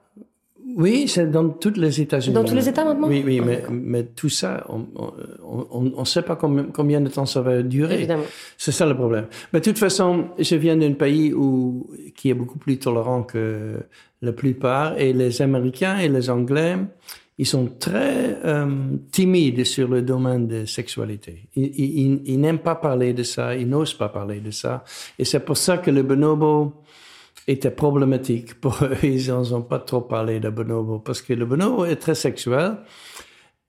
Oui, 0.77 1.07
c'est 1.07 1.29
dans 1.31 1.49
tous 1.49 1.73
les 1.75 1.99
États-Unis. 1.99 2.35
Dans 2.35 2.43
tous 2.43 2.53
les 2.53 2.69
États 2.69 2.85
maintenant 2.85 3.07
Oui, 3.07 3.23
oui, 3.25 3.41
mais, 3.43 3.63
mais 3.71 4.03
tout 4.03 4.29
ça, 4.29 4.65
on 4.69 5.99
ne 6.01 6.05
sait 6.05 6.21
pas 6.21 6.35
combien, 6.35 6.65
combien 6.71 7.01
de 7.01 7.09
temps 7.09 7.25
ça 7.25 7.41
va 7.41 7.63
durer. 7.63 7.95
Évidemment. 7.95 8.23
C'est 8.57 8.71
ça 8.71 8.85
le 8.85 8.95
problème. 8.95 9.25
Mais 9.51 9.59
de 9.59 9.65
toute 9.65 9.79
façon, 9.79 10.27
je 10.37 10.55
viens 10.55 10.77
d'un 10.77 10.93
pays 10.93 11.33
où, 11.33 11.87
qui 12.15 12.29
est 12.29 12.35
beaucoup 12.35 12.59
plus 12.59 12.77
tolérant 12.77 13.23
que 13.23 13.77
la 14.21 14.31
plupart, 14.33 14.97
et 14.99 15.13
les 15.13 15.41
Américains 15.41 15.97
et 15.97 16.09
les 16.09 16.29
Anglais, 16.29 16.75
ils 17.39 17.45
sont 17.45 17.67
très 17.79 18.37
euh, 18.45 18.65
timides 19.11 19.63
sur 19.63 19.87
le 19.87 20.01
domaine 20.01 20.47
de 20.47 20.65
sexualité. 20.65 21.49
Ils, 21.55 21.65
ils- 21.65 21.99
ils- 22.01 22.21
ils 22.25 22.39
n'aiment 22.39 22.57
pas 22.59 22.75
parler 22.75 23.13
de 23.13 23.21
ça, 23.23 23.55
ils 23.55 23.67
n'osent 23.69 23.93
pas 23.93 24.09
parler 24.09 24.39
de 24.39 24.49
ça. 24.51 24.83
Et 25.19 25.25
c'est 25.25 25.39
pour 25.41 25.57
ça 25.57 25.77
que 25.77 25.91
le 25.91 26.01
bonobo 26.03 26.73
était 27.47 27.71
problématique 27.71 28.55
pour 28.55 28.77
eux. 28.83 28.97
Ils 29.03 29.29
n'ont 29.29 29.63
pas 29.63 29.79
trop 29.79 30.01
parlé 30.01 30.39
de 30.39 30.49
bonobo, 30.49 30.99
parce 30.99 31.21
que 31.21 31.33
le 31.33 31.45
bonobo 31.45 31.85
est 31.85 31.95
très 31.95 32.15
sexuel 32.15 32.77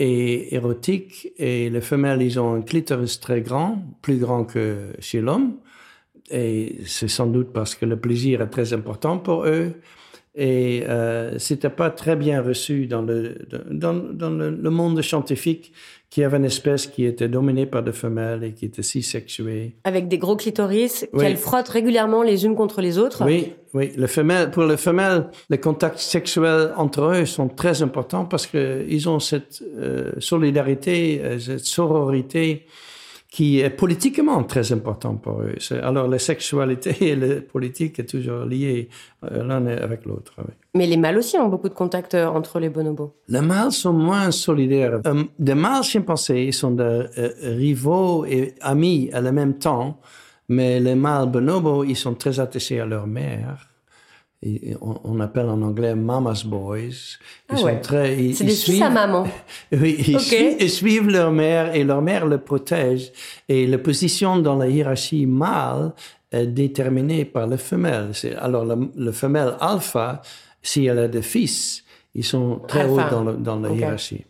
et 0.00 0.54
érotique, 0.54 1.32
et 1.38 1.70
les 1.70 1.80
femelles, 1.80 2.22
ils 2.22 2.38
ont 2.38 2.54
un 2.54 2.62
clitoris 2.62 3.18
très 3.18 3.40
grand, 3.40 3.82
plus 4.00 4.18
grand 4.18 4.44
que 4.44 4.92
chez 5.00 5.20
l'homme. 5.20 5.56
Et 6.30 6.80
c'est 6.84 7.08
sans 7.08 7.26
doute 7.26 7.52
parce 7.52 7.74
que 7.74 7.86
le 7.86 7.96
plaisir 7.98 8.42
est 8.42 8.50
très 8.50 8.72
important 8.72 9.18
pour 9.18 9.46
eux. 9.46 9.72
Et 10.34 10.84
euh, 10.88 11.36
c'était 11.38 11.70
pas 11.70 11.90
très 11.90 12.14
bien 12.14 12.42
reçu 12.42 12.86
dans 12.86 13.02
le 13.02 13.38
dans, 13.70 13.94
dans 13.94 14.30
le 14.30 14.70
monde 14.70 15.02
scientifique 15.02 15.72
qu'il 16.10 16.22
y 16.22 16.24
avait 16.24 16.38
une 16.38 16.46
espèce 16.46 16.86
qui 16.86 17.04
était 17.04 17.28
dominée 17.28 17.66
par 17.66 17.82
des 17.82 17.92
femelles 17.92 18.42
et 18.42 18.52
qui 18.54 18.64
était 18.64 18.82
si 18.82 19.02
sexuée. 19.02 19.76
Avec 19.84 20.08
des 20.08 20.16
gros 20.16 20.36
clitoris 20.36 21.06
Oui. 21.12 21.20
qu'elles 21.20 21.36
frottent 21.36 21.68
régulièrement 21.68 22.22
les 22.22 22.46
unes 22.46 22.54
contre 22.54 22.80
les 22.80 22.96
autres. 22.98 23.24
Oui, 23.26 23.52
oui. 23.74 23.92
Pour 24.52 24.62
les 24.64 24.76
femelles, 24.78 25.26
les 25.50 25.58
contacts 25.58 25.98
sexuels 25.98 26.72
entre 26.76 27.02
eux 27.02 27.26
sont 27.26 27.48
très 27.48 27.82
importants 27.82 28.24
parce 28.24 28.46
que 28.46 28.86
ils 28.88 29.08
ont 29.08 29.20
cette 29.20 29.62
euh, 29.78 30.12
solidarité, 30.18 31.20
euh, 31.22 31.38
cette 31.38 31.66
sororité 31.66 32.64
qui 33.30 33.60
est 33.60 33.70
politiquement 33.70 34.42
très 34.42 34.72
important 34.72 35.14
pour 35.16 35.42
eux. 35.42 35.54
Alors, 35.82 36.08
la 36.08 36.18
sexualité 36.18 36.96
et 37.08 37.16
la 37.16 37.40
politique 37.42 37.98
est 37.98 38.06
toujours 38.06 38.44
liée 38.44 38.88
euh, 39.24 39.44
l'un 39.44 39.66
avec 39.66 40.06
l'autre. 40.06 40.32
oui. 40.38 40.54
Mais 40.74 40.86
les 40.86 40.96
mâles 40.96 41.18
aussi 41.18 41.36
ont 41.36 41.48
beaucoup 41.48 41.68
de 41.68 41.74
contacts 41.74 42.14
euh, 42.14 42.26
entre 42.26 42.60
les 42.60 42.68
bonobos. 42.68 43.14
Les 43.28 43.40
mâles 43.40 43.72
sont 43.72 43.92
moins 43.92 44.30
solidaires. 44.30 45.00
Euh, 45.06 45.24
des 45.38 45.54
mâles 45.54 45.82
chimpanzés 45.82 46.46
ils 46.46 46.54
sont 46.54 46.70
des 46.70 46.82
euh, 47.18 47.32
rivaux 47.42 48.24
et 48.24 48.54
amis 48.60 49.10
à 49.12 49.20
la 49.20 49.32
même 49.32 49.58
temps, 49.58 50.00
mais 50.48 50.78
les 50.78 50.94
mâles 50.94 51.30
bonobos, 51.30 51.84
ils 51.84 51.96
sont 51.96 52.14
très 52.14 52.38
attachés 52.38 52.80
à 52.80 52.86
leur 52.86 53.06
mère. 53.06 53.68
Et 54.40 54.76
on, 54.80 54.94
on 55.02 55.18
appelle 55.20 55.46
en 55.48 55.60
anglais 55.62 55.94
mama's 55.96 56.44
boys. 56.44 56.78
Ils 56.78 57.16
Ah 57.48 57.56
sont 57.56 57.78
très. 57.82 58.16
C'est 58.32 58.44
fils 58.46 58.68
à 58.68 58.72
suivent- 58.86 58.92
maman. 58.92 59.26
oui, 59.72 59.96
ils, 60.06 60.20
suivent, 60.20 60.56
ils 60.60 60.70
suivent 60.70 61.08
leur 61.08 61.32
mère 61.32 61.74
et 61.74 61.82
leur 61.82 62.00
mère 62.02 62.24
le 62.24 62.38
protège. 62.38 63.10
Et 63.48 63.66
la 63.66 63.78
position 63.78 64.38
dans 64.38 64.54
la 64.56 64.68
hiérarchie 64.68 65.26
mâle 65.26 65.92
est 66.30 66.46
déterminée 66.46 67.24
par 67.24 67.48
la 67.48 67.58
femelle. 67.58 68.10
C'est- 68.12 68.36
Alors, 68.36 68.64
le, 68.64 68.76
le 68.96 69.10
femelle 69.12 69.54
alpha, 69.60 70.22
si 70.62 70.84
elle 70.86 70.98
a 71.00 71.08
des 71.08 71.22
fils, 71.22 71.82
ils 72.14 72.24
sont 72.24 72.60
très 72.68 72.84
hauts 72.86 72.96
dans, 73.10 73.24
le- 73.24 73.36
dans 73.36 73.58
la 73.58 73.70
hiérarchie. 73.70 74.24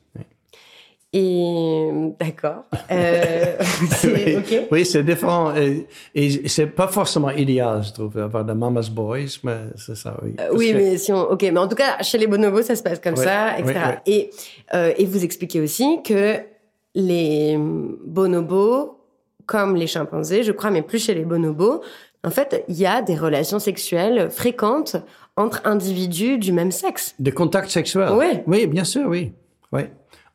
Et 1.12 1.88
d'accord. 2.20 2.64
Euh. 2.90 3.56
Oui, 4.70 4.84
c'est 4.84 5.02
différent. 5.02 5.54
Et, 5.56 5.86
et 6.14 6.48
c'est 6.48 6.66
pas 6.66 6.88
forcément 6.88 7.30
idéal, 7.30 7.82
je 7.82 7.92
trouve, 7.92 8.14
d'avoir 8.14 8.44
des 8.44 8.52
mama's 8.54 8.90
boys, 8.90 9.38
mais 9.42 9.56
c'est 9.76 9.96
ça, 9.96 10.16
oui. 10.22 10.34
Euh, 10.40 10.48
oui, 10.52 10.72
que- 10.72 10.76
mais 10.76 10.98
si 10.98 11.12
on, 11.12 11.30
ok, 11.30 11.42
mais 11.42 11.58
en 11.58 11.68
tout 11.68 11.76
cas, 11.76 12.02
chez 12.02 12.18
les 12.18 12.26
bonobos, 12.26 12.62
ça 12.62 12.76
se 12.76 12.82
passe 12.82 13.00
comme 13.00 13.16
ça, 13.16 13.58
etc. 13.58 13.74
Et 14.06 14.30
euh, 14.74 14.92
et 14.98 15.04
vous 15.06 15.24
expliquez 15.24 15.60
aussi 15.60 16.00
que 16.04 16.36
les 16.94 17.56
bonobos, 17.58 18.98
comme 19.46 19.76
les 19.76 19.86
chimpanzés, 19.86 20.42
je 20.42 20.52
crois, 20.52 20.70
mais 20.70 20.82
plus 20.82 21.02
chez 21.02 21.14
les 21.14 21.24
bonobos, 21.24 21.80
en 22.24 22.30
fait, 22.30 22.64
il 22.68 22.76
y 22.78 22.86
a 22.86 23.00
des 23.00 23.14
relations 23.14 23.58
sexuelles 23.58 24.30
fréquentes 24.30 24.96
entre 25.36 25.62
individus 25.64 26.36
du 26.38 26.52
même 26.52 26.72
sexe. 26.72 27.14
De 27.18 27.30
contact 27.30 27.70
sexuel. 27.70 28.10
Oui. 28.12 28.40
Oui, 28.46 28.66
bien 28.66 28.84
sûr, 28.84 29.06
oui. 29.08 29.32
oui. 29.72 29.82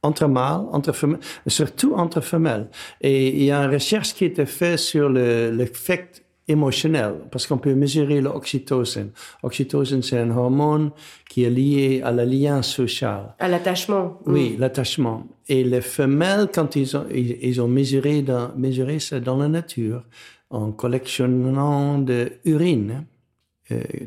Entre 0.04 0.28
mâles, 0.28 0.66
entre 0.74 0.92
femelles, 0.92 1.20
surtout 1.48 1.94
entre 1.96 2.20
femelles. 2.22 2.68
Et 3.02 3.30
il 3.30 3.44
y 3.46 3.52
a 3.52 3.60
une 3.64 3.72
recherche 3.72 4.14
qui 4.14 4.26
a 4.26 4.28
été 4.28 4.46
faite 4.46 4.80
sur 4.80 5.08
le- 5.10 5.50
l'effet 5.52 6.10
émotionnel, 6.46 7.14
parce 7.32 7.48
qu'on 7.48 7.58
peut 7.58 7.74
mesurer 7.74 8.20
l'oxytocine. 8.20 9.12
Oxytocine, 9.44 10.02
c'est 10.04 10.18
un 10.20 10.30
hormone 10.32 10.92
qui 11.30 11.46
est 11.46 11.50
lié 11.50 12.02
à 12.04 12.12
la 12.12 12.26
lien 12.26 12.62
social. 12.62 13.34
À 13.40 13.48
l'attachement. 13.48 14.20
Oui, 14.26 14.58
l'attachement. 14.60 15.26
Et 15.48 15.64
les 15.64 15.80
femelles, 15.80 16.50
quand 16.54 16.76
ils 16.76 16.98
ont, 16.98 17.06
ils, 17.10 17.38
ils 17.42 17.62
ont 17.62 17.70
mesuré, 17.70 18.22
dans, 18.24 18.52
mesuré 18.58 19.00
ça 19.00 19.22
dans 19.22 19.38
la 19.38 19.48
nature, 19.48 20.04
en 20.50 20.72
collectionnant 20.74 21.98
de 22.00 22.34
urine, 22.44 22.92
euh, 22.92 23.13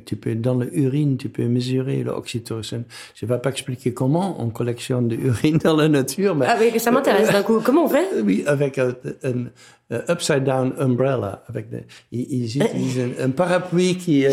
tu 0.05 0.17
peux, 0.17 0.35
dans 0.35 0.55
l'urine, 0.59 1.17
tu 1.17 1.29
peux 1.29 1.47
mesurer 1.47 2.03
l'oxytocine. 2.03 2.85
Je 3.15 3.27
ne 3.27 3.31
vais 3.33 3.39
pas 3.39 3.51
expliquer 3.51 3.93
comment 3.93 4.41
on 4.43 4.51
collectionne 4.51 5.09
de 5.09 5.17
l'urine 5.17 5.59
dans 5.59 5.77
la 5.77 5.89
nature, 5.89 6.35
mais 6.35 6.47
Ah 6.49 6.57
oui, 6.61 6.79
ça 6.79 6.91
m'intéresse 6.91 7.31
d'un 7.31 7.43
coup. 7.43 7.61
Comment 7.65 7.85
on 7.85 7.89
fait? 7.89 8.07
Oui, 8.23 8.43
avec 8.47 8.79
un, 8.79 8.95
upside 10.09 10.45
down 10.45 10.73
umbrella. 10.79 11.43
Avec 11.49 11.71
des, 11.71 11.85
ils, 12.13 12.45
utilisent 12.45 13.01
un, 13.21 13.25
un 13.27 13.31
parapluie 13.31 13.97
qui, 13.97 14.27
euh, 14.27 14.31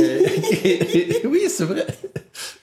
qui- 0.51 1.15
oui, 1.27 1.41
c'est 1.47 1.65
vrai. 1.65 1.85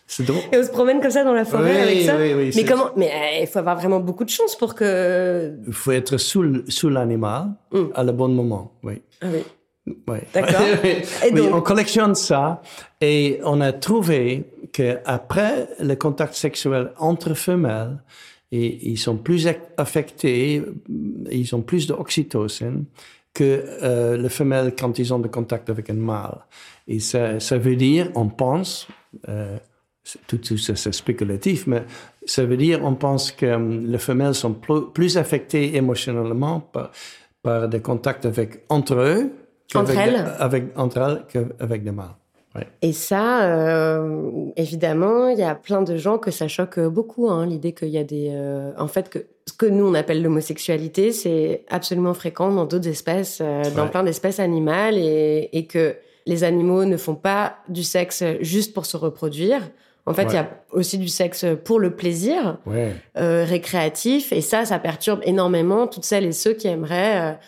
C'est 0.07 0.25
drôle. 0.25 0.43
Et 0.53 0.59
on 0.59 0.63
se 0.65 0.71
promène 0.71 1.01
comme 1.01 1.13
ça 1.13 1.23
dans 1.23 1.33
la 1.33 1.45
forêt 1.45 1.71
Oui, 1.73 1.81
avec 1.83 2.03
ça? 2.03 2.17
oui, 2.19 2.35
oui, 2.37 2.53
Mais 2.57 2.65
comment 2.65 2.91
Mais 2.97 3.07
euh, 3.11 3.43
il 3.43 3.47
faut 3.47 3.61
avoir 3.61 3.77
vraiment 3.79 4.01
beaucoup 4.01 4.25
de 4.25 4.31
chance 4.31 4.57
pour 4.57 4.75
que. 4.75 5.53
Il 5.67 5.73
faut 5.73 5.93
être 5.93 6.17
sous, 6.17 6.63
sous 6.69 6.89
l'animal 6.89 7.51
à 7.95 8.03
le 8.03 8.11
bon 8.13 8.29
moment, 8.29 8.73
oui. 8.83 9.03
Ah 9.23 9.27
oui. 9.33 9.41
Ouais. 10.07 10.23
D'accord. 10.33 10.61
oui, 10.85 10.91
Et 11.27 11.31
donc- 11.33 11.55
on 11.55 11.61
collectionne 11.61 12.15
ça 12.15 12.63
et 13.01 13.41
on 13.45 13.61
a 13.61 13.73
trouvé 13.73 14.45
que 14.73 14.99
après 15.05 15.69
le 15.81 15.95
contact 15.97 16.35
sexuel 16.35 16.93
entre 16.99 17.35
femelles, 17.35 17.99
et 18.53 18.89
ils 18.89 18.99
sont 18.99 19.17
plus 19.17 19.49
affectés, 19.77 20.63
ils 21.31 21.55
ont 21.55 21.63
plus 21.63 21.87
d'oxytocine, 21.87 22.85
que 23.33 23.65
euh, 23.83 24.17
les 24.17 24.29
femelles 24.29 24.75
quand 24.77 24.99
ils 24.99 25.15
ont 25.15 25.21
de 25.21 25.29
contact 25.29 25.71
avec 25.71 25.89
un 25.89 25.95
mâle. 25.95 26.39
Et 26.89 26.99
ça, 26.99 27.39
ça 27.39 27.59
veut 27.59 27.77
dire, 27.77 28.11
on 28.17 28.29
pense, 28.29 28.89
euh, 29.29 29.57
tout, 30.27 30.39
tout 30.39 30.59
ça 30.59 30.75
c'est 30.75 30.93
spéculatif, 30.93 31.67
mais 31.69 31.85
ça 32.27 32.45
veut 32.45 32.57
dire, 32.57 32.81
on 32.85 32.95
pense 32.95 33.31
que 33.31 33.47
euh, 33.47 33.81
les 33.83 33.99
femelles 33.99 34.35
sont 34.35 34.53
plus, 34.55 34.91
plus 34.93 35.17
affectées 35.17 35.77
émotionnellement 35.77 36.59
par, 36.59 36.91
par 37.43 37.69
des 37.69 37.81
contacts 37.81 38.27
avec, 38.27 38.65
entre 38.69 38.95
eux, 38.95 39.31
Entre 39.75 39.97
elles 39.97 40.25
avec, 40.39 40.65
entre 40.77 40.99
elles 40.99 41.23
qu'avec 41.33 41.85
des 41.85 41.93
mâles. 41.93 42.17
Ouais. 42.57 42.67
Et 42.83 42.93
ça, 42.93 43.45
euh, 43.45 44.47
évidemment, 44.57 45.29
il 45.29 45.39
y 45.39 45.45
a 45.45 45.55
plein 45.55 45.83
de 45.83 45.97
gens 45.97 46.19
que 46.19 46.33
ça 46.33 46.49
choque 46.49 46.81
beaucoup, 46.81 47.31
hein, 47.31 47.47
l'idée 47.47 47.73
qu'il 47.73 47.91
y 47.91 47.99
a 47.99 48.03
des... 48.03 48.31
euh, 48.33 48.73
en 48.77 48.89
fait, 48.89 49.09
que 49.09 49.21
ce 49.47 49.53
que 49.53 49.67
nous, 49.67 49.87
on 49.87 49.95
appelle 49.95 50.21
l'homosexualité, 50.21 51.13
c'est 51.13 51.65
absolument 51.69 52.13
fréquent 52.13 52.51
dans 52.51 52.65
d'autres 52.65 52.89
espèces, 52.89 53.39
euh, 53.41 53.63
dans 53.77 53.85
Ouais. 53.85 53.91
plein 53.91 54.03
d'espèces 54.03 54.41
animales, 54.41 54.99
et, 54.99 55.49
et 55.53 55.67
que 55.67 55.95
les 56.27 56.43
animaux 56.43 56.85
ne 56.85 56.97
font 56.97 57.15
pas 57.15 57.59
du 57.69 57.85
sexe 57.85 58.25
juste 58.41 58.75
pour 58.75 58.85
se 58.85 58.97
reproduire. 58.97 59.61
En 60.07 60.13
fait, 60.13 60.25
il 60.25 60.35
y 60.35 60.39
a 60.39 60.49
aussi 60.73 60.99
du 60.99 61.07
sexe 61.07 61.47
pour 61.65 61.79
le 61.79 61.95
plaisir 61.95 62.59
récréatif, 63.15 64.33
et 64.33 64.41
ça, 64.41 64.65
ça 64.65 64.81
perturbe 64.81 65.21
énormément 65.23 65.87
toutes 65.87 66.05
celles 66.05 66.25
et 66.25 66.33
ceux 66.33 66.55
qui 66.55 66.67
aimeraient... 66.67 67.39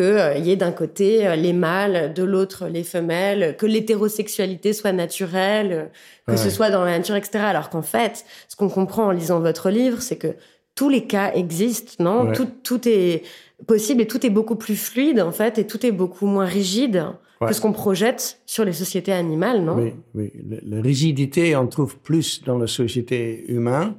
euh, 0.00 0.34
qu'il 0.34 0.46
y 0.46 0.50
ait 0.52 0.56
d'un 0.56 0.72
côté 0.72 1.26
euh, 1.26 1.34
les 1.36 1.52
mâles, 1.52 2.12
de 2.14 2.22
l'autre 2.22 2.68
les 2.68 2.84
femelles, 2.84 3.56
que 3.56 3.66
l'hétérosexualité 3.66 4.72
soit 4.72 4.92
naturelle, 4.92 5.90
euh, 6.28 6.32
que 6.32 6.36
ce 6.36 6.50
soit 6.50 6.70
dans 6.70 6.84
la 6.84 6.98
nature, 6.98 7.16
etc. 7.16 7.38
Alors 7.44 7.70
qu'en 7.70 7.82
fait, 7.82 8.24
ce 8.48 8.56
qu'on 8.56 8.68
comprend 8.68 9.06
en 9.06 9.10
lisant 9.10 9.40
votre 9.40 9.70
livre, 9.70 10.00
c'est 10.00 10.16
que 10.16 10.34
tous 10.74 10.88
les 10.88 11.06
cas 11.06 11.32
existent, 11.34 12.02
non? 12.04 12.28
Ouais. 12.28 12.32
tout, 12.34 12.48
tout 12.62 12.88
est 12.88 13.22
possible 13.66 14.02
et 14.02 14.06
tout 14.06 14.24
est 14.24 14.30
beaucoup 14.30 14.56
plus 14.56 14.76
fluide, 14.76 15.20
en 15.20 15.32
fait, 15.32 15.58
et 15.58 15.66
tout 15.66 15.84
est 15.84 15.92
beaucoup 15.92 16.26
moins 16.26 16.46
rigide 16.46 17.06
Ouais. 17.40 17.46
que 17.46 17.54
ce 17.54 17.60
qu'on 17.60 17.72
projette 17.72 18.40
sur 18.46 18.64
les 18.64 18.72
sociétés 18.72 19.12
animales, 19.12 19.62
non? 19.62 19.76
Oui, 19.76 19.92
oui. 20.16 20.32
La 20.66 20.80
rigidité, 20.82 21.54
on 21.54 21.68
trouve 21.68 21.96
plus 21.96 22.42
dans 22.42 22.58
la 22.58 22.66
société 22.66 23.44
humaine 23.46 23.94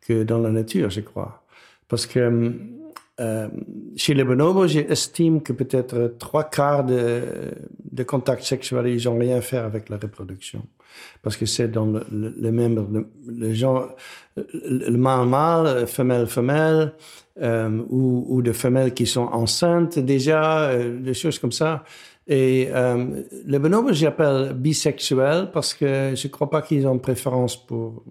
que 0.00 0.24
dans 0.24 0.38
la 0.38 0.50
nature, 0.50 0.90
je 0.90 1.00
crois. 1.00 1.44
Parce 1.86 2.06
que 2.06 2.52
euh, 3.20 3.48
chez 3.96 4.14
les 4.14 4.24
bonobos, 4.24 4.68
j'estime 4.68 5.42
que 5.42 5.52
peut-être 5.52 6.14
trois 6.18 6.44
quarts 6.44 6.84
de, 6.84 7.22
de 7.90 8.02
contacts 8.02 8.44
sexuels, 8.44 8.86
ils 8.86 9.04
n'ont 9.04 9.18
rien 9.18 9.36
à 9.36 9.40
faire 9.40 9.64
avec 9.64 9.88
la 9.88 9.96
reproduction. 9.96 10.64
Parce 11.22 11.36
que 11.36 11.46
c'est 11.46 11.68
dans 11.68 11.86
le, 11.86 12.04
le, 12.10 12.34
le 12.38 12.52
même, 12.52 12.74
le, 12.92 13.06
le 13.26 13.52
genre, 13.54 13.94
le 14.36 14.90
le 14.90 14.96
mâle-mâle, 14.96 15.86
femelle-femelle, 15.86 16.92
euh, 17.40 17.82
ou, 17.88 18.26
ou 18.28 18.42
de 18.42 18.52
femelles 18.52 18.92
qui 18.92 19.06
sont 19.06 19.28
enceintes 19.32 19.98
déjà, 19.98 20.68
euh, 20.70 21.00
des 21.00 21.14
choses 21.14 21.38
comme 21.38 21.52
ça. 21.52 21.84
Et 22.28 22.68
euh, 22.70 23.22
les 23.46 23.58
bonobos, 23.58 23.92
j'appelle 23.92 24.52
bisexuels 24.54 25.50
parce 25.52 25.74
que 25.74 26.12
je 26.14 26.26
ne 26.28 26.32
crois 26.32 26.48
pas 26.48 26.62
qu'ils 26.62 26.86
ont 26.86 26.98
préférence 26.98 27.56
pour 27.66 28.04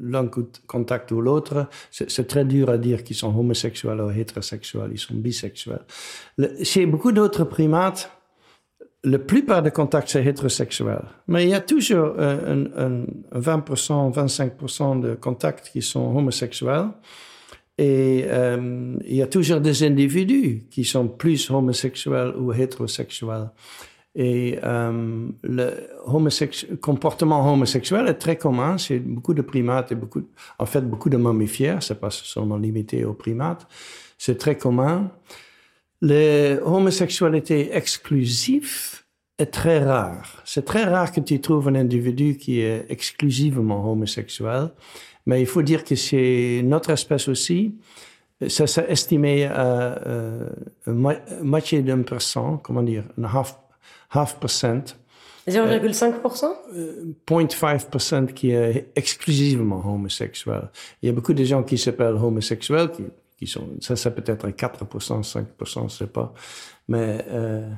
l'un 0.00 0.26
co- 0.26 0.48
contact 0.66 1.12
ou 1.12 1.20
l'autre. 1.20 1.68
C'est 1.90 2.26
très 2.26 2.44
dur 2.44 2.68
à 2.70 2.76
dire 2.78 3.04
qu'ils 3.04 3.14
sont 3.16 3.28
homosexuels 3.38 4.00
ou 4.00 4.10
hétérosexuels, 4.10 4.90
ils 4.92 4.98
sont 4.98 5.14
bisexuels. 5.14 5.84
Le- 6.38 6.64
chez 6.64 6.86
beaucoup 6.86 7.12
d'autres 7.12 7.44
primates, 7.44 8.10
la 9.04 9.18
plupart 9.20 9.62
des 9.62 9.70
contacts, 9.70 10.08
c'est 10.08 10.24
hétérosexuel. 10.24 11.02
Mais 11.28 11.44
il 11.44 11.50
y 11.50 11.54
a 11.54 11.60
toujours 11.60 12.14
euh, 12.18 12.64
un 13.32 13.38
20%, 13.40 14.12
25% 14.12 15.00
de 15.00 15.14
contacts 15.14 15.70
qui 15.72 15.82
sont 15.82 16.16
homosexuels. 16.16 16.88
Et 17.78 18.24
euh, 18.26 18.96
il 19.06 19.16
y 19.16 19.22
a 19.22 19.26
toujours 19.26 19.60
des 19.60 19.82
individus 19.82 20.66
qui 20.70 20.84
sont 20.84 21.08
plus 21.08 21.50
homosexuels 21.50 22.34
ou 22.36 22.52
hétérosexuels. 22.52 23.50
Et 24.14 24.58
euh, 24.62 25.28
le 25.42 26.76
comportement 26.82 27.50
homosexuel 27.50 28.08
est 28.08 28.14
très 28.14 28.36
commun 28.36 28.76
chez 28.76 28.98
beaucoup 28.98 29.32
de 29.32 29.40
primates 29.40 29.92
et 29.92 29.94
beaucoup, 29.94 30.28
en 30.58 30.66
fait, 30.66 30.82
beaucoup 30.82 31.08
de 31.08 31.16
mammifères. 31.16 31.82
C'est 31.82 31.98
pas 31.98 32.10
seulement 32.10 32.58
limité 32.58 33.04
aux 33.06 33.14
primates. 33.14 33.66
C'est 34.18 34.36
très 34.36 34.56
commun. 34.56 35.10
L'homosexualité 36.02 37.74
exclusive 37.74 39.02
est 39.38 39.46
très 39.46 39.78
rare. 39.78 40.42
C'est 40.44 40.64
très 40.64 40.84
rare 40.84 41.10
que 41.10 41.20
tu 41.20 41.40
trouves 41.40 41.68
un 41.68 41.74
individu 41.74 42.36
qui 42.36 42.60
est 42.60 42.84
exclusivement 42.90 43.90
homosexuel. 43.90 44.72
Mais 45.26 45.40
il 45.40 45.46
faut 45.46 45.62
dire 45.62 45.84
que 45.84 45.94
chez 45.94 46.62
notre 46.64 46.90
espèce 46.90 47.28
aussi, 47.28 47.74
ça 48.48 48.66
s'est 48.66 48.86
estimé 48.88 49.44
à 49.44 50.00
euh, 50.06 50.48
mo- 50.86 51.12
moitié 51.42 51.82
d'un 51.82 52.02
pour 52.02 52.20
cent, 52.20 52.56
comment 52.58 52.82
dire, 52.82 53.04
un 53.18 53.24
half, 53.24 53.56
half 54.10 54.38
percent, 54.40 54.82
0,5% 55.48 56.46
0.5% 57.26 58.32
qui 58.32 58.50
est 58.52 58.90
exclusivement 58.96 59.82
homosexuel. 59.84 60.70
Il 61.02 61.06
y 61.06 61.08
a 61.08 61.12
beaucoup 61.12 61.34
de 61.34 61.44
gens 61.44 61.62
qui 61.62 61.78
s'appellent 61.78 62.14
homosexuels, 62.14 62.90
qui, 62.90 63.04
qui 63.38 63.46
sont, 63.46 63.68
ça, 63.80 63.96
ça 63.96 64.10
peut 64.10 64.22
être 64.26 64.48
4%, 64.48 65.22
5%, 65.22 65.44
je 65.64 65.80
ne 65.80 65.88
sais 65.88 66.06
pas. 66.06 66.32
Mais 66.88 67.24
euh, 67.28 67.68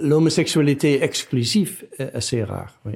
l'homosexualité 0.00 1.02
exclusive 1.02 1.86
est 1.98 2.14
assez 2.14 2.42
rare, 2.44 2.78
oui. 2.86 2.94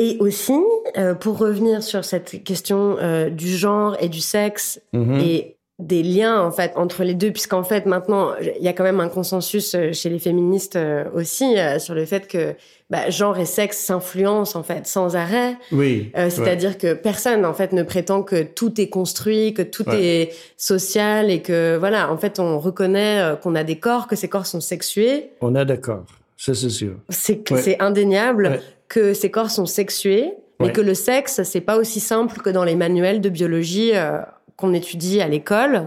Et 0.00 0.16
aussi, 0.20 0.52
euh, 0.96 1.14
pour 1.14 1.38
revenir 1.38 1.82
sur 1.82 2.04
cette 2.04 2.44
question 2.44 2.96
euh, 3.00 3.28
du 3.30 3.48
genre 3.48 3.96
et 4.00 4.08
du 4.08 4.20
sexe 4.20 4.80
Mhm. 4.92 5.20
et 5.20 5.56
des 5.80 6.02
liens 6.02 6.40
en 6.42 6.50
fait 6.50 6.72
entre 6.74 7.04
les 7.04 7.14
deux, 7.14 7.30
puisqu'en 7.30 7.62
fait 7.62 7.84
maintenant 7.86 8.30
il 8.56 8.62
y 8.64 8.68
a 8.68 8.72
quand 8.72 8.82
même 8.82 8.98
un 9.00 9.08
consensus 9.08 9.74
euh, 9.76 9.92
chez 9.92 10.08
les 10.08 10.18
féministes 10.18 10.74
euh, 10.74 11.04
aussi 11.14 11.54
sur 11.78 11.94
le 11.94 12.04
fait 12.04 12.26
que 12.26 12.54
bah, 12.90 13.10
genre 13.10 13.38
et 13.38 13.44
sexe 13.44 13.78
s'influencent 13.78 14.58
en 14.58 14.62
fait 14.64 14.86
sans 14.88 15.14
arrêt. 15.14 15.56
Oui. 15.70 16.10
Ouais. 16.16 16.30
C'est-à-dire 16.30 16.78
que 16.78 16.94
personne 16.94 17.44
en 17.44 17.54
fait 17.54 17.72
ne 17.72 17.82
prétend 17.84 18.22
que 18.24 18.42
tout 18.42 18.80
est 18.80 18.88
construit, 18.88 19.52
que 19.54 19.62
tout 19.62 19.88
Ouais. 19.88 20.04
est 20.04 20.32
social 20.56 21.30
et 21.30 21.42
que 21.42 21.76
voilà 21.76 22.12
en 22.12 22.18
fait 22.18 22.40
on 22.40 22.58
reconnaît 22.58 23.34
qu'on 23.42 23.54
a 23.54 23.62
des 23.62 23.76
corps, 23.78 24.06
que 24.08 24.16
ces 24.16 24.28
corps 24.28 24.46
sont 24.46 24.60
sexués. 24.60 25.30
On 25.40 25.54
est 25.54 25.64
d'accord, 25.64 26.04
ça 26.36 26.54
c'est 26.54 26.70
sûr. 26.70 26.94
C'est 27.08 27.48
Ouais. 27.52 27.76
indéniable 27.80 28.46
Ouais. 28.48 28.60
Que 28.88 29.12
ces 29.14 29.30
corps 29.30 29.50
sont 29.50 29.66
sexués, 29.66 30.32
mais 30.60 30.66
Ouais. 30.66 30.72
que 30.72 30.80
le 30.80 30.94
sexe 30.94 31.42
c'est 31.44 31.60
pas 31.60 31.76
aussi 31.78 32.00
simple 32.00 32.40
que 32.40 32.50
dans 32.50 32.64
les 32.64 32.74
manuels 32.74 33.20
de 33.20 33.28
biologie 33.28 33.92
euh, 33.94 34.18
qu'on 34.56 34.74
étudie 34.74 35.20
à 35.20 35.28
l'école, 35.28 35.84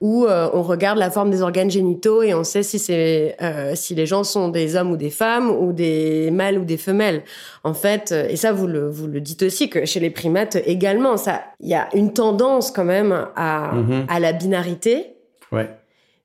où 0.00 0.24
euh, 0.24 0.48
on 0.54 0.62
regarde 0.62 0.96
la 0.98 1.10
forme 1.10 1.30
des 1.30 1.42
organes 1.42 1.70
génitaux 1.70 2.22
et 2.22 2.32
on 2.32 2.42
sait 2.42 2.62
si 2.62 2.78
c'est 2.78 3.36
euh, 3.42 3.74
si 3.74 3.94
les 3.94 4.06
gens 4.06 4.24
sont 4.24 4.48
des 4.48 4.76
hommes 4.76 4.90
ou 4.92 4.96
des 4.96 5.10
femmes 5.10 5.50
ou 5.50 5.74
des 5.74 6.30
mâles 6.30 6.56
ou 6.58 6.64
des 6.64 6.78
femelles. 6.78 7.22
En 7.64 7.74
fait, 7.74 8.12
et 8.12 8.36
ça 8.36 8.50
vous 8.52 8.66
le 8.66 8.88
vous 8.88 9.08
le 9.08 9.20
dites 9.20 9.42
aussi 9.42 9.68
que 9.68 9.84
chez 9.84 10.00
les 10.00 10.08
primates 10.08 10.56
également, 10.64 11.18
ça 11.18 11.42
il 11.60 11.68
y 11.68 11.74
a 11.74 11.88
une 11.94 12.14
tendance 12.14 12.70
quand 12.70 12.84
même 12.86 13.26
à 13.36 13.74
Mhm. 13.74 14.06
à 14.08 14.20
la 14.20 14.32
binarité, 14.32 15.08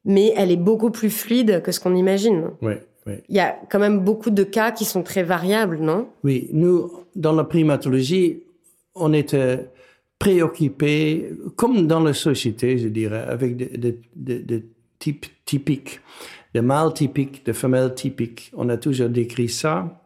mais 0.05 0.33
elle 0.37 0.51
est 0.51 0.55
beaucoup 0.57 0.89
plus 0.89 1.09
fluide 1.09 1.61
que 1.63 1.73
ce 1.73 1.81
qu'on 1.81 1.95
imagine. 1.95 2.51
Oui. 3.05 3.15
Il 3.27 3.35
y 3.35 3.39
a 3.39 3.57
quand 3.69 3.79
même 3.79 3.99
beaucoup 3.99 4.29
de 4.29 4.43
cas 4.43 4.71
qui 4.71 4.85
sont 4.85 5.03
très 5.03 5.23
variables, 5.23 5.79
non? 5.79 6.07
Oui, 6.23 6.49
nous, 6.53 6.89
dans 7.15 7.33
la 7.33 7.43
primatologie, 7.43 8.43
on 8.95 9.11
était 9.13 9.67
préoccupés, 10.19 11.31
comme 11.55 11.85
dans 11.85 11.99
la 11.99 12.13
société, 12.13 12.77
je 12.77 12.87
dirais, 12.87 13.25
avec 13.27 13.57
des 13.57 14.63
types 14.99 15.25
typiques, 15.43 15.99
des 16.53 16.61
mâles 16.61 16.93
typiques, 16.93 17.45
des 17.45 17.53
femelles 17.53 17.93
typiques. 17.93 18.51
On 18.55 18.69
a 18.69 18.77
toujours 18.77 19.09
décrit 19.09 19.49
ça. 19.49 20.01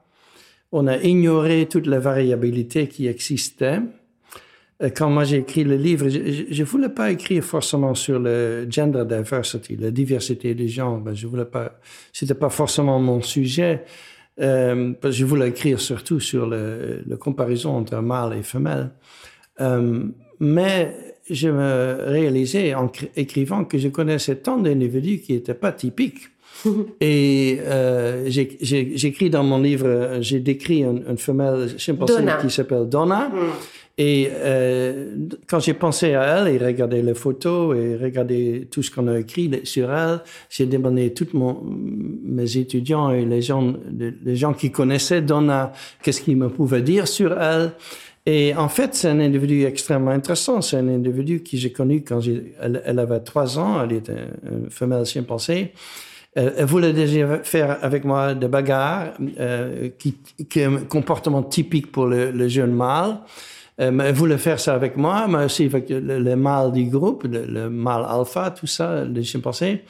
On 0.71 0.87
a 0.87 0.97
ignoré 0.97 1.67
toute 1.67 1.85
la 1.85 1.99
variabilité 1.99 2.87
qui 2.87 3.07
existait. 3.07 3.79
Et 4.83 4.91
Quand 4.91 5.09
moi 5.09 5.23
j'ai 5.23 5.37
écrit 5.37 5.63
le 5.63 5.75
livre, 5.75 6.07
je 6.09 6.61
ne 6.61 6.65
voulais 6.67 6.89
pas 6.89 7.09
écrire 7.11 7.43
forcément 7.43 7.95
sur 7.95 8.19
le 8.19 8.67
gender 8.69 9.03
diversity, 9.07 9.75
la 9.75 9.89
diversité 9.91 10.53
des 10.53 10.67
genres. 10.67 10.99
Ben, 10.99 11.13
Je 11.15 11.25
voulais 11.27 11.45
pas, 11.45 11.79
c'était 12.13 12.35
pas 12.35 12.49
forcément 12.49 12.99
mon 12.99 13.21
sujet. 13.21 13.83
Euh, 14.39 14.93
parce 15.01 15.15
que 15.15 15.19
je 15.21 15.25
voulais 15.25 15.49
écrire 15.49 15.79
surtout 15.79 16.19
sur 16.19 16.45
le, 16.45 17.01
la 17.07 17.15
comparaison 17.17 17.71
entre 17.75 17.95
mâle 18.01 18.37
et 18.37 18.43
femelle. 18.43 18.91
Euh, 19.61 20.03
mais 20.39 20.95
je 21.27 21.49
me 21.49 21.97
réalisais 22.05 22.75
en 22.75 22.85
cr- 22.85 23.09
écrivant 23.15 23.65
que 23.65 23.79
je 23.79 23.87
connaissais 23.87 24.35
tant 24.35 24.59
d'individus 24.59 25.21
qui 25.21 25.33
n'étaient 25.33 25.55
pas 25.55 25.71
typiques. 25.71 26.29
Et 27.01 27.57
euh, 27.61 28.29
j'écris 28.29 29.31
dans 29.31 29.43
mon 29.43 29.59
livre, 29.59 29.87
euh, 29.87 30.21
j'ai 30.21 30.39
décrit 30.39 30.83
une, 30.83 31.03
une 31.09 31.17
femelle 31.17 31.69
chimpanzé 31.79 32.13
qui 32.41 32.49
s'appelle 32.51 32.87
Donna. 32.87 33.31
Et 33.99 34.29
euh, 34.31 35.27
quand 35.47 35.59
j'ai 35.59 35.73
pensé 35.73 36.13
à 36.13 36.23
elle 36.37 36.53
et 36.53 36.63
regardé 36.63 37.01
les 37.01 37.15
photos 37.15 37.75
et 37.75 37.95
regardé 37.95 38.67
tout 38.69 38.83
ce 38.83 38.91
qu'on 38.91 39.07
a 39.07 39.17
écrit 39.17 39.49
sur 39.63 39.91
elle, 39.91 40.19
j'ai 40.51 40.67
demandé 40.67 41.07
à 41.07 41.09
tous 41.09 41.29
mes 41.33 42.57
étudiants 42.57 43.09
et 43.09 43.25
les 43.25 43.41
gens, 43.41 43.73
les 43.91 44.35
gens 44.35 44.53
qui 44.53 44.71
connaissaient 44.71 45.23
Donna, 45.23 45.71
qu'est-ce 46.03 46.21
qu'ils 46.21 46.37
me 46.37 46.49
pouvaient 46.49 46.83
dire 46.83 47.07
sur 47.07 47.41
elle. 47.41 47.71
Et 48.27 48.53
en 48.55 48.69
fait, 48.69 48.93
c'est 48.93 49.07
un 49.07 49.19
individu 49.19 49.63
extrêmement 49.63 50.11
intéressant. 50.11 50.61
C'est 50.61 50.77
un 50.77 50.89
individu 50.89 51.41
que 51.41 51.57
j'ai 51.57 51.71
connu 51.71 52.03
quand 52.03 52.19
elle, 52.61 52.99
avait 52.99 53.21
trois 53.21 53.57
ans. 53.57 53.81
Elle 53.83 53.93
était 53.93 54.27
une 54.47 54.69
femelle 54.69 55.05
chimpanzé. 55.05 55.71
Elle, 56.35 56.53
elle 56.57 56.65
voulait 56.65 56.93
déjà 56.93 57.39
faire 57.39 57.79
avec 57.81 58.03
moi 58.03 58.35
des 58.35 58.49
bagarres, 58.49 59.13
euh, 59.39 59.89
qui, 59.97 60.17
est 60.55 60.65
un 60.65 60.81
comportement 60.81 61.41
typique 61.41 61.91
pour 61.91 62.05
le 62.05 62.47
jeune 62.47 62.73
mâle. 62.73 63.21
Euh, 63.79 63.91
elle 63.99 64.13
voulait 64.15 64.37
faire 64.37 64.59
ça 64.59 64.73
avec 64.73 64.97
moi, 64.97 65.27
mais 65.27 65.45
aussi 65.45 65.65
avec 65.65 65.89
le, 65.89 66.19
le 66.19 66.35
mâle 66.35 66.71
du 66.71 66.85
groupe, 66.85 67.23
le, 67.25 67.45
le, 67.45 67.69
mâle 67.69 68.05
alpha, 68.07 68.51
tout 68.51 68.67
ça, 68.67 69.05
les 69.05 69.23
chimpanzés. 69.23 69.83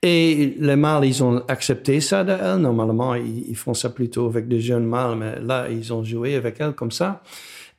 Et 0.00 0.54
les 0.58 0.76
mâles, 0.76 1.04
ils 1.06 1.22
ont 1.24 1.42
accepté 1.48 2.00
ça 2.00 2.22
d'elle. 2.22 2.56
Normalement, 2.56 3.14
ils, 3.14 3.56
font 3.56 3.74
ça 3.74 3.90
plutôt 3.90 4.26
avec 4.26 4.46
des 4.46 4.60
jeunes 4.60 4.86
mâles, 4.86 5.16
mais 5.16 5.40
là, 5.40 5.66
ils 5.68 5.92
ont 5.92 6.04
joué 6.04 6.36
avec 6.36 6.56
elle 6.60 6.72
comme 6.72 6.92
ça. 6.92 7.22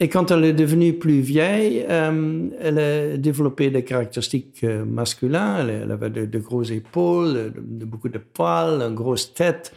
Et 0.01 0.09
quand 0.09 0.29
elle 0.31 0.45
est 0.45 0.53
devenue 0.53 0.93
plus 0.93 1.21
vieille, 1.21 1.85
euh, 1.89 2.47
elle 2.61 2.79
a 2.79 3.17
développé 3.17 3.69
des 3.69 3.83
caractéristiques 3.83 4.63
euh, 4.63 4.85
masculines. 4.85 5.55
Elle, 5.59 5.91
avait 5.91 6.09
de, 6.09 6.25
de 6.25 6.39
grosses 6.39 6.71
épaules, 6.71 7.53
beaucoup 7.55 8.09
de 8.09 8.17
poils, 8.17 8.81
une 8.81 8.95
grosse 8.95 9.33
tête. 9.33 9.73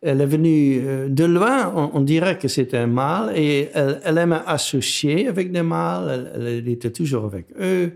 Elle 0.00 0.20
est 0.20 0.26
venue 0.26 0.80
euh, 0.84 1.08
de 1.08 1.24
loin, 1.24 1.72
on, 1.92 2.00
dirait 2.02 2.38
que 2.38 2.46
c'était 2.46 2.76
un 2.76 2.86
mâle, 2.86 3.32
et 3.36 3.68
elle, 3.74 4.00
elle 4.04 4.18
aimait 4.18 4.40
associer 4.46 5.26
avec 5.26 5.50
des 5.50 5.62
mâles. 5.62 6.30
Elle, 6.34 6.68
était 6.68 6.92
toujours 6.92 7.24
avec 7.24 7.46
eux. 7.60 7.92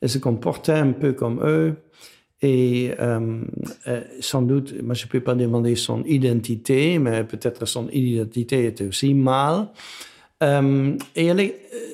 Elle 0.00 0.08
se 0.08 0.18
comportait 0.18 0.72
un 0.72 0.92
peu 0.92 1.12
comme 1.12 1.40
eux. 1.44 1.74
Et 2.40 2.90
euh, 2.98 3.42
sans 4.20 4.42
doute, 4.42 4.74
moi 4.82 4.94
je 4.94 5.04
ne 5.04 5.10
peux 5.10 5.20
pas 5.20 5.34
demander 5.34 5.76
son 5.76 6.02
identité, 6.04 6.98
mais 6.98 7.22
peut-être 7.22 7.66
son 7.66 7.88
identité 7.90 8.66
était 8.66 8.86
aussi 8.86 9.14
mâle. 9.14 9.68
Et 10.40 11.26
elle 11.26 11.52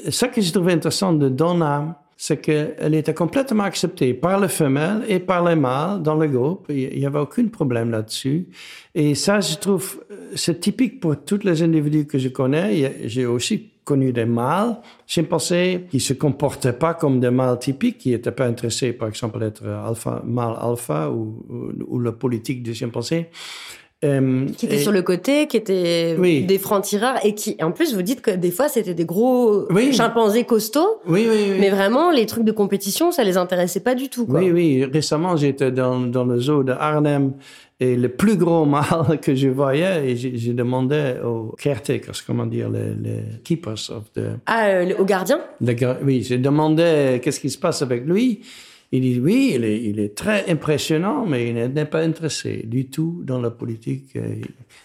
ce 0.09 0.25
que 0.25 0.41
j'ai 0.41 0.53
trouvé 0.53 0.73
intéressant 0.73 1.13
de 1.13 1.29
Donna, 1.29 2.01
c'est 2.21 2.39
qu'elle 2.39 2.97
était 2.97 3.15
complètement 3.15 3.63
acceptée 3.63 4.13
par 4.13 4.41
les 4.41 4.49
femelles 4.49 5.05
et 5.07 5.21
par 5.21 5.49
les 5.49 5.55
mâles 5.55 6.03
dans 6.03 6.17
le 6.17 6.27
groupe. 6.27 6.67
Il 6.69 6.99
n'y 6.99 7.07
avait 7.07 7.21
aucun 7.21 7.47
problème 7.47 7.93
là-dessus. 7.93 8.49
Et 8.93 9.15
ça, 9.15 9.39
je 9.39 9.55
trouve, 9.55 10.03
c'est 10.35 10.59
typique 10.59 10.99
pour 10.99 11.25
tous 11.25 11.45
les 11.45 11.63
individus 11.63 12.07
que 12.07 12.19
je 12.19 12.29
connais. 12.29 13.07
J'ai 13.07 13.25
aussi 13.25 13.71
connu 13.85 14.13
des 14.13 14.25
mâles 14.25 14.79
chimpanzés 15.07 15.87
qui 15.89 16.01
se 16.01 16.13
comportaient 16.13 16.73
pas 16.73 16.93
comme 16.95 17.21
des 17.21 17.31
mâles 17.31 17.61
typiques, 17.61 17.99
qui 17.99 18.11
n'étaient 18.11 18.33
pas 18.33 18.47
intéressés, 18.47 18.93
par 18.93 19.09
exemple, 19.09 19.39
d'être 19.39 19.65
alpha, 19.65 20.21
mâle 20.27 20.57
alpha 20.61 21.11
ou, 21.11 21.47
ou, 21.49 21.73
ou 21.87 22.01
la 22.01 22.11
politique 22.11 22.65
des 22.65 22.75
chimpanzés. 22.75 23.29
Euh, 24.05 24.47
qui 24.57 24.67
était 24.67 24.77
et... 24.77 24.79
sur 24.79 24.93
le 24.93 25.03
côté, 25.03 25.49
qui 25.49 25.57
était 25.57 26.15
oui. 26.17 26.45
des 26.45 26.59
francs-tireurs 26.59 27.17
et 27.25 27.35
qui, 27.35 27.57
en 27.61 27.73
plus, 27.73 27.97
vous 27.97 28.03
dites 28.03 28.21
que 28.21 28.31
des 28.31 28.53
fois 28.53 28.69
c'était 28.69 28.95
des 28.95 29.05
gros 29.05 29.67
oui. 29.73 29.93
chimpanzés 29.93 30.45
costauds. 30.45 31.01
Oui, 31.09 31.27
oui, 31.29 31.37
oui. 31.51 31.57
Mais 31.59 31.71
vraiment, 31.71 32.13
les 32.13 32.25
trucs 32.27 32.45
de 32.45 32.53
compétition, 32.53 33.11
ça 33.11 33.25
les 33.25 33.37
intéressait 33.37 33.81
pas 33.81 33.97
du 33.97 34.09
tout. 34.09 34.25
Quoi. 34.25 34.39
Oui, 34.39 34.53
oui. 34.53 34.85
Récemment, 34.85 35.37
j'étais 35.37 35.73
dans, 35.73 35.99
dans 35.99 36.25
le 36.25 36.39
zoo 36.39 36.63
de 36.63 36.71
Arnhem 36.71 37.33
et 37.81 37.97
le 37.97 38.09
plus 38.09 38.37
gros 38.37 38.65
mâle 38.67 39.19
que 39.23 39.35
je 39.35 39.49
voyais, 39.49 40.13
et 40.13 40.17
j'ai 40.17 40.53
demandé 40.53 41.15
aux 41.25 41.57
caretakers, 41.59 42.25
comment 42.25 42.47
dire, 42.47 42.71
les, 42.71 42.95
les 43.03 43.23
keepers 43.43 43.91
of 43.91 44.13
the. 44.15 44.39
Ah, 44.47 44.69
euh, 44.69 44.95
aux 44.97 45.05
gardiens. 45.05 45.41
oui, 46.05 46.23
j'ai 46.23 46.39
demandé 46.39 47.21
qu'est-ce 47.21 47.41
qui 47.41 47.51
se 47.51 47.59
passe 47.59 47.83
avec 47.83 48.05
lui. 48.07 48.43
Il 48.91 49.03
dit 49.03 49.21
oui, 49.21 49.53
il 49.55 49.65
est, 49.65 49.83
il 49.85 50.01
est, 50.01 50.15
très 50.15 50.49
impressionnant, 50.51 51.27
mais 51.27 51.51
il 51.51 51.55
n'est 51.55 51.85
pas 51.85 52.01
intéressé 52.01 52.63
du 52.65 52.89
tout 52.89 53.21
dans 53.23 53.39
la 53.39 53.51
politique. 53.51 54.17
euh, 54.17 54.37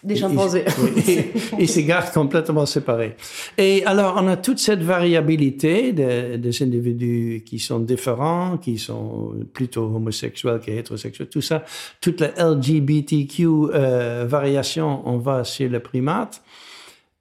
Des 0.02 0.14
chimpanzés. 0.16 0.66
Il, 1.58 1.66
se 1.66 1.80
garde 1.80 2.12
complètement 2.12 2.66
séparé. 2.66 3.16
Et 3.56 3.82
alors, 3.86 4.20
on 4.22 4.28
a 4.28 4.36
toute 4.36 4.58
cette 4.58 4.82
variabilité 4.82 5.94
des, 5.94 6.36
des 6.36 6.62
individus 6.62 7.44
qui 7.46 7.58
sont 7.58 7.80
différents, 7.80 8.58
qui 8.58 8.76
sont 8.76 9.32
plutôt 9.54 9.84
homosexuels 9.84 10.60
qu'hétérosexuels, 10.60 11.28
tout 11.30 11.40
ça. 11.40 11.64
Toute 12.02 12.20
la 12.20 12.32
LGBTQ 12.36 13.46
euh, 13.46 14.26
variation, 14.28 15.00
on 15.08 15.16
va 15.16 15.44
chez 15.44 15.70
les 15.70 15.80
primates. 15.80 16.42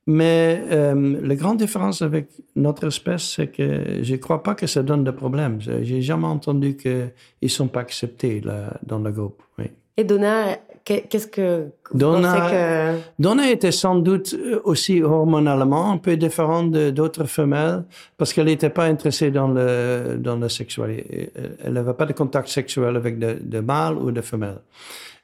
Mais 0.06 0.62
euh, 0.70 1.18
la 1.22 1.36
grande 1.36 1.58
différence 1.58 2.02
avec 2.02 2.28
notre 2.56 2.88
espèce, 2.88 3.24
c'est 3.24 3.48
que 3.48 4.02
je 4.02 4.12
ne 4.12 4.18
crois 4.18 4.44
pas 4.44 4.54
que 4.54 4.68
ça 4.68 4.84
donne 4.84 5.04
de 5.04 5.12
problème. 5.12 5.60
J'ai 5.62 6.02
jamais 6.02 6.28
entendu 6.28 6.76
qu'ils 6.76 7.12
ne 7.42 7.48
sont 7.48 7.70
pas 7.70 7.82
acceptés 7.82 8.42
là, 8.42 8.78
dans 8.86 9.00
le 9.00 9.12
groupe. 9.12 9.42
Oui. 9.58 9.66
Et 9.96 10.04
Donna, 10.04 10.58
qu'est-ce 10.84 11.28
que 11.28 11.70
vous 11.92 11.98
Donna, 11.98 12.50
que... 12.52 13.22
Donna 13.22 13.50
était 13.50 13.72
sans 13.72 13.96
doute 13.96 14.36
aussi 14.66 15.02
hormonalement 15.02 15.92
un 15.92 15.98
peu 15.98 16.18
différente 16.18 16.72
d'autres 16.72 17.26
femelles 17.26 17.86
parce 18.18 18.34
qu'elle 18.34 18.48
n'était 18.48 18.72
pas 18.72 18.86
intéressée 18.86 19.32
dans 19.32 19.48
le 19.48 20.18
dans 20.20 20.38
la 20.38 20.50
sexualité. 20.50 21.32
Elle 21.64 21.74
n'avait 21.74 21.94
pas 21.94 22.08
de 22.08 22.14
contact 22.14 22.50
sexuel 22.50 22.98
avec 22.98 23.20
de, 23.20 23.38
de 23.40 23.60
mâles 23.60 23.98
ou 23.98 24.12
de 24.12 24.22
femelles. 24.22 24.62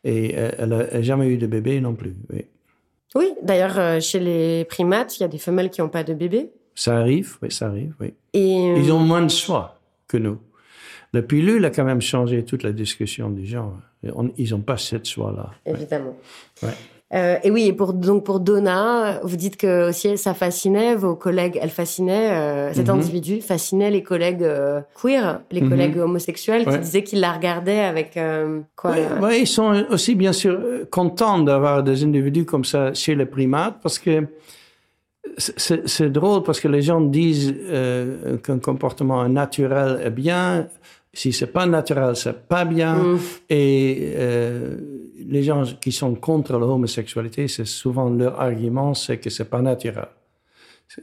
Et 0.06 0.34
elle 0.36 0.70
n'a 0.70 1.02
jamais 1.02 1.28
eu 1.28 1.38
de 1.38 1.48
bébé 1.48 1.82
non 1.82 1.96
plus. 1.96 2.16
Oui. 2.32 2.46
Oui, 3.16 3.34
d'ailleurs, 3.42 3.80
euh, 3.80 4.00
chez 4.00 4.20
les 4.20 4.66
primates, 4.66 5.18
il 5.18 5.22
y 5.22 5.24
a 5.24 5.28
des 5.28 5.38
femelles 5.38 5.70
qui 5.70 5.82
n'ont 5.82 5.90
pas 5.90 6.04
de 6.04 6.14
bébé. 6.14 6.52
Ça 6.76 6.98
arrive, 6.98 7.38
oui, 7.42 7.52
ça 7.52 7.68
arrive, 7.68 7.94
oui. 8.00 8.14
Et 8.34 8.70
euh... 8.70 8.78
Ils 8.78 8.92
ont 8.92 9.00
moins 9.00 9.22
de 9.22 9.32
choix 9.32 9.80
que 10.08 10.18
nous. 10.18 10.40
La 11.12 11.24
pilule 11.24 11.66
a 11.66 11.72
quand 11.72 11.84
même 11.84 12.02
changé 12.02 12.46
toute 12.46 12.64
la 12.64 12.72
discussion 12.72 13.30
du 13.32 13.46
genre. 13.46 13.76
ils 14.04 14.52
n'ont 14.52 14.62
pas 14.62 14.78
cette 14.78 15.08
choix-là. 15.10 15.52
Évidemment. 15.66 16.16
Ouais. 16.62 16.70
Euh, 17.16 17.38
et 17.44 17.50
oui, 17.50 17.66
et 17.66 17.74
pour, 17.74 17.94
donc 17.94 18.24
pour 18.24 18.40
Donna, 18.40 19.20
vous 19.24 19.36
dites 19.36 19.58
que 19.58 19.90
aussi 19.90 20.16
ça 20.18 20.36
fascinait 20.36 20.94
vos 20.96 21.16
collègues, 21.16 21.58
elle 21.60 21.72
fascinait, 21.72 22.30
euh, 22.32 22.74
cet 22.74 22.86
mm 22.88 22.92
-hmm. 22.92 22.94
individu 22.94 23.42
fascinait 23.42 23.90
les 23.90 24.04
collègues 24.04 24.44
euh, 24.44 24.82
queer, 25.02 25.42
les 25.50 25.62
mm 25.62 25.66
-hmm. 25.66 25.70
collègues 25.70 25.98
homosexuels 25.98 26.64
ouais. 26.66 26.74
qui 26.74 26.80
disaient 26.86 27.04
qu'ils 27.08 27.22
la 27.28 27.32
regardaient 27.38 27.86
avec 27.94 28.10
euh, 28.16 28.62
quoi 28.76 28.92
ouais, 28.92 29.08
ouais, 29.24 29.36
ils 29.44 29.52
sont 29.58 29.72
aussi 29.90 30.14
bien 30.24 30.34
sûr 30.42 30.56
contents 30.92 31.40
d'avoir 31.48 31.78
des 31.90 31.98
individus 32.08 32.46
comme 32.52 32.66
ça 32.74 32.82
chez 32.94 33.16
les 33.16 33.30
primates 33.36 33.78
parce 33.84 33.98
que 33.98 34.16
c'est 35.96 36.12
drôle 36.20 36.42
parce 36.48 36.60
que 36.64 36.70
les 36.76 36.84
gens 36.90 37.02
disent 37.20 37.54
qu'un 38.46 38.60
comportement 38.70 39.22
naturel 39.42 39.90
est 40.08 40.16
bien. 40.26 40.48
Si 41.14 41.34
c'est 41.34 41.48
pas 41.48 41.66
naturel, 41.66 42.16
c'est 42.16 42.48
pas 42.48 42.66
bien. 42.66 42.96
Mm. 42.96 43.20
Et 43.50 44.14
euh, 44.16 44.78
les 45.26 45.44
gens 45.44 45.64
qui 45.82 45.92
sont 45.92 46.16
contre 46.16 46.58
l'homosexualité, 46.58 47.48
c'est 47.48 47.66
souvent 47.66 48.10
leur 48.10 48.40
argument, 48.40 48.94
c'est 48.94 49.18
que 49.18 49.30
c'est 49.30 49.50
pas 49.50 49.62
naturel. 49.62 50.08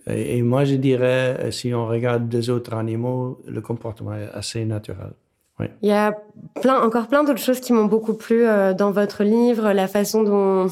Et, 0.08 0.38
et, 0.38 0.42
moi, 0.42 0.64
je 0.64 0.74
dirais, 0.74 1.50
si 1.52 1.72
on 1.72 1.86
regarde 1.86 2.28
des 2.28 2.50
autres 2.50 2.74
animaux, 2.74 3.40
le 3.46 3.60
comportement 3.60 4.14
est 4.14 4.28
assez 4.32 4.64
naturel. 4.64 5.12
Oui. 5.58 5.66
Il 5.82 5.88
y 5.88 5.92
a 5.92 6.16
plein, 6.60 6.80
encore 6.82 7.08
plein 7.08 7.24
d'autres 7.24 7.40
choses 7.40 7.60
qui 7.60 7.72
m'ont 7.72 7.86
beaucoup 7.86 8.14
plu 8.14 8.46
euh, 8.46 8.74
dans 8.74 8.90
votre 8.90 9.24
livre, 9.24 9.72
la 9.72 9.88
façon 9.88 10.22
dont 10.22 10.66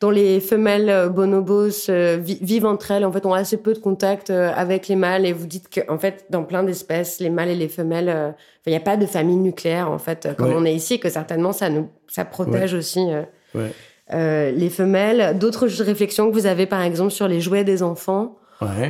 dont 0.00 0.10
les 0.10 0.40
femelles 0.40 1.10
bonobos 1.10 1.90
euh, 1.90 2.18
vivent 2.20 2.64
entre 2.64 2.90
elles, 2.90 3.04
en 3.04 3.12
fait, 3.12 3.26
ont 3.26 3.34
assez 3.34 3.58
peu 3.58 3.74
de 3.74 3.78
contact 3.78 4.30
euh, 4.30 4.50
avec 4.54 4.88
les 4.88 4.96
mâles. 4.96 5.26
Et 5.26 5.32
vous 5.34 5.46
dites 5.46 5.68
que, 5.68 5.80
en 5.90 5.98
fait, 5.98 6.24
dans 6.30 6.42
plein 6.42 6.62
d'espèces, 6.62 7.20
les 7.20 7.28
mâles 7.28 7.50
et 7.50 7.54
les 7.54 7.68
femelles, 7.68 8.08
euh, 8.08 8.30
il 8.66 8.70
n'y 8.70 8.76
a 8.76 8.80
pas 8.80 8.96
de 8.96 9.04
famille 9.04 9.36
nucléaire, 9.36 9.90
en 9.90 9.98
fait, 9.98 10.28
comme 10.38 10.48
ouais. 10.48 10.56
on 10.56 10.64
est 10.64 10.74
ici, 10.74 11.00
que 11.00 11.10
certainement 11.10 11.52
ça 11.52 11.68
nous, 11.68 11.90
ça 12.08 12.24
protège 12.24 12.72
ouais. 12.72 12.78
aussi 12.78 13.06
ouais. 13.54 14.52
les 14.52 14.70
femelles. 14.70 15.38
D'autres 15.38 15.66
réflexions 15.66 16.30
que 16.30 16.34
vous 16.34 16.46
avez, 16.46 16.66
par 16.66 16.82
exemple, 16.82 17.10
sur 17.10 17.28
les 17.28 17.40
jouets 17.40 17.64
des 17.64 17.82
enfants, 17.82 18.38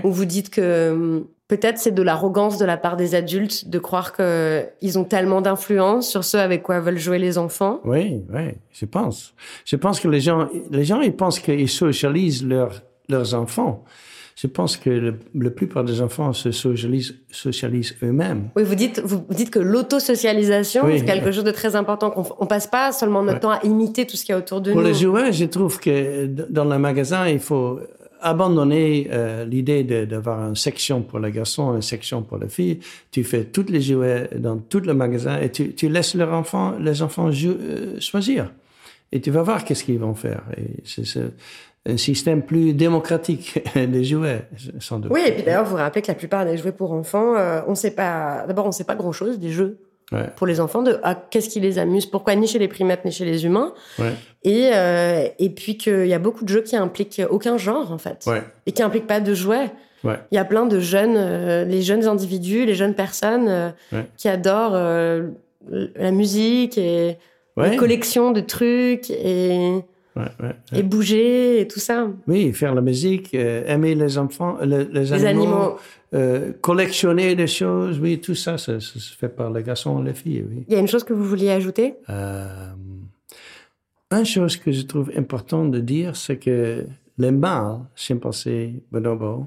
où 0.04 0.11
vous 0.11 0.24
dites 0.24 0.50
que 0.50 0.90
hum, 0.90 1.26
peut-être 1.51 1.78
c'est 1.78 1.90
de 1.90 2.03
l'arrogance 2.03 2.59
de 2.59 2.64
la 2.64 2.76
part 2.76 2.96
des 2.96 3.16
adultes 3.16 3.68
de 3.68 3.80
croire 3.80 4.12
qu'ils 4.14 4.98
ont 5.01 5.05
tellement 5.05 5.40
d'influence 5.40 6.09
sur 6.09 6.22
ce 6.22 6.36
avec 6.36 6.62
quoi 6.62 6.78
veulent 6.78 6.96
jouer 6.96 7.18
les 7.18 7.38
enfants. 7.38 7.80
Oui, 7.84 8.22
oui, 8.32 8.53
je 8.72 8.86
pense. 8.86 9.34
Je 9.64 9.74
pense 9.74 9.98
que 9.98 10.07
les 10.07 10.20
gens, 10.20 10.48
les 10.70 10.84
gens, 10.84 11.01
ils 11.01 11.12
pensent 11.12 11.40
qu'ils 11.40 11.68
socialisent 11.68 12.46
leurs, 12.46 12.82
leurs 13.09 13.34
enfants. 13.34 13.84
Je 14.36 14.46
pense 14.46 14.76
que 14.76 14.90
le, 14.90 15.18
la 15.34 15.51
plupart 15.51 15.82
des 15.82 16.01
enfants 16.01 16.32
se 16.32 16.53
socialisent, 16.53 17.16
socialisent 17.32 17.96
eux-mêmes. 18.05 18.51
Oui, 18.55 18.62
vous 18.62 18.76
dites, 18.76 19.01
vous 19.05 19.24
dites 19.30 19.51
que 19.51 19.59
l'autosocialisation, 19.59 20.84
oui. 20.84 21.01
c'est 21.01 21.05
quelque 21.05 21.32
chose 21.32 21.44
de 21.44 21.51
très 21.51 21.74
important, 21.74 22.14
on 22.38 22.46
passe 22.46 22.68
pas 22.68 22.92
seulement 22.92 23.24
notre 23.24 23.34
ouais. 23.34 23.40
temps 23.40 23.51
à 23.51 23.66
imiter 23.66 24.07
tout 24.07 24.16
ce 24.16 24.24
qu'il 24.24 24.32
y 24.32 24.36
a 24.36 24.38
autour 24.38 24.61
de 24.61 24.70
Pour 24.70 24.82
nous. 24.82 24.86
Pour 24.86 24.94
les 24.94 24.98
jouets, 24.98 25.32
je 25.32 25.46
trouve 25.46 25.80
que 25.80 26.26
dans 26.26 26.64
le 26.64 26.78
magasin, 26.78 27.26
il 27.26 27.40
faut 27.40 27.80
abandonner 28.20 29.08
euh, 29.10 29.44
l'idée 29.44 29.84
d'avoir 29.84 30.48
une 30.48 30.56
section 30.56 31.02
pour 31.02 31.18
les 31.18 31.30
garçons, 31.30 31.74
une 31.74 31.82
section 31.82 32.22
pour 32.22 32.38
les 32.38 32.48
filles. 32.48 32.80
Tu 33.10 33.24
fais 33.24 33.44
toutes 33.44 33.70
les 33.70 33.80
jouets 33.80 34.28
dans 34.36 34.58
tout 34.58 34.80
le 34.80 34.94
magasin 34.94 35.40
et 35.40 35.50
tu, 35.50 35.74
tu 35.74 35.88
laisses 35.88 36.14
leurs 36.14 36.32
enfants, 36.32 36.74
les 36.78 37.02
enfants 37.02 37.30
euh, 37.30 37.98
choisir. 38.00 38.52
Et 39.12 39.20
tu 39.20 39.30
vas 39.30 39.42
voir 39.42 39.64
qu'est-ce 39.64 39.84
qu'ils 39.84 39.98
vont 39.98 40.14
faire. 40.14 40.42
C'est 40.84 41.20
un 41.86 41.96
système 41.96 42.42
plus 42.42 42.74
démocratique 42.74 43.58
des 43.74 44.04
jouets, 44.04 44.42
sans 44.78 44.98
doute. 44.98 45.10
Oui, 45.12 45.22
et 45.26 45.32
puis 45.32 45.42
d'ailleurs, 45.42 45.64
vous 45.64 45.72
vous 45.72 45.76
rappelez 45.76 46.02
que 46.02 46.08
la 46.08 46.14
plupart 46.14 46.44
des 46.44 46.56
jouets 46.56 46.72
pour 46.72 46.92
enfants, 46.92 47.36
euh, 47.36 47.62
on 47.66 47.74
sait 47.74 47.92
pas. 47.92 48.44
D'abord, 48.46 48.66
on 48.66 48.72
sait 48.72 48.84
pas 48.84 48.94
grand-chose 48.94 49.38
des 49.38 49.50
jeux 49.50 49.78
Ouais. 50.12 50.28
pour 50.34 50.46
les 50.48 50.58
enfants 50.61 50.82
de 50.82 50.98
ah, 51.04 51.14
qu'est-ce 51.30 51.48
qui 51.48 51.61
les 51.61 51.78
amuse, 51.78 52.04
pourquoi 52.06 52.34
ni 52.34 52.48
chez 52.48 52.58
les 52.58 52.66
primates 52.66 53.04
ni 53.04 53.12
chez 53.12 53.24
les 53.24 53.44
humains? 53.44 53.72
Ouais. 53.98 54.12
Et, 54.42 54.70
euh, 54.74 55.28
et 55.38 55.50
puis 55.50 55.76
qu'il 55.76 56.06
y 56.06 56.14
a 56.14 56.18
beaucoup 56.18 56.44
de 56.44 56.48
jeux 56.48 56.62
qui 56.62 56.74
impliquent 56.76 57.22
aucun 57.30 57.58
genre, 57.58 57.92
en 57.92 57.98
fait. 57.98 58.24
Ouais. 58.26 58.42
Et 58.66 58.72
qui 58.72 58.82
impliquent 58.82 59.06
pas 59.06 59.20
de 59.20 59.34
jouets. 59.34 59.70
Il 60.02 60.34
y 60.34 60.38
a 60.38 60.44
plein 60.46 60.64
de 60.66 60.80
jeunes, 60.80 61.14
euh, 61.16 61.64
les 61.64 61.82
jeunes 61.82 62.06
individus, 62.06 62.64
les 62.64 62.74
jeunes 62.74 62.94
personnes 62.94 63.48
euh, 63.48 63.70
qui 64.16 64.28
adorent 64.28 64.74
euh, 64.74 65.28
la 65.68 66.11
musique 66.11 66.76
et 66.78 67.16
Ouais. 67.56 67.70
les 67.70 67.76
collections 67.76 68.30
de 68.30 68.40
trucs 68.40 69.11
et, 69.11 69.74
Ouais, 70.16 70.22
ouais, 70.42 70.56
et 70.76 70.82
bouger 70.82 71.61
et 71.61 71.68
tout 71.68 71.78
ça. 71.78 72.08
Oui, 72.26 72.52
faire 72.52 72.74
la 72.74 72.80
musique, 72.80 73.32
euh, 73.34 73.62
aimer 73.66 73.94
les 73.94 74.18
enfants, 74.18 74.58
le- 74.61 74.82
les, 74.92 75.00
Les 75.04 75.12
animaux. 75.24 75.76
euh, 76.14 76.52
collectionner 76.61 77.36
des 77.36 77.46
choses, 77.46 78.00
oui, 78.00 78.20
tout 78.20 78.34
ça, 78.34 78.58
ça, 78.58 78.80
se 78.80 78.98
fait 79.16 79.28
par 79.28 79.52
les 79.52 79.62
garçons 79.62 80.02
et 80.02 80.08
les 80.08 80.14
filles, 80.14 80.44
oui. 80.50 80.64
Il 80.66 80.74
y 80.74 80.76
a 80.76 80.80
une 80.80 80.88
chose 80.88 81.04
que 81.04 81.12
vous 81.12 81.24
vouliez 81.24 81.50
ajouter? 81.50 81.94
Euh, 82.08 82.70
une 84.12 84.24
chose 84.24 84.56
que 84.56 84.72
je 84.72 84.82
trouve 84.82 85.11
importante 85.16 85.70
de 85.70 85.78
dire, 85.80 86.16
c'est 86.16 86.38
que 86.38 86.84
les 87.16 87.30
mâles, 87.30 87.78
chimpanzés, 87.94 88.82
bonobos, 88.90 89.46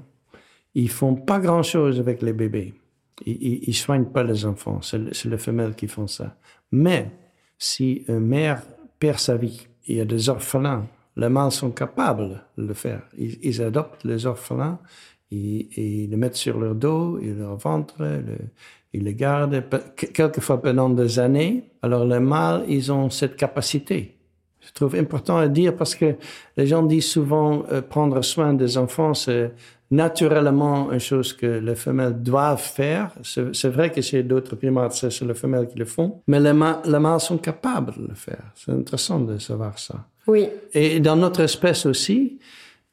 ils 0.74 0.88
font 0.90 1.14
pas 1.14 1.38
grand-chose 1.38 2.00
avec 2.00 2.22
les 2.22 2.32
bébés. 2.32 2.72
Ils, 3.26 3.36
ils, 3.40 3.64
ils 3.68 3.74
soignent 3.74 4.06
pas 4.06 4.22
les 4.24 4.46
enfants, 4.46 4.80
c'est 4.80 4.98
le- 4.98 5.12
c'est 5.12 5.28
les 5.28 5.38
femelles 5.38 5.74
qui 5.74 5.86
font 5.88 6.06
ça. 6.06 6.36
Mais 6.72 7.10
si 7.58 8.04
une 8.08 8.20
mère 8.20 8.62
perd 8.98 9.18
sa 9.18 9.36
vie, 9.36 9.66
il 9.86 9.96
y 9.96 10.00
a 10.00 10.04
des 10.04 10.28
orphelins, 10.28 10.86
les 11.16 11.28
mâles 11.28 11.52
sont 11.52 11.70
capables 11.70 12.42
de 12.58 12.66
le 12.66 12.74
faire. 12.74 13.02
Ils, 13.16 13.62
adoptent 13.62 14.04
les 14.04 14.26
orphelins, 14.26 14.78
ils, 15.30 15.68
ils 15.76 16.10
les 16.10 16.16
mettent 16.16 16.36
sur 16.36 16.58
leur 16.58 16.74
dos, 16.74 17.18
ils 17.20 17.36
leur 17.38 17.56
ventre, 17.56 17.94
le- 18.00 18.22
ils 18.92 19.02
les 19.02 19.14
gardent, 19.14 19.62
quelquefois 20.12 20.62
pendant 20.62 20.88
des 20.88 21.18
années. 21.18 21.64
Alors 21.82 22.04
les 22.04 22.20
mâles, 22.20 22.64
ils 22.68 22.92
ont 22.92 23.10
cette 23.10 23.36
capacité. 23.36 24.16
Je 24.60 24.72
trouve 24.72 24.94
important 24.94 25.36
à 25.36 25.48
dire 25.48 25.76
parce 25.76 25.94
que 25.94 26.14
les 26.56 26.66
gens 26.66 26.82
disent 26.84 27.08
souvent 27.10 27.64
euh, 27.70 27.82
prendre 27.82 28.22
soin 28.22 28.54
des 28.54 28.78
enfants, 28.78 29.12
c'est 29.12 29.52
naturellement 29.94 30.90
une 30.92 30.98
chose 31.00 31.32
que 31.32 31.46
les 31.68 31.74
femelles 31.74 32.22
doivent 32.22 32.60
faire. 32.60 33.10
C'est 33.22 33.68
vrai 33.68 33.90
que 33.92 34.00
chez 34.00 34.22
d'autres 34.22 34.56
primates, 34.56 34.92
c'est 34.94 35.20
les 35.22 35.34
femelles 35.34 35.68
qui 35.68 35.78
le 35.78 35.84
font, 35.84 36.20
mais 36.26 36.40
les, 36.40 36.52
mâles- 36.52 36.80
les 36.84 36.98
mâles 36.98 37.20
sont 37.20 37.38
capables 37.38 37.94
de 37.96 38.08
le 38.08 38.14
faire. 38.14 38.44
C'est 38.54 38.72
intéressant 38.72 39.20
de 39.20 39.38
savoir 39.38 39.78
ça. 39.78 39.96
Oui. 40.26 40.48
Et 40.72 41.00
dans 41.00 41.16
notre 41.16 41.40
espèce 41.40 41.86
aussi, 41.86 42.38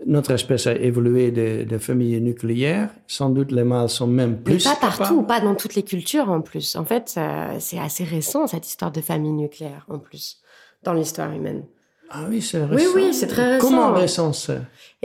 notre 0.06 0.32
espèce 0.32 0.66
a 0.68 0.74
évolué 0.76 1.32
de, 1.32 1.64
de 1.64 1.78
familles 1.78 2.20
nucléaires. 2.22 2.90
Sans 3.08 3.30
doute, 3.30 3.52
les 3.52 3.64
mâles 3.64 3.90
sont 3.90 4.08
même 4.08 4.32
Mais 4.32 4.56
plus 4.56 4.64
pas 4.64 4.76
partout, 4.76 5.22
pas 5.24 5.40
dans 5.42 5.56
toutes 5.56 5.76
les 5.76 5.84
cultures 5.84 6.30
en 6.30 6.42
plus. 6.42 6.76
En 6.76 6.86
fait, 6.86 7.18
c'est 7.60 7.80
assez 7.80 8.04
récent 8.04 8.48
cette 8.48 8.68
histoire 8.68 8.92
de 8.92 9.02
famille 9.02 9.32
nucléaire 9.32 9.86
en 9.90 10.00
plus 10.00 10.40
dans 10.84 10.94
l'histoire 10.94 11.32
humaine. 11.32 11.64
Ah 12.14 12.26
oui, 12.30 12.42
c'est 12.42 12.60
Oui, 12.62 12.76
récent. 12.76 12.90
oui, 12.96 13.14
c'est 13.14 13.28
très 13.28 13.54
récent. 13.54 13.68
Comment 13.68 13.94
récent 13.94 14.32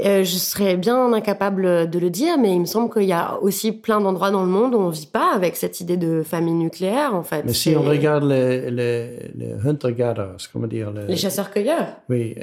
Euh, 0.04 0.24
je 0.24 0.36
serais 0.36 0.76
bien 0.76 1.12
incapable 1.12 1.88
de 1.88 1.98
le 1.98 2.10
dire, 2.10 2.36
mais 2.38 2.52
il 2.54 2.60
me 2.60 2.64
semble 2.66 2.92
qu'il 2.92 3.04
y 3.04 3.12
a 3.12 3.38
aussi 3.40 3.72
plein 3.72 4.00
d'endroits 4.00 4.30
dans 4.30 4.42
le 4.42 4.48
monde 4.50 4.74
où 4.74 4.78
on 4.78 4.88
vit 4.90 5.06
pas 5.10 5.32
avec 5.34 5.56
cette 5.56 5.80
idée 5.80 5.96
de 5.96 6.22
famille 6.22 6.54
nucléaire, 6.54 7.14
en 7.14 7.22
fait. 7.22 7.42
Mais 7.44 7.52
si 7.52 7.74
on 7.76 7.82
regarde 7.82 8.24
les, 8.24 8.70
les, 8.70 9.30
les 9.36 9.52
hunter-gatherers, 9.64 10.48
comment 10.52 10.66
dire 10.66 10.90
les- 10.90 11.06
Les 11.06 11.16
chasseurs-cueilleurs 11.16 11.86
Oui. 12.08 12.34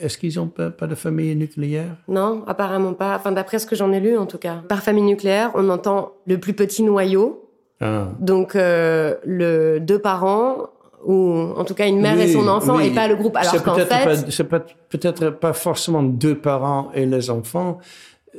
Est-ce 0.00 0.18
qu'ils 0.18 0.36
n'ont 0.36 0.48
pas, 0.48 0.70
pas 0.70 0.86
de 0.86 0.94
famille 0.96 1.34
nucléaire? 1.36 1.96
Non, 2.08 2.42
apparemment 2.46 2.94
pas. 2.94 3.14
Enfin, 3.16 3.32
d'après 3.32 3.58
ce 3.58 3.66
que 3.66 3.76
j'en 3.76 3.92
ai 3.92 4.00
lu, 4.00 4.18
en 4.18 4.26
tout 4.26 4.38
cas. 4.38 4.56
Par 4.68 4.82
famille 4.82 5.04
nucléaire, 5.04 5.50
on 5.54 5.68
entend 5.70 6.12
le 6.26 6.38
plus 6.38 6.52
petit 6.52 6.82
noyau, 6.82 7.48
ah. 7.80 8.08
donc 8.18 8.56
euh, 8.56 9.14
le 9.24 9.78
deux 9.80 10.00
parents, 10.00 10.68
ou 11.04 11.30
en 11.56 11.64
tout 11.64 11.74
cas 11.74 11.86
une 11.88 12.00
mère 12.00 12.18
et 12.20 12.28
son 12.32 12.46
enfant, 12.48 12.76
oui. 12.76 12.86
et 12.88 12.90
pas 12.94 13.08
le 13.08 13.16
groupe. 13.16 13.36
Alors 13.36 13.62
qu'en 13.62 13.74
fait, 13.76 14.30
c'est 14.30 14.48
peut-être 14.48 15.30
pas 15.30 15.52
forcément 15.52 16.02
deux 16.02 16.36
parents 16.36 16.90
et 16.94 17.04
les 17.06 17.30
enfants, 17.30 17.78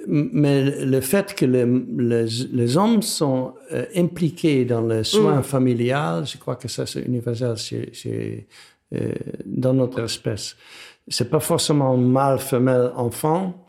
mais 0.08 0.86
le 0.86 1.00
fait 1.02 1.34
que 1.36 1.46
les, 1.46 1.66
les, 1.98 2.26
les 2.52 2.78
hommes 2.78 3.02
sont 3.02 3.54
euh, 3.72 3.86
impliqués 3.96 4.66
dans 4.66 4.82
le 4.82 5.04
soin 5.04 5.38
Mm. 5.40 5.44
familial, 5.44 6.26
je 6.26 6.38
crois 6.38 6.56
que 6.58 6.68
ça 6.68 6.86
c'est 6.86 7.02
universel 7.02 7.56
chez, 7.58 7.90
chez, 7.94 8.48
euh, 8.94 9.14
dans 9.46 9.74
notre 9.74 10.02
espèce. 10.04 10.56
C'est 11.08 11.30
pas 11.30 11.40
forcément 11.40 11.96
mâle, 11.98 12.40
femelle, 12.40 12.92
enfant, 12.96 13.66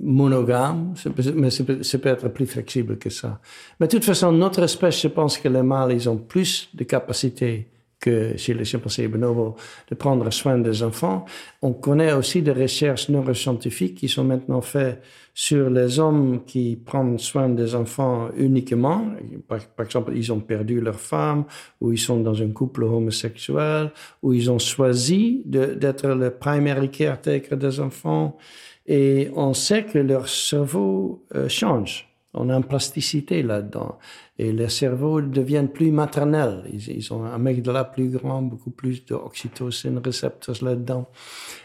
monogame, 0.00 0.94
mais 1.34 1.50
c'est 1.50 1.64
peut- 1.64 1.82
c'est 1.82 1.98
peut-être 1.98 2.28
plus 2.28 2.46
flexible 2.46 2.96
que 2.98 3.10
ça. 3.10 3.40
Mais 3.78 3.86
de 3.86 3.92
toute 3.92 4.04
façon, 4.04 4.32
notre 4.32 4.62
espèce, 4.62 5.00
je 5.02 5.08
pense 5.08 5.36
que 5.38 5.48
les 5.48 5.62
mâles, 5.62 5.92
ils 5.92 6.08
ont 6.08 6.16
plus 6.16 6.68
de 6.74 6.84
capacités 6.84 7.68
que 8.06 8.36
chez 8.36 8.54
les 8.54 8.64
chimpanzés 8.64 9.08
de 9.08 9.94
prendre 9.96 10.30
soin 10.30 10.58
des 10.58 10.84
enfants. 10.84 11.24
On 11.60 11.72
connaît 11.72 12.12
aussi 12.12 12.40
des 12.40 12.52
recherches 12.52 13.08
neuroscientifiques 13.08 13.96
qui 13.96 14.08
sont 14.08 14.22
maintenant 14.22 14.60
faites 14.60 15.02
sur 15.34 15.68
les 15.68 15.98
hommes 15.98 16.44
qui 16.46 16.76
prennent 16.76 17.18
soin 17.18 17.48
des 17.48 17.74
enfants 17.74 18.28
uniquement. 18.36 19.00
Par, 19.48 19.58
exemple, 19.80 20.12
ils 20.14 20.32
ont 20.32 20.38
perdu 20.38 20.80
leur 20.80 21.00
femme, 21.00 21.44
ou 21.80 21.92
ils 21.92 21.98
sont 21.98 22.20
dans 22.20 22.40
un 22.40 22.50
couple 22.52 22.84
homosexuel, 22.84 23.90
ou 24.22 24.32
ils 24.32 24.50
ont 24.52 24.60
choisi 24.60 25.42
d'être 25.44 26.06
le 26.08 26.30
primary 26.30 26.90
caretaker 26.90 27.56
des 27.56 27.80
enfants. 27.80 28.38
Et 28.86 29.30
on 29.34 29.52
sait 29.52 29.84
que 29.84 29.98
leur 29.98 30.28
cerveau 30.28 31.24
euh, 31.34 31.48
change. 31.48 32.05
On 32.36 32.50
a 32.50 32.54
une 32.54 32.64
plasticité 32.64 33.42
là-dedans. 33.42 33.98
Et 34.38 34.52
les 34.52 34.68
cerveaux 34.68 35.20
deviennent 35.20 35.70
plus 35.70 35.90
maternels. 35.90 36.64
Ils, 36.72 37.12
ont 37.12 37.24
un 37.24 37.34
amygdala 37.34 37.84
plus 37.84 38.08
grand, 38.08 38.42
beaucoup 38.42 38.70
plus 38.70 39.04
d'oxytocine 39.04 39.98
récepteurs 39.98 40.56
là-dedans. 40.62 41.08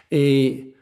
Et 0.09 0.74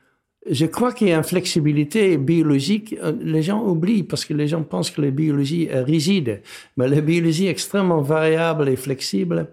je 0.50 0.66
crois 0.66 0.94
qu'il 0.94 1.10
y 1.10 1.14
a 1.14 1.18
une 1.18 1.24
flexibilité 1.24 2.18
biologique. 2.18 2.96
Euh, 3.04 3.14
Les 3.22 3.42
gens 3.42 3.64
oublient 3.66 4.04
parce 4.04 4.26
que 4.26 4.34
les 4.34 4.48
gens 4.48 4.64
pensent 4.64 4.92
que 4.92 5.02
la 5.02 5.12
biologie 5.12 5.66
est 5.66 5.82
rigide. 5.82 6.42
Mais 6.78 6.88
la 6.88 7.02
biologie 7.02 7.48
est 7.48 7.52
extrêmement 7.52 8.02
variable 8.02 8.70
et 8.70 8.76
flexible. 8.76 9.48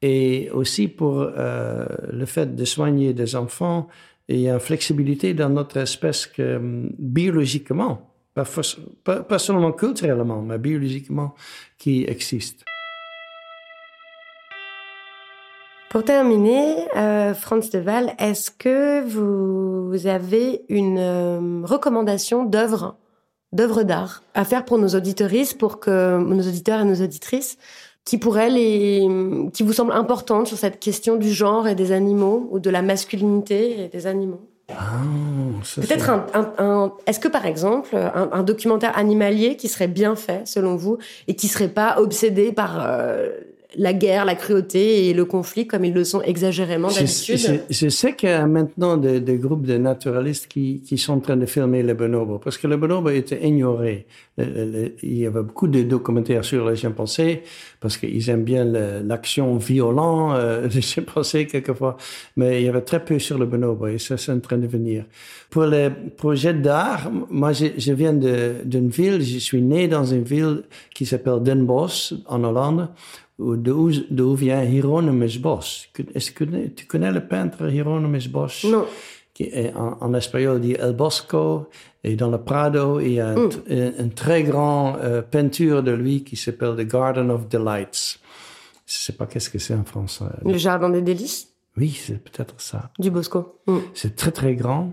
Et 0.00 0.50
aussi 0.50 0.88
pour 0.88 1.20
euh, 1.20 1.86
le 2.10 2.26
fait 2.26 2.56
de 2.56 2.64
soigner 2.64 3.12
des 3.12 3.36
enfants, 3.36 3.88
il 4.28 4.40
y 4.40 4.48
a 4.48 4.54
une 4.54 4.60
flexibilité 4.60 5.34
dans 5.34 5.48
notre 5.48 5.76
espèce 5.76 6.26
que 6.26 6.56
hum, 6.56 6.90
biologiquement, 6.98 8.11
pas, 8.34 9.38
seulement 9.38 9.72
culturellement, 9.72 10.40
mais 10.42 10.58
biologiquement, 10.58 11.34
qui 11.78 12.04
existe. 12.04 12.64
Pour 15.90 16.04
terminer, 16.04 16.88
euh, 16.96 17.34
Franz 17.34 17.68
de 17.70 17.78
Waal, 17.84 18.14
est-ce 18.18 18.50
que 18.50 19.02
vous 19.02 20.06
avez 20.06 20.64
une 20.70 20.96
euh, 20.98 21.60
recommandation 21.64 22.46
d'œuvre, 22.46 22.96
d'art 23.52 24.22
à 24.32 24.46
faire 24.46 24.64
pour 24.64 24.78
nos 24.78 24.88
pour 25.58 25.80
que 25.80 26.16
nos 26.16 26.48
auditeurs 26.48 26.80
et 26.80 26.84
nos 26.84 27.02
auditrices, 27.02 27.58
qui 28.06 28.16
pourraient 28.16 28.48
les, 28.48 29.06
qui 29.52 29.62
vous 29.62 29.74
semblent 29.74 29.92
importantes 29.92 30.46
sur 30.46 30.56
cette 30.56 30.80
question 30.80 31.16
du 31.16 31.30
genre 31.30 31.68
et 31.68 31.74
des 31.74 31.92
animaux 31.92 32.48
ou 32.50 32.58
de 32.58 32.70
la 32.70 32.80
masculinité 32.80 33.84
et 33.84 33.88
des 33.88 34.06
animaux? 34.06 34.40
Ah, 34.78 34.92
Peut-être 35.76 36.10
un, 36.10 36.26
un, 36.34 36.52
un- 36.58 36.92
est-ce 37.06 37.20
que 37.20 37.28
par 37.28 37.46
exemple 37.46 37.96
un, 37.96 38.28
un 38.32 38.42
documentaire 38.42 38.96
animalier 38.98 39.56
qui 39.56 39.68
serait 39.68 39.88
bien 39.88 40.16
fait 40.16 40.46
selon 40.46 40.76
vous 40.76 40.98
et 41.28 41.36
qui 41.36 41.48
serait 41.48 41.68
pas 41.68 41.96
obsédé 42.00 42.52
par 42.52 42.84
euh, 42.84 43.30
la 43.76 43.92
guerre, 43.92 44.24
la 44.24 44.34
cruauté 44.34 45.08
et 45.08 45.14
le 45.14 45.24
conflit 45.24 45.66
comme 45.66 45.84
ils 45.84 45.94
le 45.94 46.04
sont 46.04 46.20
exagérément 46.22 46.88
d'habitude 46.88 47.38
je- 47.38 47.74
je 47.74 47.88
sais 47.88 48.14
qu'il 48.14 48.28
y 48.28 48.32
a 48.32 48.46
maintenant 48.46 48.96
des, 48.96 49.20
des 49.20 49.36
groupes 49.38 49.66
de 49.66 49.76
naturalistes 49.78 50.46
qui, 50.46 50.80
qui 50.86 50.98
sont 50.98 51.14
en 51.14 51.20
train 51.20 51.36
de 51.36 51.46
filmer 51.46 51.82
les 51.82 51.94
bonobos, 51.94 52.38
parce 52.38 52.58
que 52.58 52.66
les 52.66 52.76
bonobos 52.76 53.10
étaient 53.10 53.42
ignorés. 53.46 54.06
Le- 54.38 54.44
le- 54.44 54.64
le- 54.72 54.94
il 55.02 55.18
y 55.18 55.26
avait 55.26 55.42
beaucoup 55.42 55.68
de 55.68 55.82
documentaires 55.82 56.44
sur 56.44 56.68
les 56.68 56.76
chimpanzés, 56.76 57.42
parce 57.80 57.96
qu'ils 57.98 58.28
aiment 58.30 58.44
bien 58.44 58.64
l'action 58.64 59.56
violente 59.56 60.34
euh, 60.36 60.68
des 60.74 60.80
chimpanzés 60.80 61.46
quelquefois, 61.46 61.96
mais 62.36 62.60
il 62.62 62.66
y 62.66 62.68
avait 62.68 62.80
très 62.82 63.04
peu 63.04 63.18
sur 63.18 63.38
le 63.38 63.46
bonobo, 63.46 63.86
et 63.88 63.98
ça 63.98 64.16
c'est 64.16 64.32
en 64.32 64.40
train 64.40 64.58
de 64.58 64.66
venir. 64.66 65.04
Pour 65.50 65.64
les 65.66 65.90
projets 66.16 66.54
d'art, 66.54 67.10
moi 67.30 67.52
je, 67.52 67.66
je 67.76 67.92
viens 67.92 68.12
de- 68.14 68.56
d'une 68.64 68.88
ville, 68.88 69.20
je 69.22 69.38
suis 69.38 69.60
né 69.62 69.86
dans 69.88 70.04
une 70.04 70.22
ville 70.24 70.62
qui 70.94 71.04
s'appelle 71.06 71.42
Den 71.42 71.64
Bosch, 71.66 72.14
en 72.26 72.42
Hollande, 72.44 72.88
d'où 73.38 74.34
vient 74.34 74.62
Hieronymus 74.62 75.38
Bosch. 75.38 75.90
Est-ce 76.14 76.30
que 76.32 76.44
tu 76.68 76.86
connais 76.86 77.10
le 77.12 77.26
peintre 77.26 77.68
Hieronymus 77.70 78.28
Bosch 78.28 78.64
Non. 78.64 78.86
qui 79.34 79.44
est 79.44 79.72
en, 79.74 79.96
en 80.00 80.14
espagnol 80.14 80.60
dit 80.60 80.72
El 80.78 80.92
Bosco, 80.94 81.68
et 82.04 82.16
dans 82.16 82.30
le 82.30 82.38
Prado, 82.38 83.00
il 83.00 83.12
y 83.14 83.20
a 83.20 83.28
un- 83.30 83.48
une, 83.68 83.92
une 83.98 84.10
très 84.12 84.42
grande 84.42 84.96
euh, 85.02 85.22
peinture 85.22 85.82
de 85.82 85.92
lui 85.92 86.22
qui 86.24 86.36
s'appelle 86.36 86.74
The 86.76 86.86
Garden 86.88 87.30
of 87.30 87.48
Delights. 87.48 88.18
Je 88.86 88.94
sais 88.94 89.12
pas 89.14 89.26
qu'est-ce 89.26 89.48
que 89.48 89.58
c'est 89.58 89.74
en 89.74 89.84
français. 89.84 90.24
Le 90.44 90.58
jardin 90.58 90.90
des 90.90 91.00
délices? 91.02 91.48
Oui, 91.76 91.90
c'est 91.98 92.22
peut-être 92.22 92.60
ça. 92.60 92.90
du 92.98 93.10
Bosco. 93.10 93.60
Mm. 93.66 93.78
C'est 93.94 94.14
très, 94.16 94.30
très 94.32 94.54
grand. 94.54 94.92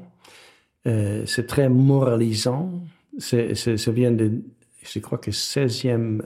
Euh, 0.88 1.24
c'est 1.26 1.46
très 1.46 1.68
moralisant. 1.68 2.72
C'est, 3.18 3.54
c'est- 3.56 3.76
ça 3.78 3.92
vient 3.92 4.12
de 4.12 4.32
je 4.82 5.00
crois 5.00 5.18
que 5.18 5.30
16e 5.32 6.22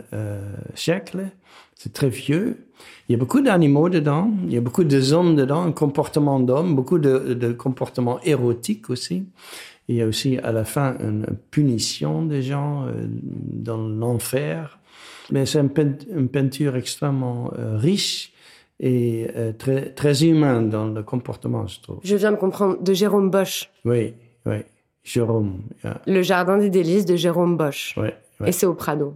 siècle. 0.75 1.31
C'est 1.75 1.93
très 1.93 2.09
vieux. 2.09 2.67
Il 3.07 3.13
y 3.13 3.15
a 3.15 3.17
beaucoup 3.17 3.41
d'animaux 3.41 3.89
dedans, 3.89 4.31
il 4.45 4.53
y 4.53 4.57
a 4.57 4.61
beaucoup 4.61 4.83
de 4.83 5.13
hommes 5.13 5.35
dedans, 5.35 5.63
un 5.63 5.71
comportement 5.71 6.39
d'homme, 6.39 6.75
beaucoup 6.75 6.99
de, 6.99 7.33
de 7.33 7.51
comportements 7.51 8.19
érotiques 8.21 8.89
aussi. 8.89 9.25
Il 9.87 9.95
y 9.95 10.01
a 10.01 10.05
aussi 10.05 10.37
à 10.37 10.51
la 10.51 10.63
fin 10.63 10.95
une 10.99 11.25
punition 11.51 12.25
des 12.25 12.41
gens 12.41 12.85
euh, 12.85 13.05
dans 13.07 13.77
l'enfer. 13.77 14.79
Mais 15.31 15.45
c'est 15.45 15.59
une, 15.59 16.29
peinture 16.29 16.75
extrêmement 16.75 17.51
euh, 17.57 17.77
riche 17.77 18.33
et 18.79 19.27
euh, 19.35 19.53
très, 19.53 19.91
très 19.91 20.23
humaine 20.23 20.69
dans 20.69 20.87
le 20.87 21.03
comportement, 21.03 21.67
je 21.67 21.81
trouve. 21.81 21.99
Je 22.03 22.15
viens 22.15 22.31
de 22.31 22.37
comprendre, 22.37 22.81
de 22.81 22.93
Jérôme 22.93 23.29
Bosch. 23.29 23.69
Oui, 23.85 24.13
oui, 24.45 24.57
Jérôme. 25.03 25.61
Le 26.05 26.21
Jardin 26.21 26.57
des 26.57 26.69
délices 26.69 27.05
de 27.05 27.15
Jérôme 27.15 27.57
Bosch. 27.57 27.95
Oui. 27.97 28.09
Et 28.45 28.51
c'est 28.51 28.65
au 28.65 28.73
Prado. 28.73 29.15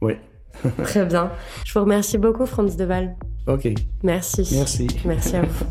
Oui. 0.00 0.14
Très 0.84 1.04
bien. 1.04 1.30
Je 1.64 1.72
vous 1.72 1.80
remercie 1.80 2.18
beaucoup, 2.18 2.46
Franz 2.46 2.76
Deval. 2.76 3.16
Ok. 3.46 3.68
Merci. 4.02 4.48
Merci. 4.52 4.86
Merci 5.04 5.36
à 5.36 5.42
vous. 5.42 5.64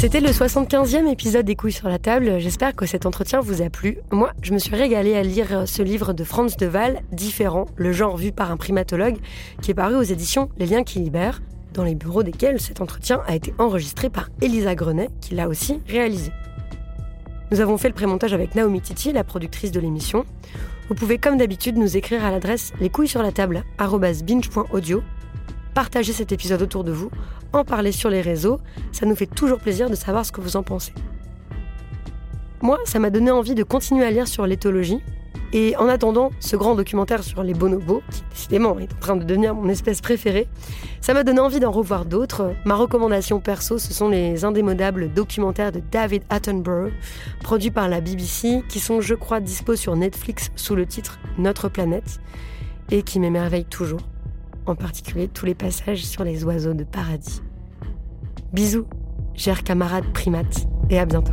C'était 0.00 0.20
le 0.20 0.30
75e 0.30 1.06
épisode 1.12 1.44
des 1.44 1.56
couilles 1.56 1.72
sur 1.72 1.90
la 1.90 1.98
table. 1.98 2.38
J'espère 2.38 2.74
que 2.74 2.86
cet 2.86 3.04
entretien 3.04 3.40
vous 3.40 3.60
a 3.60 3.68
plu. 3.68 3.98
Moi, 4.10 4.32
je 4.40 4.54
me 4.54 4.58
suis 4.58 4.74
régalée 4.74 5.14
à 5.14 5.22
lire 5.22 5.68
ce 5.68 5.82
livre 5.82 6.14
de 6.14 6.24
Franz 6.24 6.56
Deval, 6.58 7.02
Différent, 7.12 7.66
le 7.76 7.92
genre 7.92 8.16
vu 8.16 8.32
par 8.32 8.50
un 8.50 8.56
primatologue, 8.56 9.18
qui 9.60 9.72
est 9.72 9.74
paru 9.74 9.96
aux 9.96 10.02
éditions 10.02 10.48
Les 10.56 10.64
Liens 10.64 10.84
qui 10.84 11.00
libèrent 11.00 11.42
dans 11.74 11.84
les 11.84 11.94
bureaux 11.94 12.22
desquels 12.22 12.60
cet 12.60 12.80
entretien 12.80 13.20
a 13.26 13.34
été 13.34 13.54
enregistré 13.58 14.10
par 14.10 14.28
Elisa 14.40 14.74
Grenet, 14.74 15.10
qui 15.20 15.34
l'a 15.34 15.48
aussi 15.48 15.80
réalisé. 15.88 16.32
Nous 17.50 17.60
avons 17.60 17.78
fait 17.78 17.88
le 17.88 17.94
prémontage 17.94 18.32
avec 18.32 18.54
Naomi 18.54 18.80
Titi, 18.80 19.12
la 19.12 19.24
productrice 19.24 19.72
de 19.72 19.80
l'émission. 19.80 20.24
Vous 20.88 20.94
pouvez 20.94 21.18
comme 21.18 21.36
d'habitude 21.36 21.76
nous 21.76 21.96
écrire 21.96 22.24
à 22.24 22.30
l'adresse 22.30 22.72
les 22.80 22.90
couilles 22.90 23.08
sur 23.08 23.22
la 23.22 23.32
table 23.32 23.64
binge.audio. 23.78 25.02
Partagez 25.74 26.12
cet 26.12 26.32
épisode 26.32 26.62
autour 26.62 26.84
de 26.84 26.92
vous, 26.92 27.10
en 27.52 27.64
parler 27.64 27.92
sur 27.92 28.10
les 28.10 28.20
réseaux, 28.20 28.60
ça 28.92 29.06
nous 29.06 29.16
fait 29.16 29.26
toujours 29.26 29.58
plaisir 29.58 29.90
de 29.90 29.94
savoir 29.94 30.24
ce 30.24 30.32
que 30.32 30.40
vous 30.40 30.56
en 30.56 30.62
pensez. 30.62 30.92
Moi, 32.62 32.78
ça 32.84 32.98
m'a 32.98 33.10
donné 33.10 33.30
envie 33.30 33.54
de 33.54 33.62
continuer 33.62 34.04
à 34.04 34.10
lire 34.10 34.28
sur 34.28 34.46
l'éthologie, 34.46 35.00
et 35.52 35.76
en 35.76 35.88
attendant 35.88 36.30
ce 36.40 36.56
grand 36.56 36.74
documentaire 36.74 37.22
sur 37.22 37.42
les 37.42 37.54
bonobos, 37.54 38.02
qui 38.10 38.22
décidément 38.30 38.78
est 38.78 38.92
en 38.92 38.98
train 39.00 39.16
de 39.16 39.24
devenir 39.24 39.54
mon 39.54 39.68
espèce 39.68 40.00
préférée, 40.00 40.48
ça 41.00 41.14
m'a 41.14 41.24
donné 41.24 41.40
envie 41.40 41.60
d'en 41.60 41.70
revoir 41.70 42.04
d'autres. 42.04 42.54
Ma 42.64 42.76
recommandation 42.76 43.40
perso, 43.40 43.78
ce 43.78 43.92
sont 43.92 44.08
les 44.08 44.44
indémodables 44.44 45.12
documentaires 45.12 45.72
de 45.72 45.80
David 45.90 46.22
Attenborough, 46.30 46.92
produits 47.42 47.70
par 47.70 47.88
la 47.88 48.00
BBC, 48.00 48.62
qui 48.68 48.78
sont, 48.78 49.00
je 49.00 49.14
crois, 49.14 49.40
dispo 49.40 49.76
sur 49.76 49.96
Netflix 49.96 50.50
sous 50.56 50.76
le 50.76 50.86
titre 50.86 51.18
Notre 51.38 51.68
planète, 51.68 52.20
et 52.90 53.02
qui 53.02 53.18
m'émerveillent 53.18 53.64
toujours, 53.64 54.02
en 54.66 54.74
particulier 54.74 55.28
tous 55.28 55.46
les 55.46 55.54
passages 55.54 56.04
sur 56.04 56.24
les 56.24 56.44
oiseaux 56.44 56.74
de 56.74 56.84
paradis. 56.84 57.42
Bisous, 58.52 58.86
chers 59.34 59.62
camarades 59.62 60.12
primates, 60.12 60.66
et 60.90 60.98
à 60.98 61.06
bientôt. 61.06 61.32